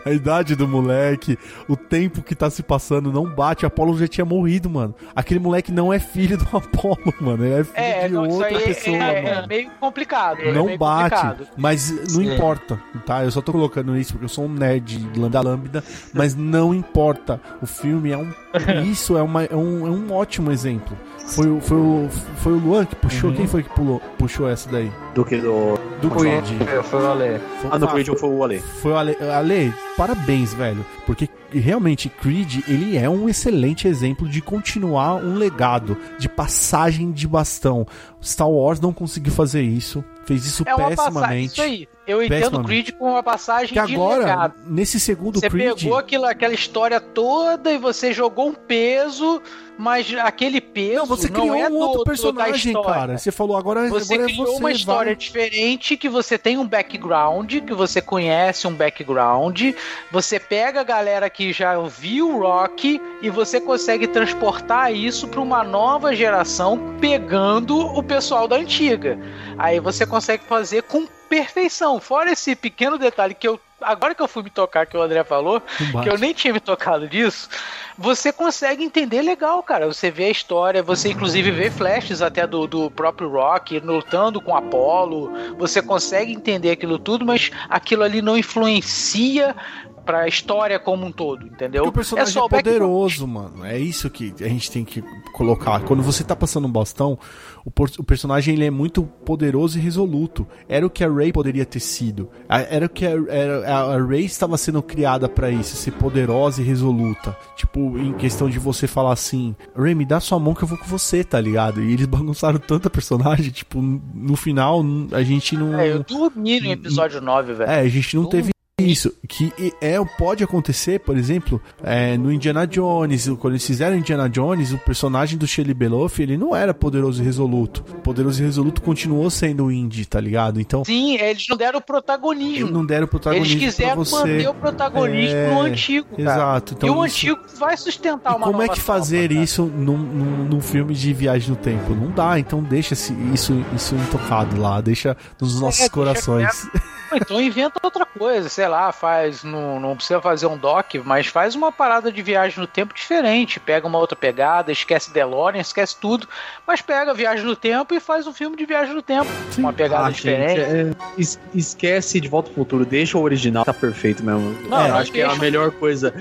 [0.04, 3.66] a idade do moleque, o tempo que tá se passando não bate.
[3.66, 4.94] Apolo já tinha morrido, mano.
[5.14, 7.44] Aquele moleque não é filho do Apolo, mano.
[7.44, 10.38] Ele é filho é, de não, outra é, pessoa, é, é, meio complicado.
[10.52, 11.48] Não meio bate, complicado.
[11.56, 12.34] mas não Sim.
[12.34, 13.24] importa, tá?
[13.24, 14.98] Eu só tô colocando isso porque eu sou um nerd
[15.30, 15.82] da lambda,
[16.12, 17.40] mas não importa.
[17.60, 18.30] O filme é um.
[18.84, 20.96] Isso é, uma, é, um, é um ótimo exemplo.
[21.26, 23.30] Foi, foi, o, foi o Luan que puxou?
[23.30, 23.36] Uhum.
[23.36, 24.90] Quem foi que pulou, puxou essa daí?
[25.14, 25.36] Do que?
[25.36, 26.44] Do, do Creed.
[26.84, 27.40] Foi o Ale.
[27.70, 28.58] Ah, no Creed foi o Ale.
[28.58, 29.16] Foi o Ale.
[29.20, 30.84] Ale, parabéns, velho.
[31.06, 37.28] Porque realmente Creed, ele é um excelente exemplo de continuar um legado, de passagem de
[37.28, 37.86] bastão.
[38.22, 40.04] Star Wars não conseguiu fazer isso.
[40.24, 41.52] Fez isso é pessimamente.
[41.52, 41.88] Isso aí.
[42.06, 44.54] Eu entendo Creed com uma passagem que de agora, legado.
[44.66, 45.70] nesse segundo você Creed...
[45.70, 49.40] Você pegou aquilo, aquela história toda e você jogou um peso
[49.80, 53.16] mas aquele peso não, você criou não é um outro do, personagem, do cara.
[53.16, 55.16] Você falou agora você agora criou é você, uma história vai.
[55.16, 59.72] diferente que você tem um background, que você conhece um background,
[60.12, 65.64] você pega a galera que já viu rock e você consegue transportar isso para uma
[65.64, 69.18] nova geração pegando o pessoal da antiga.
[69.56, 72.00] Aí você consegue fazer com perfeição.
[72.00, 75.24] Fora esse pequeno detalhe que eu agora que eu fui me tocar que o André
[75.24, 75.62] falou,
[76.02, 77.48] que eu nem tinha me tocado disso,
[77.96, 79.86] você consegue entender legal, cara.
[79.86, 84.54] Você vê a história, você inclusive vê flashes até do, do próprio Rock lutando com
[84.54, 89.56] Apollo, você consegue entender aquilo tudo, mas aquilo ali não influencia
[90.04, 91.84] pra história como um todo, entendeu?
[91.84, 93.64] Porque o personagem é, só é poderoso, mano.
[93.64, 95.02] É isso que a gente tem que
[95.32, 95.80] colocar.
[95.80, 97.18] Quando você tá passando um bastão,
[97.64, 100.46] o, o, personagem ele é muito poderoso e resoluto.
[100.68, 102.30] Era o que a Rey poderia ter sido.
[102.48, 106.64] Era o que a, era, a Rey estava sendo criada para isso, ser poderosa e
[106.64, 107.36] resoluta.
[107.56, 110.78] Tipo, em questão de você falar assim, Rey, me dá sua mão que eu vou
[110.78, 111.82] com você, tá ligado?
[111.82, 114.82] E eles bagunçaram tanta personagem, tipo, no final
[115.12, 115.78] a gente não.
[115.78, 117.70] É, eu dormi no episódio 9, velho.
[117.70, 118.50] É, a gente não teve
[118.80, 124.28] isso, que é, pode acontecer, por exemplo, é, no Indiana Jones, quando eles fizeram Indiana
[124.28, 127.82] Jones, o personagem do Shelley Beloff, ele não era poderoso e resoluto.
[128.02, 130.60] Poderoso e resoluto continuou sendo o Indy, tá ligado?
[130.60, 130.84] Então.
[130.84, 132.70] Sim, eles não deram protagonismo.
[132.70, 133.60] Não deram protagonismo.
[133.60, 135.54] Eles quiseram manter o protagonismo é...
[135.54, 136.08] no antigo.
[136.16, 136.22] Cara.
[136.22, 136.74] Exato.
[136.74, 137.16] Então, e o isso...
[137.16, 141.12] antigo vai sustentar e uma Como é que fazer isso num, num, num, filme de
[141.12, 141.94] viagem no tempo?
[141.94, 146.68] Não dá, então deixa isso, isso intocado lá, deixa nos nossos é, corações.
[146.70, 149.44] Deixa então inventa outra coisa, sei lá, faz.
[149.44, 153.60] Não, não precisa fazer um doc, mas faz uma parada de viagem no tempo diferente.
[153.60, 156.28] Pega uma outra pegada, esquece DeLorean, esquece tudo,
[156.66, 159.30] mas pega viagem no tempo e faz um filme de viagem no tempo.
[159.50, 159.62] Sim.
[159.62, 160.60] Uma pegada ah, diferente.
[160.60, 164.56] Gente, é, esquece de volta pro futuro, deixa o original, tá perfeito mesmo.
[164.68, 166.14] Não, é, acho que é a melhor coisa.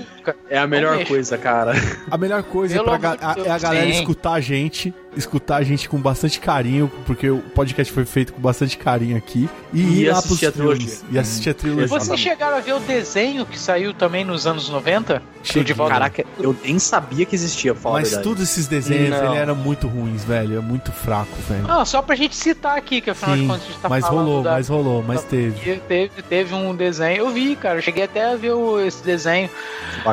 [0.49, 1.73] É a melhor coisa, cara.
[2.09, 3.99] A melhor coisa é, pra, a, é a galera Sim.
[3.99, 8.41] escutar a gente escutar a gente com bastante carinho, porque o podcast foi feito com
[8.41, 9.49] bastante carinho aqui.
[9.73, 11.05] E, e ir lá pros filmes.
[11.11, 11.87] E assistir a trilogia.
[11.87, 15.21] Vocês chegaram a ver o desenho que saiu também nos anos 90?
[15.43, 15.93] De volta.
[15.93, 20.57] Caraca, eu nem sabia que existia, Mas todos esses desenhos, ele eram muito ruins, velho.
[20.57, 21.67] É muito fraco, velho.
[21.67, 24.05] Não, só pra gente citar aqui, que afinal Sim, de contas a gente tá mas
[24.05, 24.51] falando rolou, da...
[24.51, 25.79] mas rolou, mas teve.
[25.79, 26.23] teve.
[26.23, 27.79] Teve um desenho, eu vi, cara.
[27.79, 29.49] Eu cheguei até a ver o, esse desenho.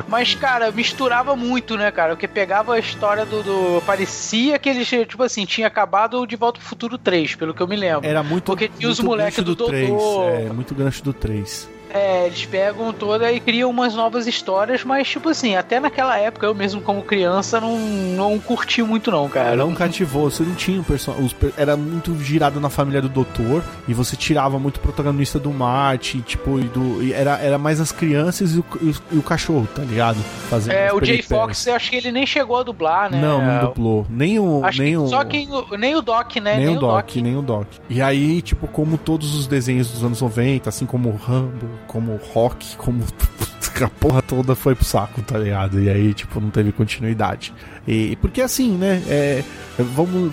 [0.09, 2.15] Mas, cara, misturava muito, né, cara?
[2.15, 3.43] Porque pegava a história do...
[3.43, 3.83] do...
[3.83, 7.60] Parecia que eles, tipo assim, tinha tinha acabado de Volta pro Futuro 3, pelo que
[7.60, 8.09] eu me lembro.
[8.09, 10.28] Era muito Porque tinha os moleques do, do 3, Doutor.
[10.28, 11.76] É, muito gancho do 3.
[11.90, 16.46] É, eles pegam toda e criam umas novas histórias, mas, tipo assim, até naquela época,
[16.46, 19.56] eu mesmo como criança, não, não curti muito, não, cara.
[19.56, 21.30] Não cativou, você não tinha um personagem.
[21.56, 26.20] Era muito girado na família do doutor, e você tirava muito o protagonista do Marte,
[26.20, 28.64] tipo, e do, e era, era mais as crianças e o,
[29.12, 30.18] e, o cachorro, tá ligado?
[30.48, 33.20] Fazendo é, o Jay Fox, eu acho que ele nem chegou a dublar, né?
[33.20, 34.06] Não, não dublou.
[34.08, 34.64] Nem o.
[34.64, 35.06] Acho nem o...
[35.06, 35.48] Só que
[35.78, 36.56] nem o Doc, né?
[36.56, 37.66] Nem, nem o Doc, Doc, nem o Doc.
[37.88, 42.16] E aí, tipo, como todos os desenhos dos anos 90, assim como o Rambo, como
[42.32, 43.02] rock, como
[43.84, 45.80] a porra toda foi pro saco, tá ligado?
[45.80, 47.52] E aí, tipo, não teve continuidade.
[47.86, 49.02] E porque assim, né?
[49.08, 49.44] É,
[49.78, 50.32] vamos,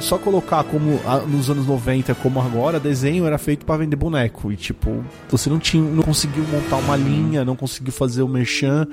[0.00, 4.52] só colocar como nos anos 90, como agora, desenho era feito para vender boneco.
[4.52, 8.86] E tipo, você não tinha, não conseguiu montar uma linha, não conseguiu fazer o merchan.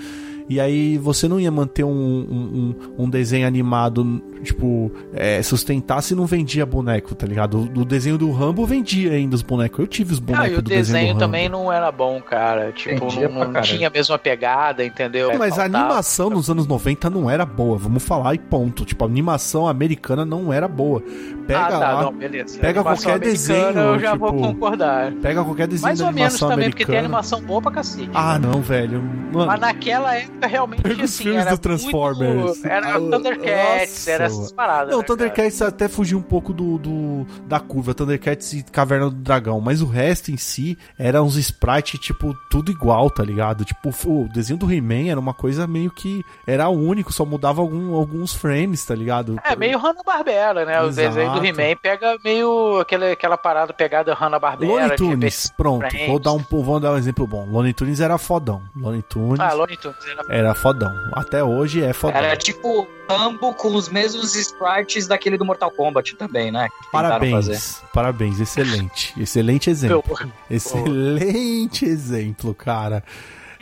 [0.49, 6.15] E aí você não ia manter um, um, um desenho animado, tipo, é, sustentar se
[6.15, 7.69] não vendia boneco, tá ligado?
[7.75, 9.79] O, desenho do Rambo vendia ainda os bonecos.
[9.79, 12.71] Eu tive os bonecos ah, e o do desenho, desenho também não era bom, cara.
[12.71, 15.29] Tipo, não, não tinha a mesma pegada, entendeu?
[15.37, 15.77] Mas Faltava.
[15.77, 18.85] a animação nos anos 90 não era boa, vamos falar e ponto.
[18.85, 21.01] Tipo, a animação americana não era boa.
[21.47, 22.59] Pega ah, tá, lá, não, beleza.
[22.59, 23.79] Pega qualquer desenho.
[23.79, 25.11] Eu já tipo, vou concordar.
[25.13, 26.71] Pega qualquer desenho Mais ou menos também, americana.
[26.71, 28.09] porque tem animação boa pra cacete.
[28.13, 29.01] Ah, não, velho.
[29.31, 32.35] Mano, Mas naquela época realmente Pega os assim, filmes do Transformers.
[32.35, 34.91] Muito, era ah, Thundercats, era essas paradas.
[34.91, 39.15] Não, né, Thundercats até fugiu um pouco do, do, da curva, Thundercats e Caverna do
[39.15, 43.63] Dragão, mas o resto em si era uns sprites, tipo, tudo igual, tá ligado?
[43.63, 47.93] Tipo, o desenho do He-Man era uma coisa meio que era único, só mudava algum,
[47.93, 49.37] alguns frames, tá ligado?
[49.43, 50.73] É, meio Hanna-Barbera, né?
[50.73, 50.87] Exato.
[50.87, 54.71] O desenho do He-Man pega meio aquela, aquela parada pegada Hanna-Barbera.
[54.71, 57.45] Looney Tunes, pronto, vou dar, um, vou dar um exemplo bom.
[57.45, 58.61] Looney Tunes era fodão.
[58.75, 59.39] Looney Tunes.
[59.39, 60.91] Ah, Looney Tunes era era fodão.
[61.13, 62.17] Até hoje é fodão.
[62.17, 66.67] Era tipo Rambo com os mesmos sprites daquele do Mortal Kombat também, né?
[66.91, 67.81] Parabéns.
[67.91, 69.19] Parabéns, excelente.
[69.19, 70.15] Excelente exemplo.
[70.49, 73.03] Excelente exemplo, cara.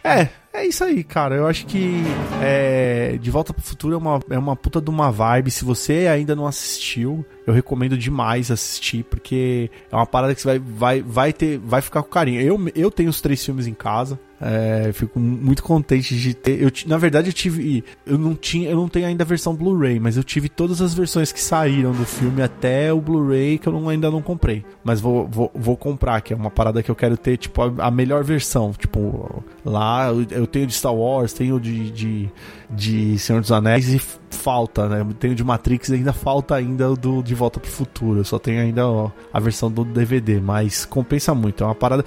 [0.03, 1.35] É, é isso aí, cara.
[1.35, 2.03] Eu acho que
[2.41, 5.49] é, De Volta pro Futuro é uma, é uma puta de uma vibe.
[5.49, 10.59] Se você ainda não assistiu, eu recomendo demais assistir, porque é uma parada que você
[10.59, 12.41] vai, vai, vai ter, vai ficar com carinho.
[12.41, 16.61] Eu, eu tenho os três filmes em casa, é, fico muito contente de ter.
[16.61, 17.83] Eu, na verdade, eu tive.
[18.05, 18.69] Eu não tinha.
[18.69, 21.91] Eu não tenho ainda a versão Blu-ray, mas eu tive todas as versões que saíram
[21.91, 24.63] do filme até o Blu-ray que eu não, ainda não comprei.
[24.83, 27.87] Mas vou, vou, vou comprar, que é uma parada que eu quero ter, tipo, a,
[27.87, 28.73] a melhor versão.
[28.77, 32.29] Tipo, lá eu, tenho de Star Wars, tenho de, de,
[32.69, 33.99] de Senhor dos Anéis e
[34.30, 35.06] falta, né?
[35.19, 38.19] Tenho de Matrix e ainda falta ainda do De Volta pro Futuro.
[38.19, 41.64] Eu só tenho ainda ó, a versão do DVD, mas compensa muito.
[41.64, 42.03] É uma parada.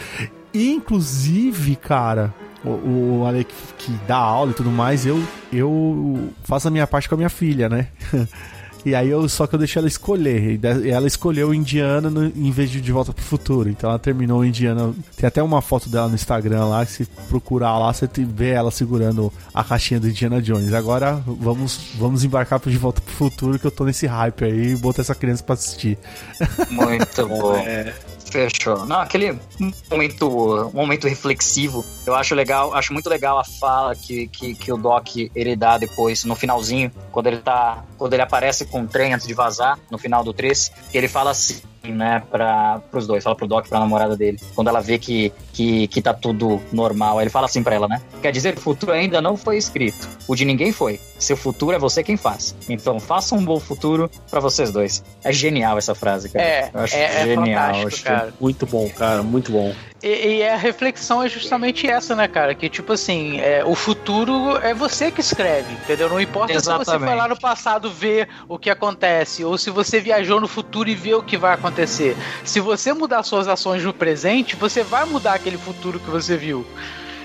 [0.52, 2.34] Inclusive, cara,
[2.64, 5.22] o, o Alec que dá aula e tudo mais, eu,
[5.52, 7.88] eu faço a minha parte com a minha filha, né?
[8.84, 10.58] E aí eu só que eu deixei ela escolher.
[10.84, 13.68] E ela escolheu Indiana no, em vez de De Volta pro Futuro.
[13.68, 14.92] Então ela terminou Indiana.
[15.16, 18.70] Tem até uma foto dela no Instagram lá, que se procurar lá, você vê ela
[18.70, 20.72] segurando a caixinha do Indiana Jones.
[20.72, 24.72] Agora vamos, vamos embarcar pro De Volta pro Futuro, que eu tô nesse hype aí
[24.72, 25.98] e botar essa criança pra assistir.
[26.70, 27.56] Muito bom.
[27.56, 27.92] É.
[28.30, 28.86] Fechou.
[28.86, 29.38] Não, aquele
[29.90, 34.76] momento, momento reflexivo, eu acho legal, acho muito legal a fala que, que, que o
[34.76, 37.84] Doc ele dá depois, no finalzinho, quando ele tá.
[37.98, 41.32] Quando ele aparece com o trem antes de vazar, no final do 3, ele fala
[41.32, 45.32] assim né, para os dois, fala pro Doc, pra namorada dele, quando ela vê que,
[45.52, 48.00] que, que tá tudo normal, aí ele fala assim pra ela, né?
[48.20, 51.00] Quer dizer o futuro ainda não foi escrito, o de ninguém foi.
[51.20, 52.56] Seu futuro é você quem faz.
[52.68, 55.04] Então faça um bom futuro para vocês dois.
[55.22, 56.44] É genial essa frase, cara.
[56.44, 57.86] É, Eu acho é, é genial.
[57.86, 58.34] Acho cara.
[58.40, 59.74] Muito bom, cara, muito bom.
[60.02, 62.54] E, e, a reflexão é justamente essa, né, cara?
[62.54, 66.08] Que tipo assim, é, o futuro é você que escreve, entendeu?
[66.08, 66.86] Não importa Exatamente.
[66.86, 70.48] se você foi lá no passado ver o que acontece, ou se você viajou no
[70.48, 72.16] futuro e vê o que vai acontecer.
[72.44, 76.66] Se você mudar suas ações no presente, você vai mudar aquele futuro que você viu.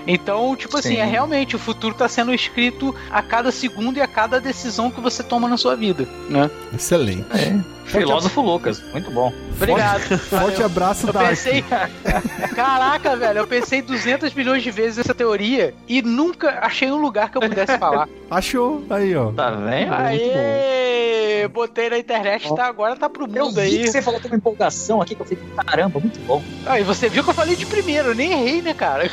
[0.06, 1.10] Então, tipo assim, é Sim.
[1.10, 5.22] realmente o futuro está sendo escrito a cada segundo e a cada decisão que você
[5.22, 6.50] toma na sua vida, né?
[6.72, 7.26] Excelente.
[7.32, 7.76] É.
[7.86, 9.32] Filósofo Lucas, muito bom.
[9.54, 10.18] Obrigado.
[10.18, 11.28] Forte, abraço, eu Dark.
[11.28, 11.64] Pensei,
[12.54, 17.30] caraca, velho, eu pensei 200 milhões de vezes nessa teoria e nunca achei um lugar
[17.30, 18.08] que eu pudesse falar.
[18.28, 19.30] Achou, aí, ó.
[19.30, 19.92] Tá vendo?
[19.92, 23.84] Aê, botei na internet, tá, agora tá pro mundo eu aí.
[23.84, 26.42] Que você falou com uma empolgação aqui que eu falei, caramba, muito bom.
[26.66, 29.08] Aí você viu que eu falei de primeiro, eu nem errei, né, cara?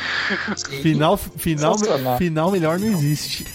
[0.84, 1.16] Final,
[1.76, 3.46] final, final melhor não existe.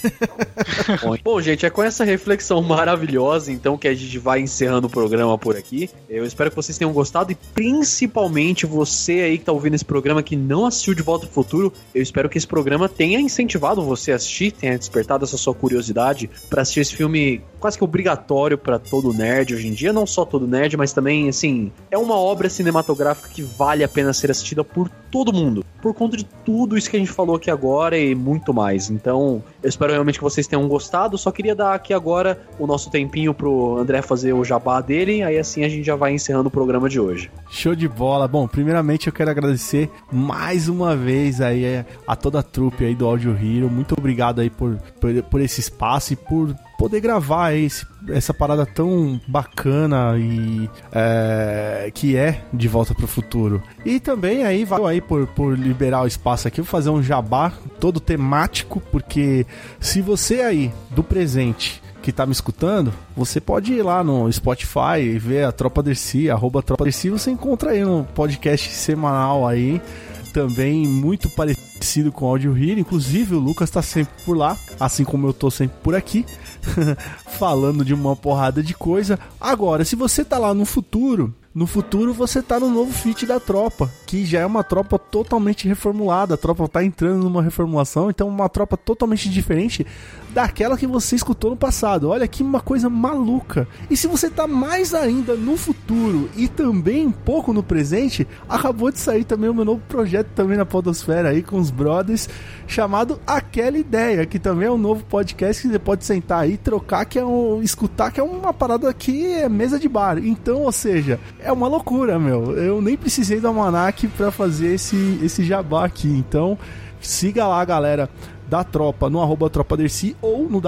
[1.23, 5.37] bom, gente, é com essa reflexão maravilhosa, então, que a gente vai encerrando o programa
[5.37, 5.89] por aqui.
[6.09, 10.23] Eu espero que vocês tenham gostado e principalmente você aí que tá ouvindo esse programa
[10.23, 14.11] que não assistiu De Volta ao Futuro, eu espero que esse programa tenha incentivado você
[14.11, 18.79] a assistir, tenha despertado essa sua curiosidade para assistir esse filme quase que obrigatório para
[18.79, 22.49] todo nerd hoje em dia, não só todo nerd, mas também assim, é uma obra
[22.49, 26.89] cinematográfica que vale a pena ser assistida por todo mundo, por conta de tudo isso
[26.89, 28.89] que a gente falou aqui agora e muito mais.
[28.89, 31.17] Então, eu espero realmente que vocês tenham gostado.
[31.17, 35.37] Só queria dar aqui agora o nosso tempinho pro André fazer o jabá dele aí
[35.37, 37.29] assim a gente já vai encerrando o programa de hoje.
[37.49, 38.25] Show de bola.
[38.25, 42.95] Bom, primeiramente eu quero agradecer mais uma vez aí é, a toda a trupe aí
[42.95, 43.69] do Audio Hero.
[43.69, 48.65] Muito obrigado aí por, por, por esse espaço e por poder gravar esse, essa parada
[48.65, 53.61] tão bacana e é, que é de volta para o futuro.
[53.85, 57.51] E também aí valeu aí por, por liberar o espaço aqui, vou fazer um jabá
[57.81, 59.45] todo temático, porque
[59.77, 65.01] se você aí do presente que tá me escutando, você pode ir lá no Spotify
[65.01, 69.81] e ver a Tropa Dercy, arroba Tropa Dercy, você encontra aí um podcast semanal aí,
[70.29, 75.03] também muito parecido com o Audio Hero, inclusive o Lucas tá sempre por lá, assim
[75.03, 76.25] como eu tô sempre por aqui,
[77.39, 79.19] falando de uma porrada de coisa.
[79.39, 83.37] Agora, se você tá lá no futuro no futuro você tá no novo fit da
[83.37, 86.35] tropa, que já é uma tropa totalmente reformulada.
[86.35, 89.85] A tropa tá entrando numa reformulação, então uma tropa totalmente diferente
[90.29, 92.07] daquela que você escutou no passado.
[92.07, 93.67] Olha que uma coisa maluca.
[93.89, 98.89] E se você tá mais ainda no futuro e também um pouco no presente, acabou
[98.89, 102.29] de sair também o meu novo projeto também na Podosfera aí com os brothers,
[102.67, 107.03] chamado Aquela Ideia, que também é um novo podcast que você pode sentar aí, trocar,
[107.03, 110.19] que é um, escutar, que é uma parada que é mesa de bar.
[110.19, 112.57] Então, ou seja, é uma loucura, meu.
[112.57, 116.07] Eu nem precisei do Almanac para fazer esse, esse jabá aqui.
[116.07, 116.57] Então,
[116.99, 118.09] siga lá, galera
[118.49, 120.59] da tropa no arroba Tropa Dercy ou no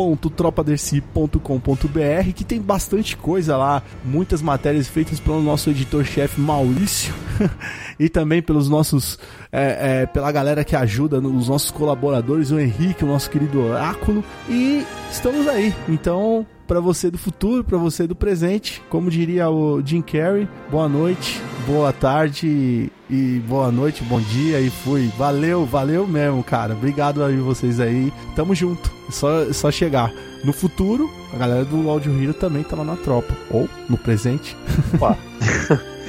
[0.00, 7.12] www.tropadercy.com.br que tem bastante coisa lá, muitas matérias feitas pelo nosso editor-chefe Maurício
[7.98, 9.18] e também pelos nossos
[9.52, 14.24] é, é, pela galera que ajuda, os nossos colaboradores, o Henrique, o nosso querido Oráculo
[14.48, 15.74] e estamos aí.
[15.88, 18.80] Então para você do futuro, para você do presente.
[18.88, 24.70] Como diria o Jim Carrey, boa noite, boa tarde e boa noite, bom dia e
[24.70, 25.10] fui.
[25.18, 26.74] Valeu, valeu mesmo, cara.
[26.74, 28.12] Obrigado aí vocês aí.
[28.36, 28.99] Tamo junto.
[29.10, 30.12] Só, só chegar.
[30.42, 33.34] No futuro, a galera do Audio Hero também tá lá na tropa.
[33.50, 34.56] Ou no presente.